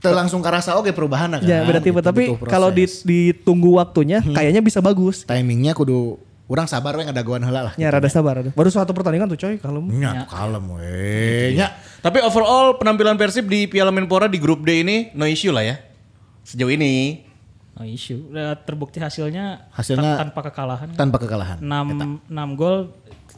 Teu 0.00 0.12
langsung 0.16 0.40
karasa 0.40 0.76
oke 0.76 0.92
perubahan 0.92 1.36
kan. 1.36 1.40
Ya 1.44 1.60
beda 1.64 1.80
tipe, 1.80 2.00
gitu, 2.00 2.08
tapi 2.08 2.24
kalau 2.48 2.68
di, 2.72 2.84
ditunggu 2.84 3.80
waktunya 3.80 4.20
kayaknya 4.20 4.60
bisa 4.60 4.80
bagus. 4.80 5.24
timingnya 5.24 5.72
kudu 5.72 6.20
orang 6.50 6.66
sabar 6.66 6.98
we 6.98 7.06
ngadaguan 7.06 7.38
heula 7.40 7.70
lah. 7.70 7.74
Ya 7.78 7.88
rada 7.88 8.10
sabar. 8.10 8.42
Baru 8.42 8.68
satu 8.68 8.90
pertandingan 8.90 9.30
tuh 9.30 9.38
coy 9.38 9.54
kalau 9.56 9.86
Nya, 9.86 10.26
kalem 10.26 10.66
we. 10.74 11.54
Nya. 11.54 11.70
Tapi 12.02 12.18
overall 12.20 12.74
penampilan 12.74 13.14
Persib 13.14 13.46
di 13.46 13.70
Piala 13.70 13.94
Menpora 13.94 14.26
di 14.26 14.42
grup 14.42 14.66
D 14.66 14.82
ini 14.82 15.14
no 15.14 15.24
issue 15.24 15.54
lah 15.54 15.62
ya. 15.62 15.78
Sejauh 16.42 16.68
ini. 16.68 17.22
No 17.78 17.86
issue. 17.86 18.26
Terbukti 18.66 18.98
hasilnya, 18.98 19.70
Hasilnya 19.70 20.18
tan- 20.18 20.34
tanpa 20.34 20.50
kekalahan. 20.50 20.88
Tanpa 20.92 21.16
kekalahan. 21.16 21.62
6 21.62 22.26
6 22.26 22.58
gol 22.58 22.90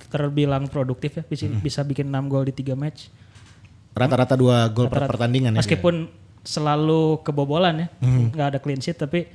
terbilang 0.09 0.64
produktif 0.66 1.20
ya. 1.20 1.22
Bisa, 1.22 1.44
bisa 1.53 1.81
bikin 1.85 2.09
6 2.09 2.33
gol 2.33 2.48
di 2.48 2.57
3 2.57 2.72
match. 2.72 3.12
Rata-rata 3.92 4.40
dua 4.40 4.64
gol 4.72 4.88
per 4.88 5.05
pertandingan 5.05 5.53
ya. 5.53 5.61
Meskipun 5.61 6.09
selalu 6.42 7.20
kebobolan 7.22 7.77
ya, 7.77 7.88
nggak 8.03 8.46
ada 8.51 8.59
clean 8.59 8.81
sheet 8.81 8.96
tapi 8.96 9.29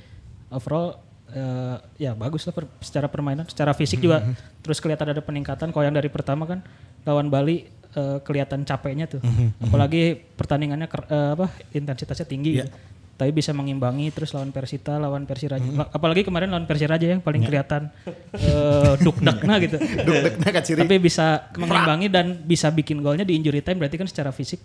overall 0.50 0.98
eh, 1.30 1.76
ya 2.00 2.12
bagus 2.12 2.44
lah 2.44 2.52
per- 2.52 2.70
secara 2.78 3.06
permainan, 3.06 3.44
secara 3.44 3.72
fisik 3.72 3.98
juga 3.98 4.24
terus 4.58 4.78
kelihatan 4.78 5.10
ada 5.10 5.20
peningkatan. 5.20 5.68
Kalau 5.68 5.84
yang 5.84 5.92
dari 5.92 6.08
pertama 6.08 6.44
kan 6.44 6.60
lawan 7.02 7.28
Bali 7.28 7.64
eh, 7.88 8.18
kelihatan 8.20 8.62
capeknya 8.62 9.08
tuh, 9.08 9.20
Mhm. 9.20 9.64
apalagi 9.64 10.12
pertandingannya 10.36 10.86
ker- 10.86 11.08
eh, 11.08 11.30
apa 11.34 11.46
intensitasnya 11.72 12.24
tinggi. 12.24 12.60
Iya. 12.60 12.64
gitu. 12.64 12.76
Tapi 13.18 13.34
bisa 13.34 13.50
mengimbangi 13.50 14.14
terus 14.14 14.30
lawan 14.30 14.54
Persita, 14.54 14.94
lawan 14.94 15.26
Persiraja. 15.26 15.58
Mhm. 15.58 15.74
La- 15.74 15.90
Apalagi 15.90 16.22
kemarin 16.22 16.54
lawan 16.54 16.70
Persiraja 16.70 17.02
yang 17.02 17.18
paling 17.18 17.42
Iya. 17.42 17.48
kelihatan 17.50 17.82
eh, 18.30 18.92
duk-dakna 19.00 19.58
gitu. 19.58 19.74
Duk-dakna 20.06 20.48
kaciri. 20.54 20.78
Tapi 20.84 20.96
bisa 20.98 21.50
mengimbangi 21.52 22.06
dan 22.06 22.38
bisa 22.38 22.70
bikin 22.70 23.00
golnya 23.00 23.26
di 23.26 23.34
injury 23.34 23.58
time 23.58 23.80
berarti 23.80 23.96
kan 23.96 24.06
secara 24.06 24.30
fisik 24.30 24.62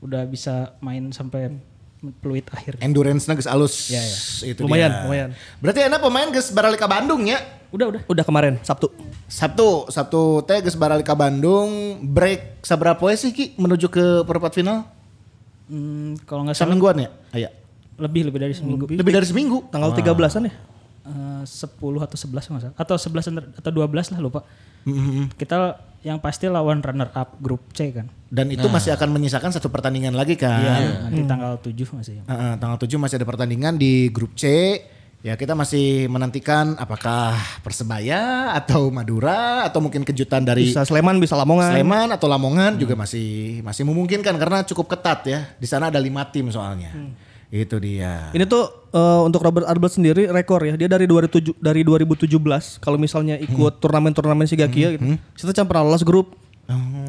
udah 0.00 0.22
bisa 0.24 0.76
main 0.78 1.10
sampai 1.10 1.50
peluit 2.18 2.46
akhir. 2.48 2.80
Endurance-nya 2.80 3.34
geus 3.34 3.44
alus. 3.44 3.74
Ya, 3.88 4.00
ya. 4.00 4.16
Itu 4.50 4.64
Lumayan, 4.64 4.90
dia. 4.90 5.02
lumayan. 5.04 5.28
Berarti 5.58 5.80
enak 5.84 6.00
pemain 6.00 6.28
geus 6.30 6.48
baralik 6.48 6.76
ka 6.76 6.88
Bandung 6.88 7.24
ya. 7.24 7.38
Udah 7.70 7.86
udah. 7.86 8.02
udah 8.02 8.24
kemarin 8.24 8.58
Sabtu. 8.60 8.90
Sabtu, 9.26 9.86
Sabtu 9.86 10.42
teh 10.42 10.58
geus 10.58 10.74
baralik 10.74 11.04
ka 11.04 11.14
Bandung. 11.14 12.00
Break 12.02 12.60
sabaraha 12.60 12.96
poe 12.96 13.12
sih 13.14 13.30
Ki 13.30 13.54
menuju 13.54 13.86
ke 13.86 14.04
perempat 14.24 14.52
final? 14.52 14.88
Hmm, 15.66 16.18
kalau 16.24 16.42
nggak 16.42 16.56
salah 16.56 16.72
Semingguan 16.72 16.98
ya? 16.98 17.08
Aya. 17.30 17.50
lebih 17.94 18.32
lebih 18.32 18.40
dari 18.40 18.54
seminggu. 18.56 18.88
Lebih 18.88 19.12
dari 19.12 19.26
seminggu. 19.28 19.68
Tanggal 19.68 19.92
13-an 19.92 20.48
ya. 20.48 20.52
Eh, 21.04 21.42
10 21.44 21.76
atau 22.00 22.16
11 22.16 22.48
nggak 22.48 22.62
salah. 22.64 22.74
Atau 22.74 22.96
11 22.96 23.28
atau- 23.28 23.52
atau 23.60 23.70
12 23.70 24.08
lah 24.08 24.18
lupa. 24.18 24.40
Mm-hmm. 24.88 25.36
Kita 25.36 25.76
yang 26.00 26.18
pasti 26.18 26.48
lawan 26.48 26.80
runner 26.80 27.12
up 27.12 27.36
grup 27.40 27.72
C 27.76 27.92
kan. 27.92 28.08
Dan 28.30 28.48
itu 28.54 28.64
masih 28.70 28.94
akan 28.94 29.10
menyisakan 29.10 29.50
satu 29.50 29.68
pertandingan 29.68 30.14
lagi 30.14 30.38
kan. 30.38 30.62
Iya, 30.62 30.74
nanti 31.10 31.20
tanggal 31.26 31.58
7 31.58 31.98
masih. 31.98 32.22
Heeh, 32.24 32.52
tanggal 32.62 32.78
7 32.78 32.94
masih 32.96 33.16
ada 33.18 33.26
pertandingan 33.26 33.74
di 33.74 34.08
grup 34.08 34.38
C. 34.38 34.44
Ya 35.20 35.36
kita 35.36 35.52
masih 35.52 36.08
menantikan 36.08 36.80
apakah 36.80 37.36
Persebaya 37.60 38.56
atau 38.56 38.88
Madura 38.88 39.68
atau 39.68 39.84
mungkin 39.84 40.00
kejutan 40.00 40.48
dari 40.48 40.72
Bisa 40.72 40.80
Sleman, 40.88 41.20
bisa 41.20 41.36
Lamongan. 41.36 41.76
Sleman 41.76 42.08
atau 42.16 42.24
Lamongan 42.24 42.80
juga 42.80 42.96
masih 42.96 43.60
masih 43.60 43.84
memungkinkan 43.84 44.32
karena 44.40 44.64
cukup 44.64 44.96
ketat 44.96 45.20
ya. 45.28 45.40
Di 45.60 45.68
sana 45.68 45.92
ada 45.92 46.00
lima 46.00 46.24
tim 46.32 46.48
soalnya. 46.48 46.96
Itu 47.50 47.82
dia. 47.82 48.30
Ini 48.30 48.46
tuh 48.46 48.70
eh, 48.94 49.20
untuk 49.26 49.42
Robert 49.42 49.66
Albert 49.66 49.98
sendiri 49.98 50.30
rekor 50.30 50.62
ya. 50.62 50.78
Dia 50.78 50.86
dari 50.86 51.10
2007 51.10 51.58
dari 51.58 51.82
2017 51.82 52.30
kalau 52.78 52.96
misalnya 52.96 53.36
ikut 53.42 53.82
turnamen-turnamen 53.82 54.46
si 54.46 54.54
Gakia 54.54 54.94
gitu. 54.94 55.18
Kita 55.34 55.50
can 55.52 55.66
pernah 55.66 55.90
lolos 55.90 56.06
grup. 56.06 56.38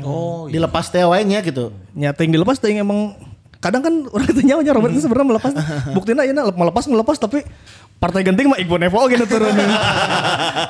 Oh, 0.01 0.49
dilepas 0.49 0.89
teh 0.89 1.05
wae 1.05 1.21
nya 1.21 1.45
gitu. 1.45 1.69
Nyata 1.93 2.25
yang 2.25 2.33
dilepas 2.33 2.57
tuh 2.57 2.73
yang 2.73 2.81
emang 2.81 3.13
kadang 3.61 3.81
kan 3.85 3.93
orang 4.09 4.27
itu 4.27 4.41
nyawa 4.41 4.61
Robert 4.73 4.91
itu 4.91 5.05
sebenarnya 5.05 5.27
melepas. 5.37 5.51
Buktinya 5.93 6.25
ini 6.25 6.33
melepas 6.33 6.83
melepas 6.89 7.15
tapi 7.15 7.45
partai 8.01 8.25
genting 8.25 8.49
mah 8.49 8.57
Iqbal 8.57 8.81
Nevo 8.81 8.97
gitu 9.05 9.29
turun 9.29 9.53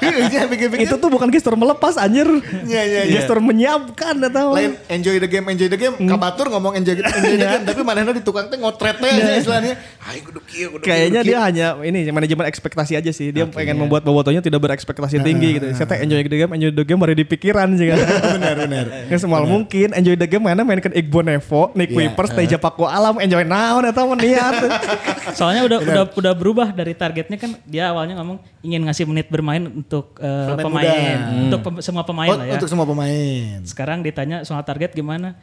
Iya, 0.03 0.51
pikir-pikir. 0.51 0.83
itu 0.83 0.95
tuh 0.99 1.07
bukan 1.07 1.31
gestur 1.31 1.55
melepas 1.55 1.95
anjir. 1.95 2.27
Iya, 2.67 2.83
iya, 2.83 3.01
iya. 3.07 3.13
gestur 3.23 3.39
menyiapkan 3.39 4.19
atau 4.27 4.51
lain 4.51 4.75
enjoy 4.91 5.15
the 5.15 5.31
game 5.31 5.47
enjoy 5.47 5.71
the 5.71 5.79
game. 5.79 5.95
Kabatur 5.95 6.51
ngomong 6.51 6.75
enjoy, 6.75 6.99
enjoy 6.99 7.35
the 7.39 7.47
game 7.47 7.63
tapi 7.63 7.81
manehna 7.87 8.11
di 8.11 8.19
tukang 8.19 8.51
teh 8.51 8.59
ngotret 8.59 8.99
teh 8.99 9.07
aja 9.07 9.39
istilahnya. 9.39 9.79
Aing 10.11 10.27
kudu 10.27 10.43
kieu 10.43 10.67
kudu 10.75 10.83
kieu, 10.83 10.91
Kayaknya 10.91 11.21
dia 11.23 11.37
hanya 11.39 11.67
ini 11.79 12.03
manajemen 12.11 12.51
ekspektasi 12.51 12.99
aja 12.99 13.11
sih. 13.15 13.31
Dia 13.31 13.47
pengen 13.47 13.79
membuat 13.79 14.03
bobotonya 14.03 14.43
tidak 14.43 14.59
berekspektasi 14.59 15.23
tinggi 15.23 15.55
gitu. 15.55 15.71
Saya 15.71 15.87
teh 15.87 16.03
enjoy 16.03 16.27
the 16.27 16.35
game, 16.35 16.51
enjoy 16.51 16.71
the 16.75 16.83
game 16.83 16.99
baru 16.99 17.15
di 17.15 17.23
pikiran 17.23 17.71
sih 17.79 17.95
benar 18.35 18.59
benar. 18.59 18.85
Yang 19.07 19.23
semal 19.23 19.47
mungkin 19.47 19.95
enjoy 19.95 20.19
the 20.19 20.27
game 20.27 20.43
mana 20.43 20.67
mainkan 20.67 20.91
Igbo 20.91 21.23
Nevo, 21.23 21.71
Nick 21.79 21.95
Iya. 21.95 22.11
Wipers, 22.11 22.31
Teja 22.35 22.59
Paku 22.59 22.80
Alam, 22.83 23.17
enjoy 23.17 23.43
naon 23.43 23.83
atau 23.83 24.09
meniat. 24.09 24.53
Soalnya 25.37 25.61
udah 25.63 25.77
udah 25.79 26.03
udah 26.11 26.33
berubah 26.33 26.67
dari 26.69 26.91
targetnya 26.91 27.35
kan 27.35 27.57
dia 27.63 27.89
awalnya 27.89 28.17
ngomong 28.17 28.37
ingin 28.61 28.81
ngasih 28.83 29.05
menit 29.05 29.27
bermain 29.27 29.61
untuk 29.61 30.17
eh, 30.17 30.47
Pemain 30.53 30.63
pemain, 30.63 31.17
untuk 31.43 31.59
pem- 31.61 31.81
semua 31.81 32.03
pemain 32.03 32.29
Oh, 32.29 32.37
lah 32.37 32.45
ya. 32.45 32.53
untuk 32.55 32.67
semua 32.67 32.85
pemain 32.85 33.59
Sekarang 33.63 33.99
ditanya 33.99 34.41
soal 34.41 34.61
target 34.61 34.91
gimana? 34.91 35.35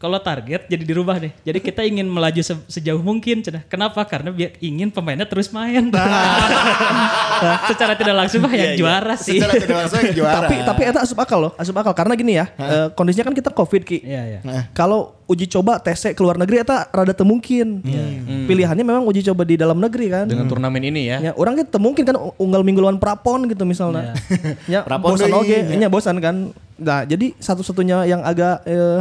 Kalau 0.00 0.16
target 0.16 0.64
jadi 0.64 0.80
dirubah 0.80 1.20
deh. 1.20 1.28
Jadi 1.44 1.60
kita 1.60 1.84
ingin 1.84 2.08
melaju 2.08 2.40
se- 2.40 2.56
sejauh 2.66 2.98
mungkin, 2.98 3.44
cenah. 3.44 3.68
Kenapa? 3.68 4.00
Karena 4.02 4.32
biar 4.32 4.56
ingin 4.56 4.88
pemainnya 4.88 5.28
terus 5.28 5.52
main. 5.52 5.92
Secara 7.68 7.92
tidak 7.94 8.14
langsung 8.16 8.40
mah 8.40 8.48
yang 8.50 8.76
juara 8.76 9.12
sih. 9.14 9.36
secara 9.36 9.52
tidak 9.56 9.76
langsung 9.76 10.00
yang 10.02 10.16
juara 10.16 10.40
tapi 10.42 10.54
tapi 10.60 10.82
eta 10.84 11.00
asup 11.00 11.16
akal 11.16 11.38
loh, 11.38 11.52
asup 11.54 11.76
akal 11.76 11.92
karena 11.92 12.16
gini 12.16 12.36
ya. 12.36 12.48
eh, 12.50 12.88
kondisinya 12.92 13.28
kan 13.28 13.36
kita 13.36 13.52
Covid 13.52 13.82
Ki. 13.84 14.00
Iya, 14.00 14.22
iya. 14.26 14.40
Kalau 14.72 15.20
uji 15.24 15.44
coba 15.46 15.76
TC 15.78 16.12
ke 16.12 16.20
luar 16.20 16.36
negeri 16.36 16.60
eta 16.60 16.88
rada 16.90 17.12
teu 17.12 17.24
mungkin. 17.24 17.84
Pilihannya 18.44 18.82
memang 18.82 19.04
uji 19.04 19.20
coba 19.22 19.44
di 19.44 19.56
dalam 19.56 19.76
negeri 19.76 20.08
kan. 20.08 20.24
Dengan 20.26 20.48
turnamen 20.48 20.80
ini 20.80 21.06
ya. 21.06 21.16
Ya, 21.20 21.32
orang 21.32 21.60
kita 21.60 21.76
mungkin 21.76 22.02
kan 22.02 22.16
unggal 22.36 22.64
minggu 22.64 22.80
lawan 22.80 22.96
Prapon 22.96 23.44
gitu 23.46 23.64
misalnya. 23.64 24.16
ya, 24.64 24.80
Prapon 24.80 25.12
bosan 25.14 25.28
deui, 25.28 25.40
oge, 25.44 25.58
ya. 25.60 25.76
nya 25.76 25.88
bosan 25.88 26.16
kan. 26.18 26.36
Nah, 26.76 27.04
jadi 27.04 27.36
satu-satunya 27.36 28.08
yang 28.08 28.24
agak 28.24 28.64
eh, 28.64 29.00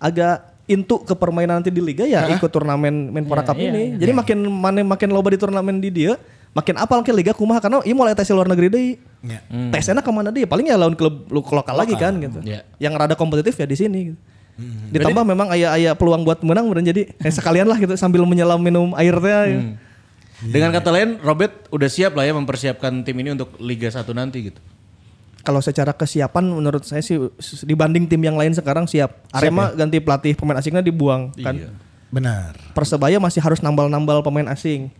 agak 0.00 0.48
intu 0.64 1.02
ke 1.02 1.12
permainan 1.12 1.60
nanti 1.60 1.68
di 1.68 1.82
liga 1.82 2.06
ya 2.06 2.30
ikut 2.30 2.48
turnamen 2.48 3.10
Menpora 3.10 3.42
Iya, 3.42 3.48
Cup 3.50 3.56
iya, 3.58 3.68
ini. 3.68 3.82
iya. 3.94 3.96
Jadi 4.00 4.12
makin 4.14 4.38
mana 4.46 4.80
makin 4.80 5.08
loba 5.10 5.28
di 5.28 5.38
turnamen 5.38 5.76
di 5.76 5.90
dia, 5.90 6.14
makin 6.50 6.78
apal 6.78 7.02
ke 7.02 7.10
liga 7.10 7.34
kumaha 7.34 7.58
karena 7.58 7.82
ieu 7.82 7.92
mulai 7.92 8.14
tes 8.14 8.30
luar 8.30 8.46
negeri 8.46 8.70
deui. 8.70 8.90
Ya. 9.20 9.42
Tesnya 9.74 9.98
ke 9.98 10.10
mana 10.10 10.30
dia? 10.30 10.46
Paling 10.46 10.70
ya 10.70 10.78
lawan 10.78 10.94
klub 10.94 11.26
lu- 11.28 11.42
lokal 11.44 11.74
lagi 11.74 11.98
kan 11.98 12.16
gitu. 12.16 12.40
Iya. 12.40 12.62
Yang 12.78 12.94
rada 12.96 13.14
kompetitif 13.14 13.58
ya 13.58 13.66
di 13.66 13.76
sini. 13.76 14.00
gitu. 14.14 14.18
Hmm. 14.60 14.92
Ditambah 14.92 15.24
memang 15.24 15.48
ayah 15.56 15.72
ayah 15.74 15.92
peluang 15.96 16.22
buat 16.22 16.38
menang 16.44 16.68
bener 16.70 16.94
jadi 16.94 17.02
eh, 17.26 17.32
sekalian 17.32 17.66
lah 17.66 17.76
gitu 17.76 17.92
sambil 17.98 18.22
menyelam 18.22 18.62
minum 18.62 18.94
air 18.94 19.18
teh. 19.18 19.28
ya. 19.28 19.60
Dengan 20.40 20.72
kata 20.72 20.88
lain, 20.88 21.20
Robert 21.20 21.68
udah 21.68 21.84
siap 21.84 22.16
lah 22.16 22.24
ya 22.24 22.32
mempersiapkan 22.32 23.04
tim 23.04 23.12
ini 23.20 23.36
untuk 23.36 23.60
Liga 23.60 23.92
1 23.92 24.08
nanti 24.16 24.48
gitu. 24.48 24.60
Kalau 25.40 25.58
secara 25.58 25.90
kesiapan 25.90 26.44
menurut 26.44 26.82
saya 26.82 27.00
sih 27.00 27.16
dibanding 27.62 28.04
tim 28.04 28.20
yang 28.20 28.34
lain 28.34 28.50
sekarang 28.50 28.84
siap. 28.84 29.24
Arema 29.30 29.72
ganti 29.72 29.96
pelatih 29.96 30.32
pemain 30.32 30.56
asingnya 30.56 30.80
dibuang 30.80 31.32
kan. 31.34 31.56
Iya. 31.56 31.70
benar 32.10 32.58
Persebaya 32.70 33.16
masih 33.16 33.38
harus 33.38 33.58
nambal-nambal 33.58 34.20
pemain 34.20 34.48
asing. 34.48 34.90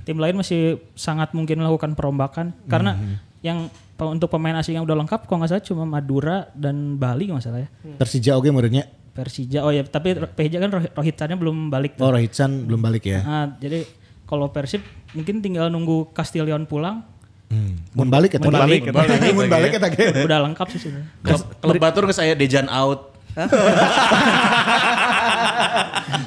Tim 0.00 0.16
lain 0.16 0.34
masih 0.34 0.82
sangat 0.92 1.30
mungkin 1.30 1.56
melakukan 1.56 1.94
perombakan 1.94 2.50
karena 2.64 2.98
yang 3.38 3.70
pe- 3.94 4.04
untuk 4.04 4.26
pemain 4.28 4.54
asing 4.54 4.74
yang 4.74 4.82
udah 4.82 4.98
lengkap 4.98 5.24
kalau 5.24 5.38
nggak 5.38 5.50
salah 5.52 5.62
cuma 5.62 5.84
Madura 5.84 6.50
dan 6.52 6.94
Bali 6.94 7.30
salah 7.38 7.62
ya. 7.62 7.68
Persija 7.94 8.34
oke 8.34 8.46
menurutnya 8.46 8.90
Persija 9.08 9.62
oh 9.62 9.70
ya 9.70 9.82
tapi 9.82 10.14
Persija 10.14 10.58
kan 10.58 10.70
Roh- 10.72 10.92
Rohitannya 10.92 11.36
belum 11.36 11.56
balik 11.68 11.94
tuh. 11.94 12.02
oh 12.02 12.10
Rohitsan 12.10 12.66
belum 12.66 12.78
balik 12.78 13.02
ya 13.02 13.22
Nah, 13.22 13.46
jadi 13.56 13.86
kalau 14.24 14.46
Persib 14.48 14.82
mungkin 15.10 15.38
tinggal 15.38 15.66
nunggu 15.68 16.10
Castillion 16.10 16.66
pulang 16.66 17.06
hmm. 17.52 17.72
mun 17.96 18.08
balik 18.08 18.30
ya 18.36 18.40
Mun 18.40 18.54
balik, 18.54 18.82
mun 18.88 18.94
balik 18.94 19.34
mun 19.34 19.48
balik 19.48 19.70
ya 19.76 19.80
udah 20.24 20.38
lengkap 20.48 20.66
sih 20.72 20.80
sebenarnya. 20.80 21.08
Klub, 21.60 21.80
Batur 21.80 22.02
nggak 22.08 22.16
saya 22.16 22.34
Dejan 22.38 22.68
out. 22.68 23.14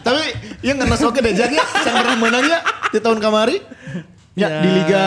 Tapi 0.06 0.24
yang 0.64 0.80
ngenes 0.80 1.04
oke 1.04 1.20
deh 1.20 1.36
jadi 1.36 1.60
yang 1.60 1.96
pernah 2.00 2.18
menangnya 2.18 2.60
di 2.94 3.00
tahun 3.04 3.20
kamari. 3.20 3.60
Ya, 4.32 4.64
di 4.64 4.70
liga 4.72 5.06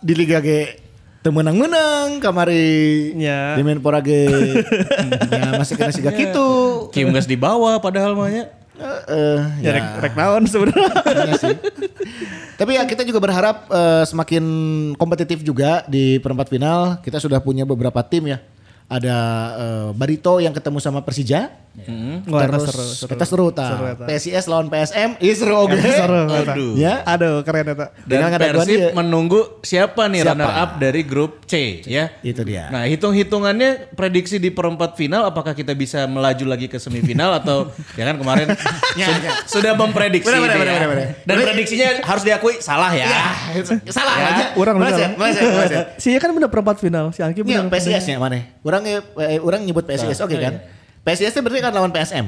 di 0.00 0.14
liga 0.16 0.40
ge 0.40 0.80
teu 1.22 1.30
menang-menang 1.30 2.18
kamari. 2.18 3.14
Ya. 3.20 3.54
Di 3.54 3.62
Menpora 3.62 4.02
ge. 4.02 4.26
ya 5.30 5.54
masih 5.60 5.78
kena 5.78 5.94
siga 5.94 6.10
kitu. 6.10 6.50
Kim 6.90 7.14
gas 7.14 7.30
di 7.30 7.38
bawah 7.38 7.78
padahal 7.78 8.18
mahnya. 8.18 8.50
Eh, 9.08 9.40
Ya, 9.62 9.68
ya. 9.68 9.70
rek, 9.76 9.86
rek 10.02 10.14
naon 10.14 10.42
sebenarnya. 10.44 10.90
Iya 11.02 11.34
sih. 11.38 11.56
Tapi 12.58 12.78
ya 12.78 12.82
kita 12.84 13.02
juga 13.02 13.18
berharap 13.18 13.66
eh, 13.70 14.04
semakin 14.06 14.44
kompetitif 14.94 15.42
juga 15.42 15.82
di 15.88 16.18
perempat 16.18 16.46
final. 16.50 16.98
Kita 17.00 17.18
sudah 17.18 17.40
punya 17.40 17.66
beberapa 17.66 18.02
tim 18.04 18.30
ya. 18.30 18.38
Ada 18.92 19.16
eh, 19.54 19.88
Barito 19.96 20.36
yang 20.36 20.52
ketemu 20.52 20.76
sama 20.76 21.00
Persija. 21.00 21.48
Wah, 22.28 22.44
eta 22.44 22.52
Terus 22.52 22.68
seru, 22.68 22.84
seru. 22.84 23.08
kita 23.16 23.24
seru 23.24 23.46
ta. 23.48 23.64
Seru. 23.72 24.04
PSIS 24.04 24.44
lawan 24.44 24.68
PSM. 24.68 25.16
Ih 25.16 25.32
seru 25.32 25.56
oke. 25.56 25.80
Seru, 25.80 26.28
eta. 26.28 26.52
Aduh. 26.52 26.76
Ya. 26.76 27.00
Aduh, 27.08 27.40
keren 27.40 27.72
eta. 27.72 27.96
Dan 28.04 28.28
Persib 28.28 28.92
menunggu 28.92 29.40
siapa 29.64 30.04
nih 30.04 30.20
Siapa? 30.20 30.36
runner 30.36 30.52
up 30.52 30.70
dari 30.76 31.00
grup 31.00 31.48
C 31.48 31.80
ya. 31.88 32.12
Itu 32.20 32.44
dia. 32.44 32.68
Nah 32.68 32.84
hitung-hitungannya 32.84 33.96
prediksi 33.96 34.36
di 34.36 34.52
perempat 34.52 35.00
final 35.00 35.24
apakah 35.24 35.56
kita 35.56 35.72
bisa 35.72 36.04
melaju 36.04 36.44
lagi 36.44 36.68
ke 36.68 36.76
semifinal 36.76 37.32
atau 37.40 37.72
ya 37.96 38.04
kan 38.04 38.20
kemarin 38.20 38.52
sudah, 38.92 39.32
sudah 39.48 39.72
memprediksi 39.72 40.28
Benar, 40.28 40.44
benar, 40.44 40.52
ini 40.52 40.60
benar, 40.60 40.68
ya. 40.68 40.76
benar, 40.76 40.88
benar. 40.92 41.08
Dan 41.24 41.36
prediksinya 41.40 41.88
harus 42.04 42.22
diakui 42.22 42.54
salah 42.60 42.92
ya. 42.92 43.08
Salah 43.88 44.12
Ya, 44.12 44.26
aja. 44.28 44.44
Meleset, 44.76 45.10
meleset. 45.16 45.84
Si 45.96 46.12
kan 46.20 46.28
bener 46.30 46.52
perempat 46.52 46.76
final, 46.76 47.16
si 47.16 47.24
Angki 47.24 47.40
Iya, 47.48 47.64
bener. 47.64 47.72
PSIS 47.72 48.04
nya 48.12 48.20
mana? 48.20 48.44
Orang 48.60 48.81
eh, 48.86 49.38
orang 49.40 49.62
nyebut 49.64 49.86
PSIS 49.86 50.18
oke 50.22 50.36
kan? 50.36 50.62
PSIS 51.02 51.34
itu 51.34 51.40
berarti 51.42 51.60
kan 51.62 51.72
lawan 51.74 51.90
PSM. 51.90 52.26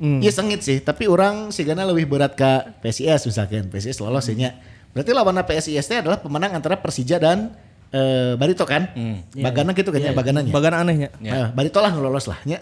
Iya 0.00 0.32
sengit 0.32 0.64
sih, 0.64 0.80
tapi 0.80 1.04
orang 1.04 1.52
sigana 1.52 1.84
lebih 1.84 2.08
berat 2.08 2.32
ke 2.32 2.80
PSIS 2.80 3.28
misalkan. 3.28 3.68
PSIS 3.68 4.00
lolos 4.00 4.24
sih 4.24 4.36
nya. 4.36 4.56
Berarti 4.96 5.12
lawan 5.12 5.36
PSIS 5.44 5.84
itu 5.84 5.94
adalah 6.00 6.18
pemenang 6.18 6.56
antara 6.56 6.80
Persija 6.80 7.20
dan 7.20 7.52
eh, 7.92 8.32
Barito 8.34 8.64
kan? 8.64 8.90
Bagana 9.36 9.76
gitu 9.76 9.92
kan 9.92 10.00
ya, 10.00 10.16
bagananya. 10.16 10.50
Bagan 10.50 10.72
anehnya. 10.72 11.08
Nah, 11.20 11.52
Barito 11.52 11.84
lah 11.84 11.92
lolos 11.92 12.26
lah 12.26 12.40
nya. 12.48 12.56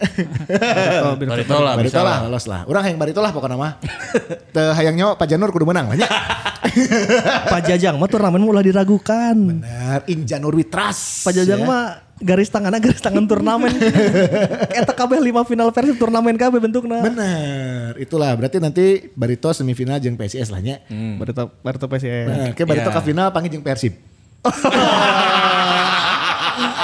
Oh, 1.07 1.15
bener. 1.15 1.39
Barito 1.39 1.55
lah 1.57 1.73
Barito 1.79 2.01
lah 2.03 2.27
lolos 2.27 2.45
lah. 2.45 2.67
Orang 2.67 2.83
yang 2.91 2.99
Barito 2.99 3.23
lah 3.23 3.31
pokoknya 3.31 3.55
mah. 3.55 3.79
Teu 4.53 4.75
hayang 4.75 4.99
nyawa 4.99 5.15
Pak 5.15 5.27
Janur 5.31 5.49
kudu 5.55 5.63
menang 5.63 5.95
lah 5.95 5.97
nya. 5.97 6.09
Pak 7.49 7.61
Jajang 7.65 7.95
mah 7.97 8.09
turnamen 8.11 8.43
mulai 8.43 8.67
diragukan. 8.67 9.35
Benar, 9.35 10.05
Injanur 10.05 10.53
Witras. 10.53 11.23
Pak 11.25 11.33
Jajang 11.33 11.63
ya. 11.63 11.67
mah 11.67 11.85
garis 12.19 12.51
tangannya 12.51 12.79
garis 12.79 12.99
tangan 12.99 13.23
turnamen. 13.25 13.71
Eta 14.79 14.91
kabeh 14.91 15.17
lima 15.17 15.43
final 15.43 15.71
Persib 15.71 15.95
turnamen 15.95 16.35
kabeh 16.35 16.59
bentukna. 16.59 16.99
Benar, 16.99 17.95
itulah 17.95 18.35
berarti 18.35 18.59
nanti 18.59 19.07
Barito 19.15 19.49
semifinal 19.49 19.97
jeung 19.97 20.15
PSIS 20.15 20.51
lah 20.51 20.59
nya. 20.59 20.83
Barito 21.15 21.47
Barito 21.63 21.87
PSIS. 21.87 22.27
Nah, 22.27 22.51
kayak 22.51 22.67
Barito 22.67 22.89
Iya. 22.91 22.95
ke 22.95 23.01
final 23.03 23.27
panggil 23.31 23.51
jeung 23.55 23.65
Persib. 23.65 23.93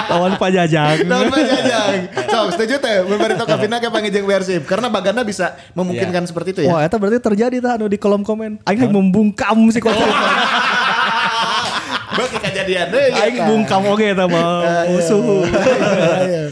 Lawan 0.06 0.38
Pak 0.40 0.50
Jajang. 0.54 1.04
Tahun 1.04 1.28
Jajang. 1.34 1.96
So, 2.32 2.40
setuju 2.56 2.80
teh 2.80 2.96
Barito 3.04 3.44
ke 3.44 3.56
final 3.60 3.78
kayak 3.80 3.94
panggil 3.94 4.12
jeung 4.14 4.28
Persib 4.28 4.64
karena 4.64 4.88
Bagana 4.88 5.22
bisa 5.28 5.56
memungkinkan 5.76 6.24
seperti 6.24 6.56
itu 6.56 6.62
ya. 6.64 6.72
Wah, 6.72 6.82
eta 6.84 6.96
berarti 6.96 7.20
terjadi 7.20 7.60
tah 7.60 7.76
anu 7.76 7.92
di 7.92 8.00
kolom 8.00 8.24
komen. 8.24 8.64
Aing 8.64 8.80
hayang 8.80 8.94
membungkam 8.94 9.58
si 9.72 9.84
Coach 9.84 9.96
Bagi 12.16 12.38
kejadian 12.40 12.88
deui. 12.90 13.12
Aing 13.12 13.38
bungkam 13.44 13.82
oge 13.86 14.08
eta 14.12 14.26
mah 14.26 14.88
musuh. 14.88 15.44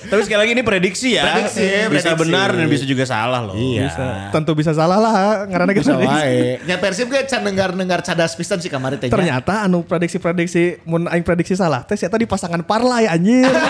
Tapi 0.04 0.22
sekali 0.22 0.40
lagi 0.44 0.52
ini 0.54 0.64
prediksi 0.64 1.16
ya. 1.16 1.24
Prediksi, 1.26 1.68
bisa 1.88 2.12
prediksi. 2.12 2.22
benar 2.22 2.50
dan 2.52 2.68
bisa 2.68 2.84
juga 2.84 3.04
salah 3.04 3.42
loh. 3.42 3.56
Iya. 3.56 3.88
Bisa. 3.88 4.06
Tentu 4.30 4.52
bisa 4.54 4.72
salah 4.72 5.00
lah 5.00 5.48
ngaranna 5.48 5.72
Bisa 5.72 5.96
prediksi. 5.96 6.12
wae. 6.12 6.60
Nya 6.64 6.76
Persib 6.78 7.08
ge 7.08 7.24
can 7.26 7.42
dengar-dengar 7.42 8.00
cadas 8.02 8.36
pisan 8.36 8.60
sih 8.60 8.68
kamari 8.68 9.00
teh. 9.00 9.08
nya. 9.08 9.16
Ternyata 9.16 9.64
anu 9.64 9.82
prediksi-prediksi 9.82 10.84
mun 10.84 11.08
aing 11.08 11.24
prediksi 11.24 11.56
salah 11.56 11.82
teh 11.84 11.96
eta 11.96 12.16
di 12.16 12.28
pasangan 12.28 12.62
parlay 12.62 13.08
anjir. 13.08 13.48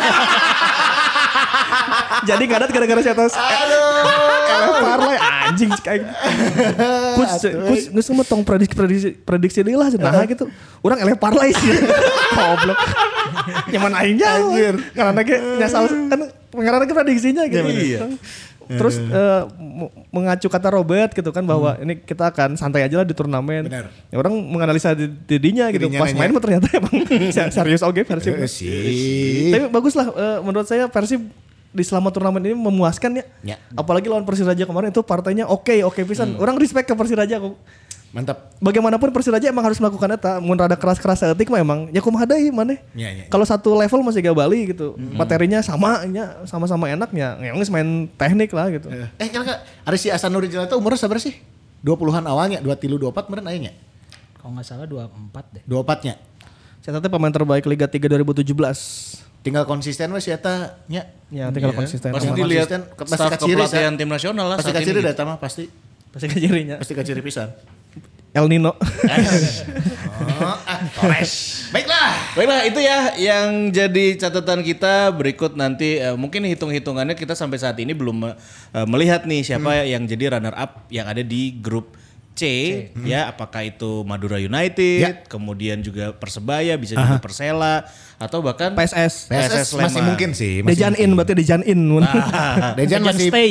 Jadi 2.23 2.43
ngadat 2.45 2.69
gara-gara 2.69 3.01
si 3.01 3.09
atas 3.09 3.31
Aduh. 3.33 4.79
parlay 4.79 5.17
anjing 5.19 5.69
cik 5.69 5.87
aing. 5.87 6.05
Kus 7.15 7.31
kus 7.91 8.09
geus 8.09 8.27
tong 8.27 8.41
prediksi 8.41 8.73
prediksi 8.73 9.09
prediksi 9.13 9.59
deui 9.61 9.75
lah 9.75 9.91
cenah 9.91 10.23
gitu. 10.25 10.47
Urang 10.79 10.99
eleh 10.99 11.15
parlay 11.15 11.51
sih. 11.51 11.69
Goblok. 12.37 12.79
Nyaman 13.69 13.93
aing 13.99 14.17
jauh. 14.17 14.51
Karena 14.93 15.21
ge 15.21 15.35
nyasal 15.59 15.83
kan 16.09 16.19
ge 16.85 16.93
prediksinya 16.93 17.43
gitu. 17.47 17.67
Iya. 17.67 17.99
Terus 18.63 18.95
eh, 18.95 19.41
m- 19.59 19.91
mengacu 20.07 20.47
kata 20.47 20.71
Robert 20.71 21.11
gitu 21.11 21.35
kan 21.35 21.43
bahwa 21.43 21.75
ini 21.83 21.99
kita 21.99 22.31
akan 22.31 22.55
santai 22.55 22.87
aja 22.87 23.03
lah 23.03 23.05
di 23.05 23.11
turnamen. 23.11 23.67
Ya 23.67 24.15
orang 24.15 24.31
menganalisa 24.39 24.95
di- 24.95 25.11
dirinya 25.27 25.67
gitu. 25.67 25.91
Dirinya 25.91 25.99
Pas 25.99 26.15
nanya. 26.15 26.19
main 26.23 26.31
mah 26.31 26.41
ternyata 26.41 26.67
emang 26.71 26.95
serius 27.53 27.83
oke 27.83 28.07
Persib. 28.07 28.39
Eh, 28.39 28.47
sih. 28.47 29.51
Tapi 29.51 29.67
bagus 29.67 29.93
lah 29.93 30.07
eh, 30.07 30.37
menurut 30.39 30.63
saya 30.63 30.87
Persib 30.87 31.27
di 31.73 31.83
selama 31.83 32.13
turnamen 32.13 32.39
ini 32.45 32.55
memuaskan 32.55 33.19
ya. 33.19 33.25
Ya. 33.43 33.57
Apalagi 33.73 34.05
lawan 34.05 34.23
Persiraja 34.23 34.63
kemarin 34.63 34.93
itu 34.93 35.01
partainya 35.01 35.49
oke 35.49 35.81
oke 35.83 36.05
pisan. 36.05 36.37
Orang 36.37 36.55
respect 36.61 36.85
ke 36.85 36.93
Persiraja 36.93 37.41
kok. 37.41 37.57
Mantap. 38.13 38.53
Bagaimanapun 38.61 39.09
Persiraja 39.09 39.49
emang 39.49 39.65
harus 39.65 39.81
melakukan 39.81 40.05
eta. 40.13 40.37
Mun 40.37 40.53
rada 40.53 40.77
keras-keras 40.77 41.25
etik 41.33 41.49
mah 41.49 41.57
emang 41.57 41.89
ya 41.89 41.97
kumaha 41.97 42.29
deui 42.29 42.53
maneh. 42.53 42.77
Ya, 42.93 43.09
ya, 43.09 43.25
ya. 43.25 43.33
Kalau 43.33 43.41
satu 43.41 43.73
level 43.73 44.05
masih 44.05 44.21
gak 44.21 44.37
Bali 44.37 44.69
gitu. 44.69 44.93
Materinya 45.17 45.65
sama 45.65 46.05
nya 46.05 46.45
sama-sama 46.45 46.85
enaknya. 46.93 47.41
Ya 47.41 47.51
main 47.57 48.05
teknik 48.13 48.53
lah 48.53 48.69
gitu. 48.69 48.93
Eh 49.17 49.27
kira 49.33 49.65
ada 49.65 49.97
si 49.97 50.13
Asanuri 50.13 50.45
Jelata 50.45 50.77
umurnya 50.77 51.01
sabar 51.01 51.17
sih? 51.17 51.41
20-an 51.83 52.23
awalnya, 52.23 52.63
2 52.63 52.71
tilu 52.79 52.95
24 52.95 53.27
meren 53.27 53.43
aya 53.43 53.59
nya? 53.59 53.73
Kalau 54.39 54.55
nggak 54.55 54.63
salah 54.63 54.87
24 54.87 55.59
deh. 55.59 55.63
24 55.67 56.05
nya. 56.07 56.15
Saya 56.79 56.99
tadi 56.99 57.11
pemain 57.11 57.31
terbaik 57.31 57.67
Liga 57.67 57.91
3 57.91 58.07
2017. 58.07 59.12
Tinggal 59.43 59.67
konsisten 59.67 60.07
we 60.15 60.23
si 60.23 60.31
eta 60.31 60.79
nya. 60.87 61.03
Ya, 61.27 61.51
tinggal 61.51 61.75
Iya. 61.75 61.79
konsisten. 61.83 62.09
Pasti 62.15 62.31
dilihat 62.31 62.69
konsisten, 62.95 63.27
pasti 63.27 63.27
kaciri, 63.43 63.61
Sa. 63.67 63.91
tim 63.99 64.07
nasional 64.07 64.45
lah 64.47 64.57
Pasti 64.57 64.71
kaciri 64.71 64.99
ini. 65.03 65.09
data 65.11 65.21
mah 65.27 65.37
pasti. 65.37 65.67
Pasti 66.15 66.27
kejirinya. 66.31 66.79
Pasti 66.79 66.93
kaciri 66.95 67.19
pisan. 67.19 67.51
El 68.33 68.47
Nino. 68.49 68.73
Oh, 70.23 70.55
ah, 70.55 70.79
Baiklah. 71.73 72.09
Baiklah 72.37 72.61
itu 72.63 72.79
ya 72.79 73.11
yang 73.17 73.73
jadi 73.75 74.15
catatan 74.15 74.63
kita 74.63 75.11
berikut 75.11 75.57
nanti 75.57 75.99
eh, 75.99 76.15
mungkin 76.15 76.47
hitung-hitungannya 76.47 77.17
kita 77.17 77.35
sampai 77.35 77.59
saat 77.59 77.75
ini 77.81 77.91
belum 77.91 78.31
eh, 78.31 78.35
melihat 78.87 79.27
nih 79.27 79.43
siapa 79.43 79.83
yang 79.83 80.07
jadi 80.07 80.37
runner 80.37 80.55
up 80.55 80.85
yang 80.87 81.09
ada 81.11 81.19
di 81.19 81.59
grup 81.59 81.97
C, 82.33 82.43
ya 83.01 83.29
apakah 83.29 83.61
itu 83.61 84.01
Madura 84.01 84.35
United, 84.35 84.97
Ya. 84.97 85.21
kemudian 85.23 85.79
juga 85.79 86.11
Persebaya, 86.11 86.73
bisa 86.75 86.97
juga 86.97 87.17
Persela 87.17 87.85
atau 88.17 88.41
bahkan 88.41 88.73
PSS. 88.73 89.29
PSS 89.29 89.69
masih 89.73 89.93
Sleman. 89.93 90.03
mungkin 90.09 90.29
sih. 90.33 90.59
masih 90.59 90.73
Dejan 90.73 90.93
in 90.95 91.13
berarti 91.13 91.33
Dejan 91.33 91.61
in. 91.61 91.79
mungkin. 91.85 92.17
Dejan 92.79 92.99
Dejan 92.99 93.01
masih 93.05 93.29
stay. 93.29 93.49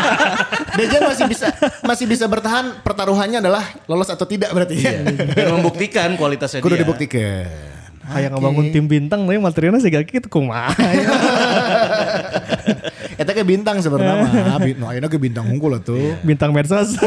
Dejan 0.78 1.02
masih 1.04 1.24
bisa 1.26 1.46
masih 1.82 2.06
bisa 2.06 2.24
bertahan. 2.26 2.80
Pertaruhannya 2.80 3.38
adalah 3.38 3.62
lolos 3.86 4.08
atau 4.08 4.26
tidak 4.26 4.50
berarti 4.50 4.82
ya. 4.82 4.98
dan 5.06 5.54
membuktikan 5.54 6.16
kualitasnya 6.16 6.58
Kudu 6.58 6.74
dia. 6.74 6.82
dibuktikan. 6.82 7.46
Kayak 8.02 8.34
ngebangun 8.34 8.66
tim 8.74 8.84
bintang 8.84 9.24
tapi 9.24 9.38
materialnya 9.38 9.78
sih 9.78 9.88
gak 9.88 10.10
gitu 10.10 10.26
kumaha. 10.26 10.74
Eta 13.16 13.32
ke 13.32 13.44
bintang 13.44 13.80
sebenarnya 13.80 14.24
mah. 14.24 14.58
Bi- 14.64 14.76
No, 14.76 14.88
ayeuna 14.88 15.08
ke 15.08 15.18
bintang 15.20 15.48
unggul 15.48 15.76
atuh. 15.76 16.16
bintang 16.22 16.50
medsos. 16.52 16.96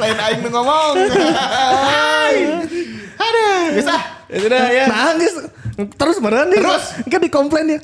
Lain 0.00 0.18
aing 0.18 0.42
ngomong. 0.50 0.94
Aduh, 3.14 3.56
bisa. 3.78 3.94
Itu 4.26 4.46
dah 4.50 4.66
ya. 4.66 4.84
Nangis. 4.90 5.32
Terus 5.94 6.16
nih. 6.18 6.58
Terus? 6.58 6.84
Kan 7.06 7.20
dikomplain 7.22 7.66
ya. 7.70 7.80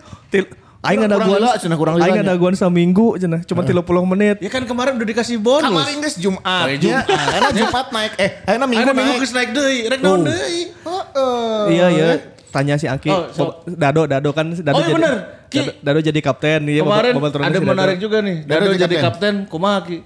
Aing 0.78 1.03
ada 1.03 1.18
guan, 1.18 1.43
lila, 1.43 1.59
cenah, 1.59 1.74
kurang 1.74 1.99
Aing 1.99 2.22
ada 2.22 2.39
guan 2.39 2.55
seminggu, 2.55 3.18
cenah. 3.18 3.43
Cuma 3.43 3.66
30 3.66 3.82
menit. 4.07 4.36
Ya 4.39 4.47
kan 4.47 4.62
kemarin 4.62 4.95
udah 4.95 5.09
dikasih 5.11 5.43
bonus. 5.43 5.66
Kemarin 5.66 5.99
geus 5.99 6.16
Jumat. 6.22 6.43
Oh, 6.47 6.70
ya, 6.70 6.78
Jumat. 6.78 7.05
Ya, 7.05 7.18
ayeuna 7.18 7.51
Jumat 7.51 7.86
naik. 7.91 8.12
Eh, 8.14 8.30
ayeuna 8.47 8.66
Minggu 8.70 8.86
Ada 8.86 8.95
minggu 8.95 9.14
naik. 9.18 9.32
naik 9.34 9.51
deui, 9.51 9.78
rek 9.91 10.01
naon 10.01 10.20
deui. 10.22 10.61
Heeh. 10.70 11.62
Iya, 11.74 11.86
iya. 11.91 12.07
Tanya 12.49 12.74
si 12.74 12.86
Angki. 12.86 13.09
Oh, 13.09 13.28
so- 13.28 13.61
Dado, 13.66 14.05
Dado 14.05 14.30
kan. 14.32 14.49
Dado 14.51 14.72
Oh, 14.72 14.80
iya 14.80 14.86
jadi, 14.86 14.96
bener. 14.96 15.14
Ki. 15.46 15.59
Dado, 15.59 15.70
Dado 15.82 15.99
jadi 16.03 16.20
kapten. 16.20 16.61
Iya, 16.64 16.82
Kemarin 16.82 17.12
ada 17.14 17.28
si 17.28 17.38
Dado. 17.55 17.66
menarik 17.66 17.96
juga 17.99 18.18
nih. 18.20 18.36
Dado 18.42 18.61
Dado 18.64 18.72
jadi 18.72 18.82
jadi 18.84 18.96
kapten, 19.01 19.34
kumaha 19.46 19.78
Ki? 19.82 19.99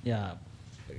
Ya 0.00 0.36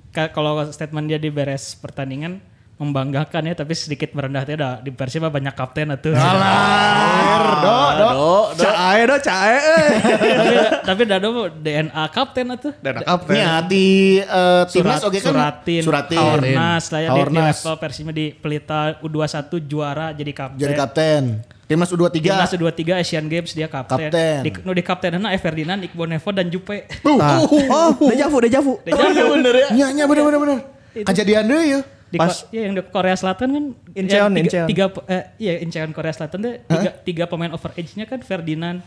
ka- 0.09 0.29
kalau 0.29 0.57
statement 0.67 1.05
dia 1.05 1.17
di 1.17 1.29
beres 1.29 1.73
pertandingan 1.73 2.41
membanggakan 2.77 3.41
ya 3.49 3.57
tapi 3.57 3.73
sedikit 3.73 4.13
merendah 4.13 4.45
teh 4.45 4.53
dah 4.53 4.77
di 4.77 4.93
Persib 4.93 5.25
mah 5.25 5.33
banyak 5.33 5.49
kapten 5.57 5.89
atuh. 5.89 6.13
Do, 6.13 7.77
do. 7.97 8.09
Do, 8.53 8.63
Cae 8.69 9.01
do, 9.09 9.17
cae. 9.17 9.57
eh. 9.57 9.89
tapi 10.37 10.53
tapi 10.85 11.01
Dado 11.09 11.49
DNA 11.49 12.03
kapten 12.13 12.45
atuh. 12.53 12.73
Dado 12.77 13.01
kapten. 13.01 13.33
Nya 13.33 13.65
di 13.65 14.21
eh, 14.21 14.63
timnas 14.69 15.01
Surat, 15.01 15.09
oke 15.09 15.17
kan 15.17 15.33
Suratin, 15.33 15.81
Suratin. 15.81 16.17
Haornas 16.21 16.83
lah 16.93 17.01
ya 17.01 17.09
di, 17.09 17.21
di 17.25 17.37
level 17.41 17.75
Persib 17.81 18.07
di 18.13 18.25
Pelita 18.31 19.01
U21 19.01 19.49
juara 19.65 20.13
jadi 20.13 20.31
kapten. 20.31 20.61
Jadi 20.61 20.73
kapten. 20.77 21.23
Timnas 21.67 21.89
U23. 21.91 22.23
Timnas 22.23 22.51
U23 22.53 22.81
Asian 22.95 23.25
Games 23.25 23.51
dia 23.51 23.67
kapten. 23.67 24.07
Kapten. 24.07 24.39
Di, 24.45 24.49
nu 24.61 24.71
di 24.71 24.85
kaptenana 24.85 25.33
eh 25.33 25.41
Ferdinand, 25.41 25.81
Iqbal 25.81 26.13
Nevo 26.13 26.29
dan 26.29 26.47
Jupe. 26.47 26.85
Nah. 27.01 27.41
Oh, 27.41 27.91
dejavu, 28.05 28.37
dejavu. 28.37 28.73
Dejavu. 28.85 29.33
bener 29.33 29.53
ya. 29.57 29.67
Nya 29.73 29.87
nya 29.91 30.03
bener 30.05 30.23
bener 30.29 30.39
bener. 30.39 30.59
Kejadian 30.93 31.49
deui 31.49 31.73
ya. 31.73 31.81
Di 32.07 32.15
Pas- 32.15 32.41
Ko- 32.41 32.55
ya, 32.55 32.61
yang 32.63 32.73
di 32.73 32.81
Korea 32.83 33.15
Selatan 33.15 33.47
kan 33.49 33.63
Incheon, 33.91 34.31
ya, 34.31 34.37
tiga, 34.37 34.41
Incheon. 34.41 34.67
tiga 34.67 34.85
eh, 35.05 35.23
iya 35.37 35.53
Incheon 35.59 35.91
Korea 35.91 36.13
Selatan 36.15 36.37
tuh 36.39 36.53
tiga, 36.61 36.89
tiga 37.03 37.23
pemain 37.25 37.51
over 37.51 37.75
age-nya 37.75 38.03
kan 38.03 38.19
Ferdinand, 38.21 38.79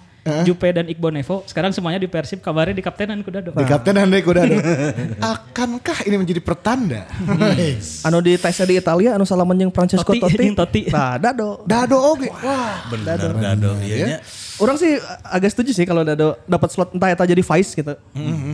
Jupe 0.44 0.68
dan 0.68 0.84
Iqbal 0.84 1.12
Nevo. 1.12 1.44
Sekarang 1.44 1.68
semuanya 1.70 1.96
di 1.96 2.04
Persib 2.04 2.40
kabarnya 2.40 2.72
di 2.72 2.80
kaptenan 2.80 3.20
kuda 3.20 3.40
dong. 3.40 3.56
Di 3.56 3.64
kapten 3.64 3.96
Andre 3.96 4.20
kuda 4.20 4.40
do. 4.42 4.56
Akankah 5.32 6.04
ini 6.04 6.16
menjadi 6.16 6.40
pertanda? 6.40 7.08
Anu 8.04 8.20
di 8.20 8.36
tesnya 8.36 8.64
di 8.64 8.76
Italia, 8.76 9.16
anu 9.16 9.24
salaman 9.24 9.56
yang 9.58 9.70
Francesco 9.70 10.12
Totti, 10.12 10.20
Totti. 10.20 10.46
Totti. 10.52 10.82
Nah, 10.88 11.16
Dado. 11.16 11.64
Dado 11.64 11.96
oge. 11.96 12.28
Wah. 12.30 12.84
Bener 12.88 13.16
Dado, 13.16 13.70
iya 13.80 13.96
nya. 14.06 14.18
Orang 14.56 14.76
sih 14.76 15.00
agak 15.24 15.56
setuju 15.56 15.72
sih 15.72 15.84
kalau 15.84 16.04
Dado 16.04 16.36
dapat 16.44 16.68
slot 16.68 16.92
entah 16.92 17.08
eta 17.08 17.24
jadi 17.24 17.40
vice 17.40 17.72
gitu 17.72 17.96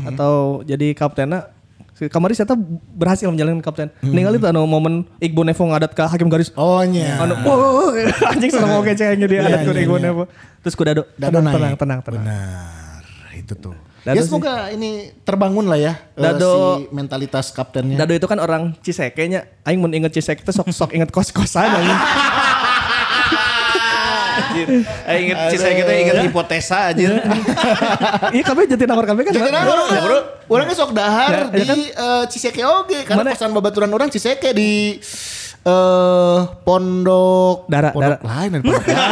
atau 0.06 0.62
jadi 0.62 0.94
kaptennya. 0.94 1.50
Si 1.96 2.12
Kemarin 2.12 2.36
saya 2.36 2.52
berhasil 2.92 3.24
menjalankan 3.24 3.64
kapten. 3.64 3.88
Ningali 4.04 4.36
tuh 4.36 4.52
anu 4.52 4.68
momen 4.68 5.08
Iqbal 5.16 5.48
Nevo 5.48 5.64
ngadat 5.64 5.96
ke 5.96 6.04
hakim 6.04 6.28
garis. 6.28 6.52
Oh 6.52 6.84
nya. 6.84 7.16
Anu, 7.24 7.32
wow, 7.40 7.96
anjing 8.36 8.52
seneng 8.52 8.76
oke 8.76 8.92
cengnya 8.92 9.24
dia 9.24 9.40
Iya, 9.40 9.48
adat 9.48 9.60
ke 9.64 9.72
iya, 9.72 9.82
Iqbal 9.88 10.00
iya. 10.04 10.06
Nevo. 10.12 10.22
Terus 10.60 10.74
ku 10.76 10.84
Dado, 10.84 11.08
Dado 11.16 11.40
tenang, 11.40 11.54
tenang, 11.56 11.74
tenang, 11.80 12.00
tenang. 12.04 12.20
Benar. 12.20 13.00
Itu 13.32 13.56
tuh. 13.56 13.72
Dado 14.04 14.12
ya 14.12 14.22
sih. 14.22 14.28
semoga 14.28 14.68
ini 14.70 15.10
terbangun 15.24 15.66
lah 15.66 15.80
ya 15.80 15.92
eh, 15.96 16.20
Dado- 16.20 16.84
si 16.84 16.92
mentalitas 16.92 17.48
kaptennya. 17.50 17.96
Dado 17.96 18.12
itu 18.12 18.26
kan 18.28 18.44
orang 18.44 18.76
Ciseke 18.84 19.24
nya. 19.24 19.48
Aing 19.64 19.80
mun 19.80 19.96
inget 19.96 20.12
Ciseke 20.12 20.44
itu 20.44 20.52
sok 20.52 20.68
sok 20.68 20.92
inget 20.92 21.08
kos-kosan. 21.08 21.64
Anjir. 24.56 24.68
Eh 25.04 25.16
inget 25.20 25.36
saya 25.60 25.74
kita 25.76 25.92
inget 25.92 26.16
hipotesa 26.24 26.78
anjir. 26.92 27.12
Iya 28.32 28.42
kabeh 28.42 28.64
Jatinangor 28.64 29.04
kabeh 29.04 29.22
kan. 29.28 29.32
Jadi 29.36 29.50
nah, 29.52 29.62
bro, 29.68 30.18
orangnya 30.48 30.74
sok 30.74 30.96
dahar 30.96 31.52
di 31.52 31.92
eh, 31.92 32.24
Ciseke 32.32 32.62
oge 32.64 33.04
karena 33.04 33.36
kosan 33.36 33.52
babaturan 33.52 33.90
orang 33.92 34.08
Ciseke 34.08 34.56
di 34.56 34.96
eh 35.66 36.38
pondok 36.62 37.66
Dara, 37.66 37.90
pondok 37.90 38.22
Dara. 38.22 38.28
lain 38.38 38.48
dan 38.54 38.60
pondok 38.62 38.84
Dara. 38.86 39.06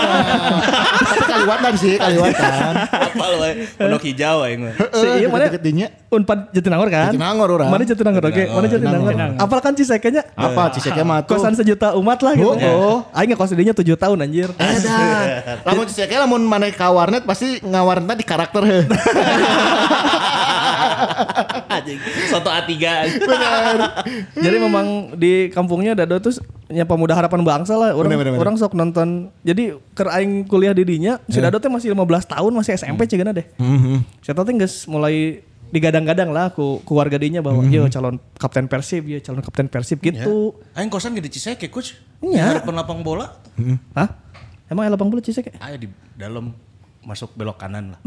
Kaliwatan 1.44 1.72
sih, 1.76 1.94
kaliwatan. 2.00 2.72
Apa 2.88 3.24
lu 3.28 3.36
we? 3.44 3.50
Pondok 3.76 4.02
hijau 4.08 4.48
aing 4.48 4.60
mah. 4.64 4.72
Si 4.80 5.06
iya 5.20 5.28
mana? 5.28 5.44
Deket-deket 5.44 5.60
dinya. 5.60 5.86
Unpad 6.08 6.38
Jatinangor 6.56 6.88
kan? 6.88 7.12
Jatinangor 7.12 7.48
orang. 7.60 7.68
Mana 7.68 7.84
Jatinangor 7.84 8.24
oke? 8.24 8.44
Mana 8.48 8.66
Jatinangor? 8.72 9.12
Apal 9.36 9.58
kan 9.60 9.72
Ciseke 9.76 10.08
nya? 10.08 10.24
Apa 10.32 10.72
Ciseke 10.72 11.04
mah? 11.04 11.20
Kosan 11.28 11.52
sejuta 11.52 11.92
umat 12.00 12.16
lah 12.24 12.32
gitu. 12.32 12.48
Oh, 12.48 12.56
oh. 12.56 12.96
Aing 13.12 13.36
ngekos 13.36 13.52
dinya 13.52 13.76
7 13.76 13.84
tahun 13.92 14.24
anjir. 14.24 14.48
Edan. 14.56 15.60
Lamun 15.68 15.84
Ciseke 15.84 16.16
lamun 16.16 16.40
mana 16.48 16.72
ka 16.72 16.88
warnet 16.88 17.28
pasti 17.28 17.60
ngawarna 17.60 18.16
di 18.16 18.24
karakter 18.24 18.64
heuh. 18.64 18.84
Soto 22.30 22.50
A3. 22.50 22.72
Jadi 24.38 24.56
memang 24.58 25.14
di 25.18 25.50
kampungnya 25.50 25.92
Dado 25.98 26.18
tuh 26.20 26.34
ya 26.70 26.84
pemuda 26.88 27.14
harapan 27.14 27.44
bangsa 27.44 27.76
lah. 27.76 27.92
Orang 27.92 28.10
Bener, 28.12 28.20
bener, 28.24 28.32
bener. 28.36 28.42
orang 28.42 28.54
sok 28.56 28.74
nonton. 28.76 29.30
Jadi 29.44 29.74
ker 29.94 30.08
aing 30.10 30.46
kuliah 30.48 30.72
di 30.72 30.84
dinya, 30.86 31.20
si 31.28 31.38
Dado 31.40 31.60
teh 31.60 31.68
masih 31.68 31.92
15 31.92 32.32
tahun, 32.34 32.52
masih 32.54 32.78
SMP 32.78 33.06
cigana 33.10 33.34
deh. 33.34 33.46
Saya 34.24 34.34
tahu 34.36 34.44
teh 34.48 34.54
geus 34.56 34.86
mulai 34.88 35.44
digadang-gadang 35.74 36.30
lah 36.30 36.54
ku 36.54 36.78
ku 36.86 36.94
warga 36.94 37.18
dinya 37.18 37.42
bahwa 37.42 37.66
yo 37.66 37.90
calon 37.90 38.22
kapten 38.38 38.70
Persib, 38.70 39.10
yo 39.10 39.18
calon 39.18 39.42
kapten 39.42 39.66
Persib 39.66 39.98
gitu. 39.98 40.54
Aing 40.78 40.86
kosan 40.86 41.18
gede 41.18 41.34
Ciseke, 41.34 41.66
coach. 41.66 41.98
Iya. 42.22 42.56
Harapan 42.58 42.74
lapang 42.78 43.02
bola. 43.02 43.42
Hah? 43.98 44.08
Emang 44.70 44.86
elapang 44.88 45.10
bulu 45.12 45.20
Ciseke? 45.20 45.52
Ayo 45.60 45.76
di 45.76 45.88
dalam 46.16 46.54
masuk 47.04 47.32
belok 47.32 47.56
kanan 47.56 47.92
lah. 47.92 47.98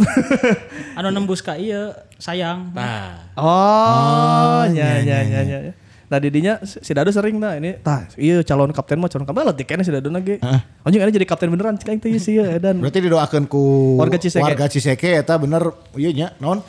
Anu 0.98 1.10
nembus 1.10 1.40
ka 1.40 1.54
ieu 1.54 1.92
sayang. 2.18 2.70
Nah, 2.72 3.30
Oh, 3.34 4.62
ya 4.68 5.00
ya 5.00 5.18
ya 5.22 5.40
ya. 5.42 5.58
ya. 5.64 5.72
Nah 6.08 6.18
didinya 6.18 6.58
si 6.64 6.90
Dado 6.90 7.10
sering 7.10 7.36
nah 7.36 7.54
ini 7.54 7.76
tah 7.78 8.08
iya 8.16 8.40
calon 8.40 8.72
kapten 8.72 8.96
mah 8.96 9.06
calon 9.06 9.24
kapten 9.24 9.44
lah 9.44 9.52
dikene 9.52 9.82
si 9.82 9.90
Dado 9.90 10.08
lagi. 10.08 10.38
Anjing 10.82 11.00
ini 11.00 11.14
jadi 11.14 11.26
kapten 11.26 11.48
beneran 11.48 11.76
cik 11.76 11.86
aing 11.86 12.00
teh 12.00 12.10
sih 12.16 12.36
ya 12.36 12.58
dan 12.58 12.80
Berarti 12.80 13.02
didoakan 13.02 13.44
ku 13.46 13.96
Warga 13.96 14.16
Ciseke. 14.16 14.40
warga 14.40 14.66
Ciseke 14.66 15.16
eta 15.16 15.36
bener 15.36 15.62
iya 15.94 16.10
nya 16.10 16.28
naon 16.38 16.62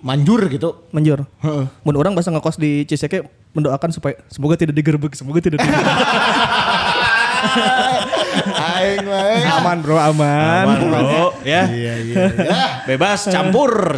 manjur 0.00 0.48
gitu. 0.48 0.88
menjur. 0.90 1.22
Heeh. 1.38 1.64
Mun 1.84 1.94
orang 1.94 2.16
bahasa 2.16 2.30
ngekos 2.30 2.56
di 2.56 2.82
Ciseke 2.84 3.20
mendoakan 3.52 3.88
supaya 3.92 4.16
semoga 4.26 4.56
tidak 4.56 4.72
digerebek, 4.72 5.12
semoga 5.12 5.38
tidak 5.38 5.60
digerebek. 5.60 5.84
Aing 8.50 9.04
wae. 9.06 9.42
Aman 9.44 9.78
bro, 9.82 9.96
aman. 9.98 10.64
Aman 10.66 10.78
bro, 10.86 11.26
ya. 11.42 11.66
Iya 11.66 11.94
iya. 12.02 12.22
iya. 12.30 12.64
Bebas 12.86 13.26
campur. 13.28 13.94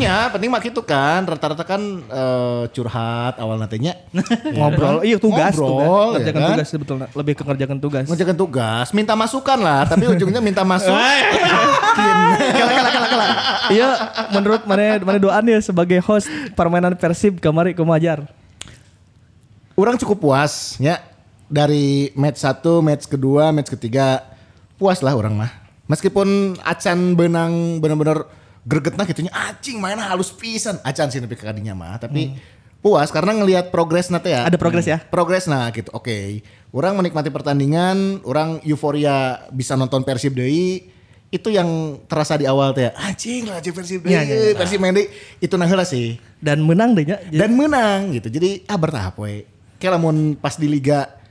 Nya, 0.00 0.32
penting 0.32 0.48
mah 0.50 0.60
gitu 0.62 0.80
kan. 0.82 1.24
Rata-rata 1.24 1.64
kan 1.64 1.80
eh, 2.04 2.62
curhat 2.72 3.38
awal 3.38 3.60
nantinya. 3.60 3.94
Ngobrol, 4.56 5.04
iya 5.04 5.16
tugas, 5.20 5.54
Ngobrol, 5.54 5.70
tugas. 5.70 6.20
ya 6.20 6.20
Ngerjakan 6.24 6.40
kan? 6.40 6.50
tugas 6.56 6.68
betul, 6.74 6.96
lebih 7.14 7.34
ke 7.36 7.42
ngerjakan 7.44 7.78
tugas. 7.78 8.04
Ngerjakan 8.08 8.36
tugas, 8.36 8.86
minta 8.96 9.14
masukan 9.14 9.58
lah, 9.60 9.82
tapi 9.88 10.04
ujungnya 10.08 10.40
minta 10.40 10.62
masuk. 10.66 10.92
Kala 10.94 12.72
kala 12.78 12.90
kala 12.90 13.06
kala. 13.08 13.26
Iya, 13.72 13.88
menurut 14.34 14.62
mana 14.68 15.00
mana 15.00 15.18
doan 15.20 15.44
ya 15.48 15.58
sebagai 15.60 15.98
host 16.04 16.28
permainan 16.52 16.96
Persib 16.96 17.40
kemari 17.40 17.72
kumajar. 17.72 18.24
Orang 19.74 19.98
cukup 19.98 20.22
puas 20.22 20.78
ya 20.78 21.02
dari 21.54 22.10
match 22.18 22.42
satu, 22.42 22.82
match 22.82 23.06
kedua, 23.06 23.54
match 23.54 23.70
ketiga 23.70 24.26
puas 24.74 24.98
lah 25.06 25.14
orang 25.14 25.38
mah. 25.38 25.52
Meskipun 25.86 26.58
Acan 26.66 27.14
benang 27.14 27.78
bener-bener 27.78 28.26
gregetna 28.66 29.06
gitunya 29.06 29.30
anjing 29.30 29.78
mainnya 29.78 30.10
halus 30.10 30.34
pisan. 30.34 30.82
Acan 30.82 31.14
sih 31.14 31.22
ke 31.22 31.38
kadinya 31.38 31.78
mah, 31.78 32.02
tapi 32.02 32.34
puas 32.82 33.14
karena 33.14 33.38
ngelihat 33.38 33.70
progres 33.70 34.10
nanti 34.10 34.34
ya. 34.34 34.48
Ada 34.48 34.58
progres 34.58 34.84
ya? 34.90 34.98
Progres 34.98 35.46
nah 35.46 35.70
gitu. 35.70 35.94
Oke. 35.94 36.42
Orang 36.74 36.98
menikmati 36.98 37.30
pertandingan, 37.30 38.18
orang 38.26 38.58
euforia 38.66 39.46
bisa 39.54 39.78
nonton 39.78 40.02
Persib 40.02 40.34
deui. 40.34 40.90
Itu 41.30 41.50
yang 41.50 41.98
terasa 42.10 42.34
di 42.34 42.50
awal 42.50 42.74
teh. 42.74 42.90
Anjing 42.98 43.46
lah 43.46 43.62
Persib. 43.62 44.02
Iya, 44.02 44.26
iya, 44.26 44.34
iya. 44.50 44.54
Persib 44.58 44.82
main. 44.82 44.96
Itu 45.38 45.54
nah 45.54 45.70
heula 45.70 45.86
sih 45.86 46.18
Dan 46.42 46.66
menang 46.66 46.98
deh 46.98 47.06
nya. 47.06 47.22
dan 47.30 47.54
menang 47.54 48.10
gitu. 48.18 48.26
Jadi 48.26 48.66
ah 48.66 48.76
bertahap 48.76 49.16
we. 49.22 49.46
Kayak 49.78 50.00
lamun 50.00 50.34
pas 50.34 50.56
di 50.58 50.66
liga 50.66 51.23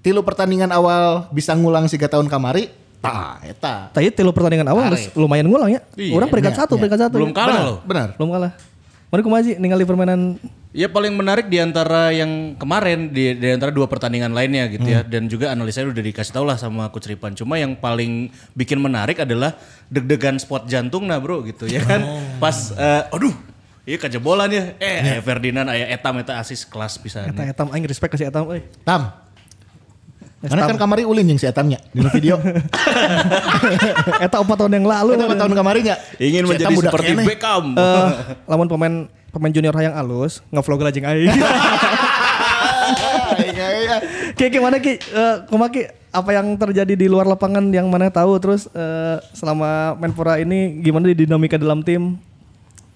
tilu 0.00 0.20
pertandingan 0.24 0.70
awal 0.72 1.28
bisa 1.32 1.52
ngulang 1.56 1.88
siga 1.88 2.08
tahun 2.08 2.28
kamari, 2.28 2.72
tah 3.00 3.40
eta. 3.44 3.88
Tadi 3.92 4.12
tilu 4.12 4.32
pertandingan 4.32 4.68
awal 4.68 4.92
geus 4.92 5.12
lumayan 5.16 5.48
ngulang 5.48 5.70
ya. 5.72 5.80
Iya, 5.96 6.12
Orang 6.16 6.28
peringkat 6.28 6.54
iya, 6.56 6.60
satu, 6.64 6.72
iya. 6.76 6.80
peringkat 6.84 7.00
satu. 7.08 7.16
Belum 7.16 7.32
kalah 7.32 7.48
Benar, 7.52 7.64
loh. 7.64 7.78
Benar. 7.84 8.08
Belum 8.16 8.30
kalah. 8.32 8.52
Mana 9.10 9.20
kumaha 9.26 9.42
sih 9.42 9.58
ningali 9.58 9.82
permainan 9.82 10.38
Ya 10.70 10.86
paling 10.86 11.10
menarik 11.18 11.50
di 11.50 11.58
antara 11.58 12.14
yang 12.14 12.54
kemarin 12.54 13.10
di, 13.10 13.34
di 13.34 13.48
antara 13.50 13.74
dua 13.74 13.90
pertandingan 13.90 14.30
lainnya 14.30 14.70
gitu 14.70 14.86
ya 14.86 15.02
dan 15.02 15.26
juga 15.26 15.50
analisanya 15.50 15.90
udah 15.90 15.98
dikasih 15.98 16.30
tau 16.30 16.46
lah 16.46 16.54
sama 16.54 16.86
Coach 16.94 17.10
Ripan. 17.10 17.34
Cuma 17.34 17.58
yang 17.58 17.74
paling 17.74 18.30
bikin 18.54 18.78
menarik 18.78 19.18
adalah 19.18 19.58
deg-degan 19.90 20.38
spot 20.38 20.70
jantung 20.70 21.10
nah 21.10 21.18
bro 21.18 21.42
gitu 21.42 21.66
ya 21.66 21.82
kan. 21.82 22.06
Pas 22.38 22.70
eh, 22.70 23.02
aduh 23.10 23.34
iya 23.82 23.98
kejebolan 23.98 24.46
ya. 24.46 24.78
Eh 24.78 25.18
aya 25.18 25.22
Ferdinand 25.26 25.74
aya 25.74 25.90
Etam 25.90 26.22
eta 26.22 26.38
asis 26.38 26.62
kelas 26.62 27.02
pisan. 27.02 27.34
eta 27.34 27.50
etam 27.50 27.66
aing 27.74 27.90
respect 27.90 28.14
ke 28.14 28.22
si 28.22 28.30
etam 28.30 28.46
euy. 28.46 28.62
Tam. 28.86 29.10
Karena 30.40 30.64
kan 30.64 30.80
kamari 30.80 31.04
ulin 31.04 31.28
yang 31.28 31.36
si 31.36 31.44
etamnya 31.44 31.76
di 31.92 32.00
video. 32.16 32.40
Eta 34.24 34.40
4 34.40 34.48
tahun 34.48 34.72
yang 34.80 34.88
lalu. 34.88 35.20
Itu 35.20 35.36
tahun 35.36 35.52
kemarin 35.52 35.82
ya. 35.84 35.96
Ingin 36.16 36.48
Si 36.48 36.50
menjadi 36.56 36.74
seperti 36.80 37.12
keneh. 37.12 37.26
Beckham. 37.28 37.76
Eh, 37.76 38.08
lamun 38.48 38.64
pemain 38.64 38.94
pemain 39.28 39.52
junior 39.52 39.76
hayang 39.76 39.92
alus, 40.00 40.40
ngevlog 40.48 40.80
lajeng 40.80 41.04
aing. 41.04 41.28
Ki 44.40 44.48
gimana 44.48 44.80
Ki? 44.80 44.96
Eh, 44.96 45.36
kumaha 45.52 45.68
Ki? 45.68 45.92
Apa 46.10 46.32
yang 46.34 46.56
terjadi 46.56 46.96
di 46.96 47.06
luar 47.06 47.28
lapangan 47.28 47.68
yang 47.70 47.86
mana 47.92 48.08
tahu 48.08 48.40
terus 48.40 48.66
eh, 48.72 49.20
selama 49.36 49.94
Menpora 50.00 50.40
ini 50.40 50.80
gimana 50.80 51.12
di 51.12 51.20
dinamika 51.20 51.60
dalam 51.60 51.84
tim? 51.84 52.16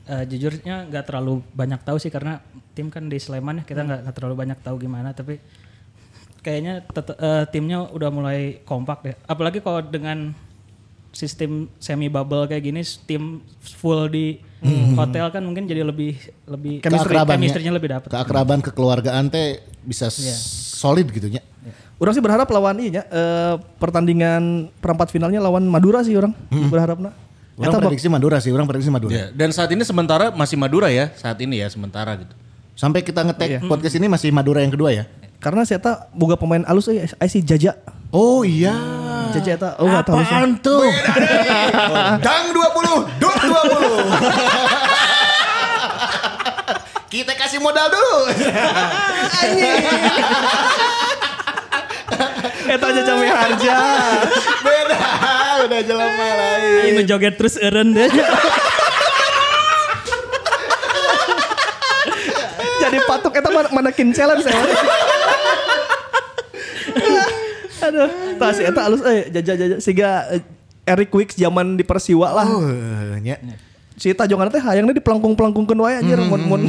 Eh, 0.08 0.24
jujurnya 0.32 0.88
nggak 0.88 1.04
terlalu 1.12 1.44
banyak 1.52 1.80
tahu 1.84 2.00
sih 2.00 2.08
karena 2.08 2.40
tim 2.72 2.88
kan 2.88 3.06
di 3.06 3.20
Sleman 3.20 3.60
ya 3.60 3.64
kita 3.64 3.84
nggak 3.84 4.00
nggak 4.08 4.14
terlalu 4.16 4.34
banyak 4.36 4.58
tahu 4.60 4.76
gimana 4.80 5.16
tapi 5.16 5.38
kayaknya 6.44 6.84
tet- 6.86 7.16
eh, 7.16 7.44
timnya 7.48 7.88
udah 7.88 8.08
mulai 8.08 8.38
kompak 8.62 8.98
deh 9.02 9.16
apalagi 9.24 9.58
kalau 9.58 9.80
dengan 9.80 10.36
sistem 11.10 11.70
semi 11.78 12.06
bubble 12.06 12.44
kayak 12.44 12.62
gini 12.64 12.82
tim 13.04 13.38
full 13.62 14.06
di 14.06 14.42
hotel 14.92 15.30
kan 15.30 15.40
mungkin 15.40 15.64
jadi 15.64 15.80
lebih 15.80 16.18
lebih 16.44 16.80
Keakraban 16.80 17.36
ya. 17.36 17.38
chemistry-nya 17.38 17.72
lebih 17.72 17.88
dapat 17.90 18.08
Keakraban 18.08 18.58
kekeluargaan 18.60 19.28
teh 19.28 19.62
bisa 19.80 20.10
Iya. 20.10 20.34
solid 20.74 21.06
gitu 21.08 21.28
nya. 21.28 21.40
Orang 21.94 22.10
sih 22.10 22.18
berharap 22.18 22.50
lawan 22.50 22.74
ini 22.76 22.98
ya 22.98 23.06
eh, 23.06 23.54
pertandingan 23.78 24.74
perempat 24.76 25.08
finalnya 25.08 25.38
lawan 25.38 25.62
Madura 25.64 26.02
sih 26.02 26.12
orang 26.12 26.34
berharapnya. 26.66 27.14
Orang 27.54 27.70
Eta 27.70 27.78
bak- 27.78 27.86
prediksi 27.86 28.08
Madura 28.10 28.36
sih, 28.36 28.50
orang 28.50 28.66
prediksi 28.66 28.90
Madura. 28.90 29.14
Ya, 29.14 29.26
dan 29.30 29.54
saat 29.54 29.70
ini 29.70 29.86
sementara 29.86 30.34
masih 30.34 30.58
Madura 30.58 30.90
ya, 30.90 31.14
saat 31.14 31.38
ini 31.38 31.62
ya 31.62 31.70
sementara 31.70 32.18
gitu. 32.18 32.34
Sampai 32.74 33.06
kita 33.06 33.22
ngetek 33.22 33.70
podcast 33.70 33.94
ini 33.94 34.10
masih 34.10 34.34
Madura 34.34 34.58
yang 34.58 34.74
kedua 34.74 34.90
ya. 34.90 35.06
karena 35.38 35.62
saya 35.62 35.76
tak 35.76 36.08
boga 36.10 36.34
pemain 36.40 36.64
alus 36.64 36.88
euy, 36.88 37.04
aya 37.04 37.28
si 37.28 37.44
Jaja. 37.44 37.76
Oh 38.08 38.42
iya. 38.42 38.72
Jaja 39.30 39.60
eta 39.60 39.70
oh 39.76 39.84
enggak 39.86 40.08
tahu 40.08 40.24
sih. 40.24 40.34
tuh? 40.58 40.88
Dang 42.24 42.50
20, 42.50 43.20
duk 43.20 43.36
20. 43.44 43.52
Kita 47.14 47.32
kasih 47.36 47.60
modal 47.60 47.92
dulu. 47.92 48.26
Eta 52.64 52.88
Jaja 52.90 53.12
Meharja. 53.14 53.76
Beda, 54.64 54.98
udah 55.62 55.80
jelema 55.84 56.28
lain. 56.40 56.80
Ini 56.80 56.90
menjoget 56.96 57.34
terus 57.36 57.54
eren 57.60 57.92
deh 57.92 58.08
Jadi 62.94 63.10
patuk 63.10 63.34
eta 63.34 63.50
man- 63.50 63.72
manekin 63.74 64.14
challenge 64.14 64.46
saya. 64.46 64.62
Aduh, 67.84 68.08
tah 68.38 68.50
si 68.54 68.62
eta 68.62 68.80
alus 68.86 69.02
eh 69.02 69.28
Jaja 69.28 69.52
Jaja 69.58 69.76
siga 69.76 70.30
eh, 70.30 70.40
Eric 70.86 71.10
Wicks 71.10 71.34
zaman 71.34 71.74
di 71.74 71.82
Persiwa 71.82 72.30
lah. 72.30 72.46
Oh, 72.46 72.62
nya. 73.18 73.34
Si 73.94 74.10
tajongan 74.10 74.46
teh 74.46 74.58
hayangnya 74.58 74.94
di 74.94 75.02
pelangkung-pelangkungkeun 75.02 75.78
wae 75.78 75.98
anjir 75.98 76.18
mun 76.18 76.42
mun 76.44 76.62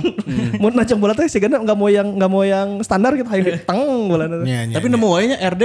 mun 0.58 0.74
najang 0.74 0.98
bola 0.98 1.14
teh 1.14 1.26
sigana 1.26 1.58
enggak 1.58 1.74
mau 1.74 1.90
yang 1.90 2.10
enggak 2.10 2.32
mau 2.32 2.42
yang 2.42 2.82
standar 2.82 3.14
gitu 3.14 3.26
hayang 3.26 3.62
teng 3.62 3.82
bola 4.10 4.26
Nya, 4.30 4.66
nya, 4.66 4.76
Tapi 4.78 4.88
nemu 4.90 5.08
wayanya 5.10 5.38
RD 5.42 5.64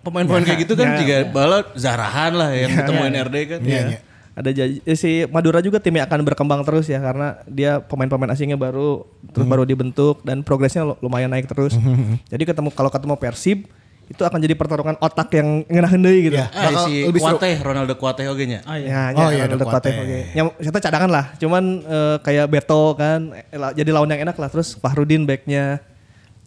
pemain-pemain 0.00 0.44
kayak 0.44 0.60
gitu 0.64 0.72
kan 0.76 0.96
juga 0.98 1.16
bala 1.28 1.68
Zarahan 1.72 2.32
lah 2.32 2.50
yang 2.52 2.70
ketemuin 2.74 3.16
RD 3.16 3.36
kan. 3.48 3.58
Nya. 3.60 4.00
Ada 4.32 4.48
eh, 4.54 4.96
si 4.96 5.26
Madura 5.26 5.60
juga 5.60 5.76
timnya 5.76 6.02
akan 6.02 6.24
berkembang 6.24 6.60
terus 6.62 6.86
ya 6.86 6.96
karena 6.98 7.36
dia 7.44 7.78
pemain-pemain 7.78 8.32
asingnya 8.32 8.56
baru 8.56 9.04
terus 9.28 9.44
baru 9.44 9.62
dibentuk 9.62 10.20
dan 10.20 10.40
progresnya 10.40 10.84
lu- 10.84 10.98
lumayan 11.00 11.28
naik 11.28 11.44
terus. 11.44 11.76
Jadi 12.32 12.42
ketemu 12.42 12.68
kalau 12.70 12.88
ketemu 12.88 13.14
Persib 13.14 13.68
itu 14.02 14.20
akan 14.20 14.38
jadi 14.38 14.52
pertarungan 14.52 14.96
otak 14.98 15.32
yang 15.32 15.64
ngenahin 15.64 16.00
deui 16.00 16.20
gitu. 16.26 16.36
Ya. 16.36 16.50
Ah, 16.50 16.68
Bakal 16.68 16.84
si 16.84 16.94
lebih 17.02 17.16
seru. 17.18 17.38
Kuateh, 17.38 17.54
Ronaldo 17.58 17.94
Kuateh 17.94 18.24
oge 18.26 18.44
nya. 18.44 18.60
oh 18.60 18.74
iya 18.74 18.84
Ya, 18.84 19.02
Oh 19.10 19.28
ya, 19.30 19.30
iya, 19.30 19.42
Ronaldo 19.46 19.64
Kuateh. 19.64 19.94
oke. 19.94 20.18
Yang 20.34 20.46
kita 20.60 20.78
cadangan 20.82 21.10
lah, 21.10 21.24
cuman 21.34 21.64
eh, 21.80 22.16
kayak 22.20 22.46
Beto 22.46 22.92
kan, 22.92 23.20
eh, 23.32 23.44
jadi 23.72 23.88
lawan 23.90 24.10
yang 24.10 24.20
enak 24.22 24.36
lah. 24.36 24.48
Terus 24.48 24.74
Fahrudin 24.74 25.24
backnya, 25.24 25.80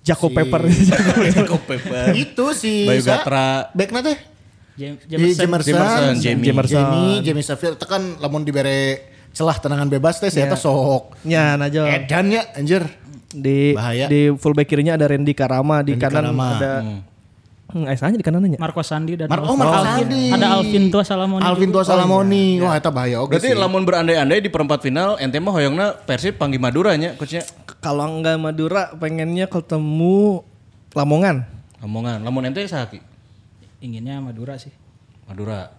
Jacob 0.04 0.30
Si- 0.30 0.38
Pepper. 0.38 0.62
Jacob 1.32 1.62
Pepper. 1.70 2.14
Itu 2.14 2.54
si 2.54 2.86
Bayu 2.86 3.02
Gatra. 3.02 3.72
Backna 3.72 4.02
teh. 4.04 4.18
Jamerson. 4.76 5.40
Jamerson, 5.40 5.72
Jamerson, 5.72 6.16
Jamie. 6.20 6.46
Jamerson. 6.46 6.76
Jamie, 6.78 7.16
Jamie 7.24 7.46
Safir 7.46 7.72
itu 7.74 7.86
kan 7.86 8.20
lamun 8.20 8.44
dibere 8.44 9.08
celah 9.32 9.56
tenangan 9.56 9.88
bebas 9.88 10.20
teh 10.20 10.28
saya 10.28 10.48
Iya. 10.48 10.56
sok. 10.56 11.16
ya, 11.24 11.56
Najol. 11.56 11.88
Edannya 11.88 12.42
anjir. 12.54 12.84
Di 13.28 13.76
Bahaya. 13.76 14.08
di 14.08 14.32
fullback 14.32 14.64
kirinya 14.66 14.96
ada 14.96 15.12
Randy 15.12 15.32
Karama, 15.32 15.84
di 15.84 15.92
Randy 15.92 16.00
kanan 16.00 16.24
Karama. 16.30 16.48
ada 16.56 16.74
Hmm, 17.66 17.92
eh 17.92 17.98
salah 17.98 18.16
di 18.16 18.24
kanannya. 18.24 18.56
Marco 18.56 18.80
Sandi 18.80 19.20
dan 19.20 19.28
Mar 19.28 19.42
oh, 19.42 19.52
Marco. 19.52 19.84
Sandi. 19.84 20.32
ada 20.32 20.48
Alvin 20.54 20.88
Tua 20.88 21.04
Salamoni 21.04 21.44
Alvin. 21.44 21.70
Tua 21.74 21.84
Salamoni. 21.84 22.62
Wah, 22.64 22.78
eta 22.78 22.88
bahaya 22.88 23.20
oke 23.20 23.36
Berarti 23.36 23.52
sih. 23.52 23.58
lamun 23.58 23.84
berandai-andai 23.84 24.40
di 24.40 24.48
perempat 24.48 24.80
final 24.80 25.20
ente 25.20 25.36
mah 25.44 25.52
hoyongna 25.52 25.92
Persib 25.98 26.40
panggil 26.40 26.62
Madura 26.62 26.96
nya 26.96 27.20
coachnya. 27.20 27.44
Kalau 27.82 28.08
enggak 28.08 28.40
Madura 28.40 28.96
pengennya 28.96 29.50
ketemu 29.50 30.46
Lamongan. 30.94 31.44
Omongan, 31.84 32.24
lamun 32.24 32.48
ente 32.48 32.64
sahaki 32.64 33.04
inginnya 33.80 34.20
Madura 34.20 34.56
sih 34.56 34.72
Madura. 35.26 35.74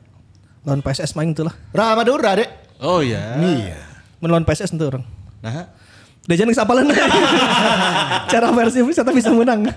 Lawan 0.66 0.82
PSS 0.82 1.14
main 1.14 1.30
itu 1.30 1.46
lah. 1.46 1.54
Ramadura, 1.70 2.34
Dek. 2.34 2.50
Oh 2.82 2.98
iya. 2.98 3.38
Iya. 3.38 3.78
Melawan 4.18 4.42
PSS 4.42 4.74
itu 4.74 4.82
orang. 4.82 5.06
Nah, 5.38 5.70
Dejan 6.26 6.50
geus 6.50 6.58
apalan. 6.58 6.90
Cara 8.34 8.50
versi 8.50 8.82
bisa 8.82 9.06
bisa 9.06 9.30
menang. 9.30 9.70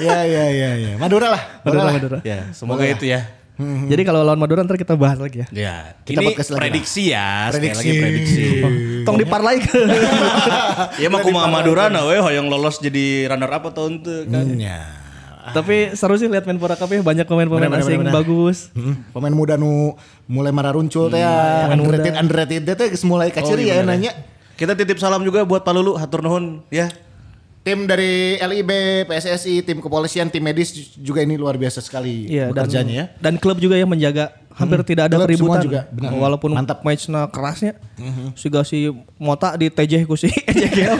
Iya, 0.00 0.18
iya, 0.24 0.44
iya, 0.48 0.70
iya. 0.80 0.92
Madura 0.96 1.28
lah. 1.36 1.42
Madura, 1.60 1.92
Madura. 1.92 1.92
Madura. 1.92 2.18
ya 2.24 2.48
semoga 2.56 2.88
itu 2.88 3.04
ya. 3.04 3.28
Jadi 3.60 4.08
kalau 4.08 4.24
lawan 4.24 4.40
Madura 4.40 4.64
ntar 4.64 4.80
kita 4.80 4.96
bahas 4.96 5.20
lagi 5.20 5.44
ya. 5.44 5.46
Ya, 5.52 5.76
Kita 6.08 6.24
ini 6.24 6.32
lah. 6.32 6.56
prediksi 6.56 7.12
ya, 7.12 7.52
sekali 7.52 7.68
Prediksi. 7.68 7.76
lagi 7.76 7.92
prediksi. 8.00 8.44
Tong 9.04 9.16
diparlai 9.20 9.60
ke. 9.60 9.80
ya 11.04 11.12
mah 11.12 11.20
kumaha 11.28 11.52
Madura 11.52 11.92
nah 11.92 12.08
we 12.08 12.16
hoyong 12.16 12.48
lolos 12.48 12.80
jadi 12.80 13.28
runner 13.28 13.52
up 13.52 13.68
atau 13.68 13.92
ente 13.92 14.24
kan. 14.32 14.48
Iya. 14.48 14.99
Tapi 15.52 15.76
seru 15.92 16.14
sih 16.14 16.26
lihat 16.26 16.42
Menpora 16.42 16.74
KP 16.74 17.00
banyak 17.00 17.24
pemain-pemain 17.24 17.70
asing 17.74 17.98
bener, 17.98 18.08
bener. 18.08 18.14
bagus. 18.14 18.70
Hmm, 18.72 19.02
Pemain 19.10 19.30
muda 19.30 19.54
nu 19.54 19.94
mulai 20.24 20.50
mararuncul 20.50 21.06
teh 21.06 21.18
ya. 21.18 21.66
muda. 21.68 21.74
Underrated, 21.74 22.14
underrated 22.16 22.62
teh 22.68 22.88
geus 22.88 23.02
mulai 23.02 23.28
kaciri 23.28 23.64
iya 23.64 23.74
ya 23.74 23.82
bener 23.82 23.90
nanya. 23.90 24.12
Kita 24.54 24.72
titip 24.74 24.96
salam 24.96 25.20
juga 25.20 25.42
buat 25.42 25.60
Pak 25.60 25.72
Lulu, 25.72 25.94
hatur 25.94 26.20
nuhun 26.20 26.60
ya. 26.68 26.88
tim 27.60 27.84
dari 27.84 28.36
LIB, 28.36 28.72
PSSI, 29.04 29.60
tim 29.60 29.78
kepolisian, 29.78 30.26
tim 30.26 30.40
medis 30.40 30.72
juga 30.94 31.20
ini 31.20 31.36
luar 31.36 31.54
biasa 31.54 31.78
sekali 31.78 32.24
Iya, 32.26 32.48
dan, 32.48 32.64
bekerjanya 32.64 32.94
ya. 32.94 33.04
dan 33.20 33.36
klub 33.36 33.56
juga 33.56 33.76
yang 33.76 33.84
menjaga 33.86 34.32
hampir 34.60 34.80
tidak 34.84 35.08
ada 35.08 35.16
klub 35.16 35.26
keributan. 35.26 35.60
juga, 35.62 35.80
benar. 35.88 36.10
Walaupun 36.12 36.50
Mantap. 36.52 36.84
matchnya 36.84 37.26
kerasnya. 37.26 37.72
Siga 38.32 38.60
si 38.60 38.86
Mota 39.16 39.52
di 39.54 39.66
TJ 39.66 40.04
ku 40.04 40.14
si 40.14 40.28
EJGL. 40.50 40.96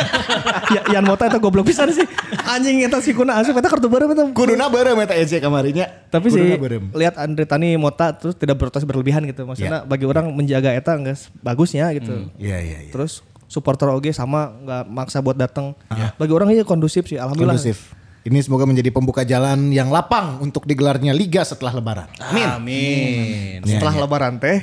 ya, 0.71 0.81
Yan 0.91 1.05
Mota 1.05 1.29
itu 1.29 1.37
goblok 1.37 1.69
pisan 1.69 1.93
sih. 1.93 2.05
Anjing 2.43 2.81
eta 2.81 2.99
si 2.99 3.13
kuna 3.13 3.37
asup 3.37 3.55
eta 3.55 3.69
kartu 3.69 3.87
baru 3.87 4.09
eta. 4.09 4.33
Kuduna 4.33 4.67
bareng 4.67 4.99
eta 4.99 5.13
EJ 5.13 5.39
kemarinnya. 5.39 6.09
Tapi 6.09 6.27
sih 6.27 6.57
bareng. 6.57 6.91
lihat 6.91 7.15
Andre 7.15 7.45
Tani 7.45 7.77
Mota 7.77 8.11
terus 8.11 8.35
tidak 8.35 8.57
berprotes 8.57 8.83
berlebihan 8.83 9.23
gitu. 9.25 9.45
Maksudnya 9.45 9.85
bagi 9.85 10.05
orang 10.05 10.33
menjaga 10.33 10.73
eta 10.73 10.97
enggak 10.97 11.21
bagusnya 11.39 11.93
gitu. 11.93 12.33
Iya 12.37 12.59
iya 12.59 12.79
iya. 12.89 12.93
Terus 12.93 13.21
supporter 13.45 13.91
oge 13.91 14.11
sama 14.11 14.55
nggak 14.57 14.83
maksa 14.87 15.19
buat 15.19 15.35
datang. 15.35 15.75
Bagi 16.17 16.33
orang 16.33 16.51
ini 16.51 16.63
kondusif 16.63 17.05
sih 17.05 17.19
alhamdulillah. 17.19 17.59
Kondusif. 17.59 17.93
Ini 18.21 18.37
semoga 18.45 18.69
menjadi 18.69 18.93
pembuka 18.93 19.25
jalan 19.25 19.73
yang 19.73 19.89
lapang 19.89 20.45
untuk 20.45 20.69
digelarnya 20.69 21.17
liga 21.17 21.41
setelah 21.41 21.73
lebaran. 21.73 22.05
Amin. 22.21 22.49
Amin. 22.53 23.59
Setelah 23.65 23.97
lebaran 23.97 24.37
teh 24.37 24.61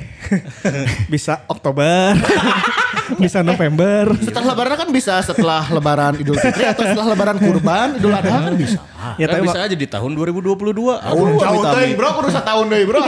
bisa 1.12 1.42
Oktober, 1.50 2.14
bisa 3.22 3.42
November. 3.42 4.14
Setelah 4.22 4.54
lebaran 4.54 4.74
kan 4.78 4.88
bisa 4.94 5.18
setelah 5.26 5.66
lebaran 5.74 6.22
Idul 6.22 6.38
Fitri 6.38 6.70
atau 6.70 6.86
setelah 6.86 7.10
lebaran 7.10 7.42
kurban 7.42 7.98
Idul 7.98 8.14
Adha 8.14 8.46
kan 8.46 8.54
bisa. 8.54 8.78
Ya 9.18 9.26
tapi 9.26 9.42
bisa 9.50 9.58
aja 9.66 9.74
di 9.74 9.88
tahun 9.90 10.14
2022. 10.14 10.54
Tahun 11.02 11.26
jauh 11.42 11.62
teuing, 11.66 11.94
bro, 11.98 12.08
kudu 12.14 12.30
setahun 12.30 12.66
deui, 12.70 12.84
bro. 12.86 13.02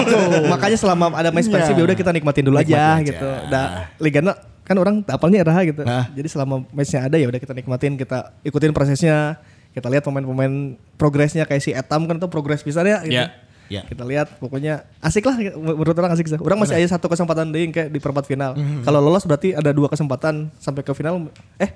makanya 0.51 0.79
selama 0.83 1.15
ada 1.15 1.31
match 1.31 1.47
Persib 1.47 1.79
ya 1.79 1.85
udah 1.87 1.95
kita 1.95 2.11
nikmatin 2.11 2.43
dulu 2.51 2.59
aja, 2.59 2.99
gitu. 3.07 3.29
Udah 3.47 3.87
ligana 4.03 4.35
kan 4.67 4.75
orang 4.75 5.07
apalnya 5.07 5.47
era 5.47 5.63
gitu. 5.63 5.87
Hah? 5.87 6.11
Jadi 6.11 6.27
selama 6.27 6.67
matchnya 6.75 7.07
ada 7.07 7.15
ya 7.23 7.31
udah 7.31 7.39
kita 7.39 7.55
nikmatin, 7.55 7.95
kita 7.95 8.35
ikutin 8.43 8.75
prosesnya. 8.75 9.39
Kita 9.71 9.87
lihat 9.87 10.03
pemain-pemain 10.03 10.75
progresnya 10.99 11.47
kayak 11.47 11.63
si 11.63 11.71
Etam 11.71 12.11
kan 12.11 12.19
itu 12.19 12.27
progres 12.27 12.61
bisa 12.63 12.83
ya 12.83 13.03
gitu. 13.07 13.15
Ya. 13.15 13.31
Ya. 13.71 13.87
Kita 13.87 14.03
lihat 14.03 14.43
pokoknya 14.43 14.83
asik 14.99 15.23
lah 15.23 15.39
menurut 15.55 15.95
orang 15.95 16.11
asik 16.19 16.27
sih. 16.27 16.35
Orang 16.43 16.59
masih 16.59 16.75
ada 16.75 16.91
satu 16.91 17.07
kesempatan 17.07 17.55
deh 17.55 17.71
kayak 17.71 17.95
di 17.95 18.03
perempat 18.03 18.27
final. 18.27 18.59
Kalau 18.83 18.99
lolos 18.99 19.23
berarti 19.23 19.55
ada 19.55 19.71
dua 19.71 19.87
kesempatan 19.87 20.51
sampai 20.59 20.83
ke 20.83 20.91
final. 20.91 21.31
Eh 21.55 21.71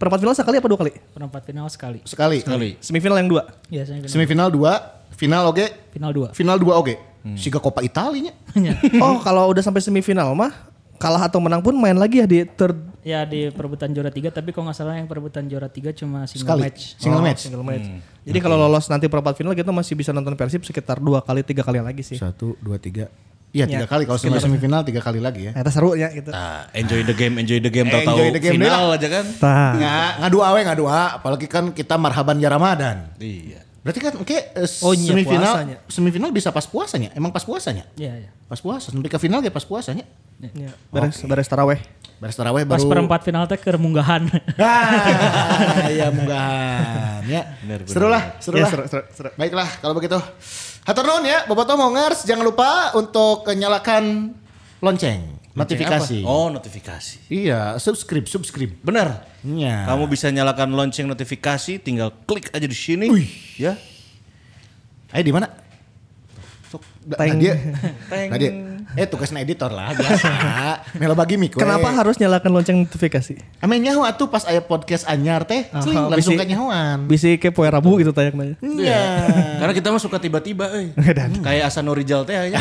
perempat 0.00 0.24
final 0.24 0.32
sekali 0.32 0.56
apa 0.56 0.68
dua 0.72 0.78
kali? 0.80 0.92
Perempat 1.12 1.42
final 1.44 1.68
sekali. 1.68 2.00
Sekali. 2.08 2.40
Kali. 2.40 2.80
Semifinal 2.80 3.20
yang 3.20 3.28
dua. 3.28 3.42
Iya, 3.68 3.84
saya 3.84 4.00
final, 4.00 4.08
Semifinal 4.08 4.48
2, 4.48 5.20
final 5.20 5.42
oke. 5.52 5.66
final 5.92 6.10
dua. 6.16 6.28
Final 6.32 6.56
2 6.56 6.80
oke. 6.80 6.94
Siga 7.36 7.60
Coppa 7.60 7.84
Italinya. 7.84 8.32
oh 9.04 9.20
kalau 9.20 9.52
udah 9.52 9.60
sampai 9.60 9.84
semifinal 9.84 10.32
mah 10.32 10.67
kalah 10.98 11.24
atau 11.24 11.38
menang 11.38 11.62
pun 11.62 11.72
main 11.72 11.94
lagi 11.94 12.18
ya 12.18 12.26
di 12.26 12.42
third 12.44 12.76
Ya 13.06 13.24
di 13.24 13.48
perebutan 13.48 13.88
juara 13.88 14.12
tiga 14.12 14.28
tapi 14.28 14.52
kalau 14.52 14.68
nggak 14.68 14.76
salah 14.76 14.98
yang 14.98 15.08
perebutan 15.08 15.48
juara 15.48 15.70
tiga 15.72 15.96
cuma 15.96 16.28
single 16.28 16.44
Sekali. 16.44 16.60
match. 16.68 16.80
Single 17.00 17.16
Oh, 17.16 17.24
match. 17.24 17.40
Single 17.48 17.64
match. 17.64 17.86
Jadi 18.20 18.38
kalau 18.38 18.60
lolos 18.60 18.84
nanti 18.84 19.08
perempat 19.08 19.32
final 19.32 19.56
kita 19.56 19.72
masih 19.72 19.96
bisa 19.96 20.12
nonton 20.12 20.36
Persib 20.36 20.60
sekitar 20.60 21.00
dua 21.00 21.24
kali 21.24 21.40
tiga 21.40 21.64
kali 21.64 21.80
lagi 21.80 22.04
sih. 22.04 22.20
Satu, 22.20 22.58
dua, 22.60 22.76
tiga. 22.76 23.08
Iya 23.48 23.64
Ya, 23.64 23.80
tiga 23.80 23.86
kali. 23.88 24.04
Kalau 24.04 24.20
setelah 24.20 24.44
semifinal 24.44 24.84
tiga 24.84 25.00
kali 25.00 25.24
lagi 25.24 25.48
ya. 25.48 25.56
Itu 25.56 25.70
seru 25.72 25.96
ya 25.96 26.12
gitu. 26.12 26.28
Nah, 26.28 26.68
enjoy 26.76 27.00
the 27.00 27.16
game, 27.16 27.40
enjoy 27.40 27.64
the 27.64 27.72
game. 27.72 27.88
Tahu-tahu 27.88 28.12
Enjoy 28.12 28.28
the 28.28 28.42
game 28.44 28.60
final 28.60 28.92
aja 28.92 29.08
kan. 29.08 29.24
Nah, 29.40 29.70
Nggak, 29.72 30.10
ngadu 30.20 30.38
awe 30.44 30.60
ngadu 30.68 30.84
a. 30.84 31.02
Apalagi 31.16 31.46
kan 31.48 31.64
kita 31.72 31.96
marhaban 31.96 32.36
ya 32.36 32.52
Ramadan. 32.52 33.08
Iya. 33.16 33.64
Berarti 33.78 34.00
kan 34.00 34.12
oke 34.16 34.34
eh, 34.34 34.68
Oh, 34.82 34.92
iya, 34.92 35.14
semifinal 35.14 35.52
puasanya. 35.54 35.76
semifinal 35.86 36.30
bisa 36.30 36.50
pas 36.50 36.66
puasanya. 36.66 37.08
Emang 37.12 37.30
pas 37.30 37.40
puasanya? 37.40 37.86
Iya, 37.94 38.26
iya. 38.26 38.30
Pas 38.44 38.58
puasa. 38.58 38.90
Sampai 38.90 39.06
ke 39.06 39.16
final 39.16 39.38
ya 39.38 39.48
pas 39.48 39.62
puasanya. 39.62 40.02
ya, 40.38 40.70
beres 40.90 41.18
beres 41.20 41.46
taraweh. 41.46 41.78
Beres 42.18 42.34
taraweh 42.34 42.62
Pas 42.62 42.78
baru. 42.78 42.90
perempat 42.90 43.20
final 43.22 43.46
teh 43.46 43.54
ke 43.56 43.70
munggahan. 43.74 44.26
Ah, 44.58 45.86
ya 45.88 46.10
munggahan 46.10 47.22
ya. 47.24 47.42
Seru 47.86 48.10
lah, 48.10 48.34
seru 48.38 48.58
Ya, 48.58 48.66
lah. 48.66 48.70
seru, 48.70 48.82
seru, 48.86 49.02
seru. 49.10 49.30
Baiklah 49.34 49.68
kalau 49.78 49.94
begitu. 49.94 50.18
Hatur 50.82 51.04
nuhun 51.04 51.22
ya, 51.22 51.46
Boboto 51.46 51.74
Mongers. 51.74 52.22
Jangan 52.24 52.42
lupa 52.42 52.90
untuk 52.94 53.46
nyalakan 53.46 54.34
lonceng, 54.78 55.37
notifikasi. 55.54 56.24
Oh, 56.24 56.50
notifikasi. 56.50 57.28
Iya, 57.28 57.76
subscribe, 57.76 58.26
subscribe. 58.26 58.72
Benar. 58.80 59.24
Iya. 59.40 59.86
Kamu 59.86 60.04
bisa 60.06 60.28
nyalakan 60.28 60.74
lonceng 60.74 61.06
notifikasi, 61.06 61.78
tinggal 61.78 62.12
klik 62.26 62.50
aja 62.50 62.66
di 62.66 62.76
sini. 62.76 63.06
Ya. 63.56 63.78
Ayo 65.08 65.24
di 65.24 65.32
mana? 65.32 65.48
Sok, 66.68 66.84
Teng. 67.16 67.40
Nadia. 67.40 67.54
Nadia. 68.32 68.50
Eh 68.96 69.04
tugasnya 69.04 69.40
editor 69.40 69.68
lah 69.68 69.92
biasa. 69.92 70.28
Melo 71.00 71.12
bagi 71.12 71.36
mic 71.36 71.56
we. 71.56 71.60
Kenapa 71.60 71.92
harus 71.92 72.16
nyalakan 72.16 72.50
lonceng 72.52 72.84
notifikasi? 72.84 73.36
Ame 73.60 73.76
nyaho 73.80 74.04
atuh 74.04 74.28
pas 74.28 74.44
aya 74.44 74.60
podcast 74.60 75.04
anyar 75.04 75.44
teh, 75.44 75.68
Aha, 75.68 75.84
cing, 75.84 75.96
langsung 75.96 76.36
bisi- 76.36 76.40
ka 76.40 76.48
nyahoan. 76.48 77.04
Bisa 77.04 77.28
kayak 77.36 77.52
poe 77.52 77.68
Rabu 77.68 78.00
gitu 78.00 78.12
tayangnya. 78.12 78.56
Iya. 78.60 79.04
Karena 79.60 79.72
kita 79.72 79.92
mah 79.92 80.00
suka 80.00 80.16
tiba-tiba, 80.16 80.72
euy. 80.72 80.92
Kayak 81.40 81.68
Asano 81.68 81.92
Rijal 81.92 82.24
teh 82.24 82.36
aja. 82.36 82.56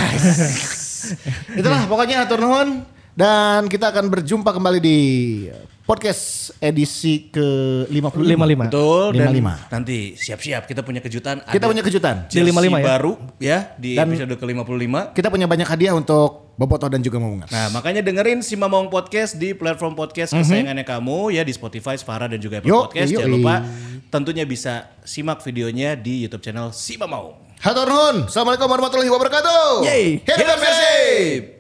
Itulah 1.60 1.86
pokoknya 1.86 2.26
atur 2.26 2.40
nuhun 2.40 2.84
dan 3.18 3.66
kita 3.66 3.90
akan 3.90 4.14
berjumpa 4.14 4.54
kembali 4.54 4.80
di 4.80 5.00
podcast 5.88 6.52
edisi 6.60 7.32
ke 7.32 7.48
55. 7.90 8.36
55. 8.36 8.68
Betul. 8.68 9.06
Dan 9.16 9.32
55. 9.32 9.74
nanti 9.74 9.98
siap-siap 10.14 10.68
kita 10.68 10.84
punya 10.84 11.00
kejutan. 11.00 11.40
Kita 11.48 11.64
Ada 11.64 11.72
punya 11.72 11.82
kejutan. 11.82 12.16
Di 12.28 12.44
55 12.44 12.78
ya? 12.78 12.84
baru 12.84 13.12
ya 13.40 13.58
di 13.80 13.96
Dan- 13.96 14.12
episode 14.12 14.36
ke-55. 14.36 15.16
Kita 15.16 15.28
punya 15.32 15.48
banyak 15.48 15.64
hadiah 15.66 15.96
untuk 15.96 16.52
Boboto 16.60 16.90
dan 16.92 17.00
juga 17.00 17.22
Mamungas. 17.22 17.54
Nah, 17.54 17.70
makanya 17.72 18.02
dengerin 18.04 18.44
si 18.44 18.58
Mamong 18.58 18.90
Podcast 18.90 19.38
di 19.38 19.54
platform 19.54 19.94
podcast 19.94 20.34
kesayangannya 20.34 20.84
kamu 20.84 21.38
ya 21.38 21.46
di 21.46 21.54
Spotify, 21.54 21.94
Spara 21.96 22.26
dan 22.26 22.42
juga 22.42 22.60
Apple 22.60 22.68
Yo, 22.68 22.90
Podcast. 22.90 23.14
yo, 23.14 23.22
Jangan 23.22 23.30
yo. 23.30 23.36
lupa 23.38 23.56
tentunya 24.10 24.44
bisa 24.44 24.90
simak 25.06 25.40
videonya 25.46 25.94
di 25.96 26.26
YouTube 26.26 26.42
channel 26.44 26.74
Si 26.74 26.98
Mamong. 26.98 27.47
Hatur 27.58 27.90
nuhun. 27.90 28.30
Assalamualaikum 28.30 28.70
warahmatullahi 28.70 29.10
wabarakatuh. 29.10 29.82
Yeay. 29.90 30.22
Hidup 30.22 30.58
Persib. 30.62 31.57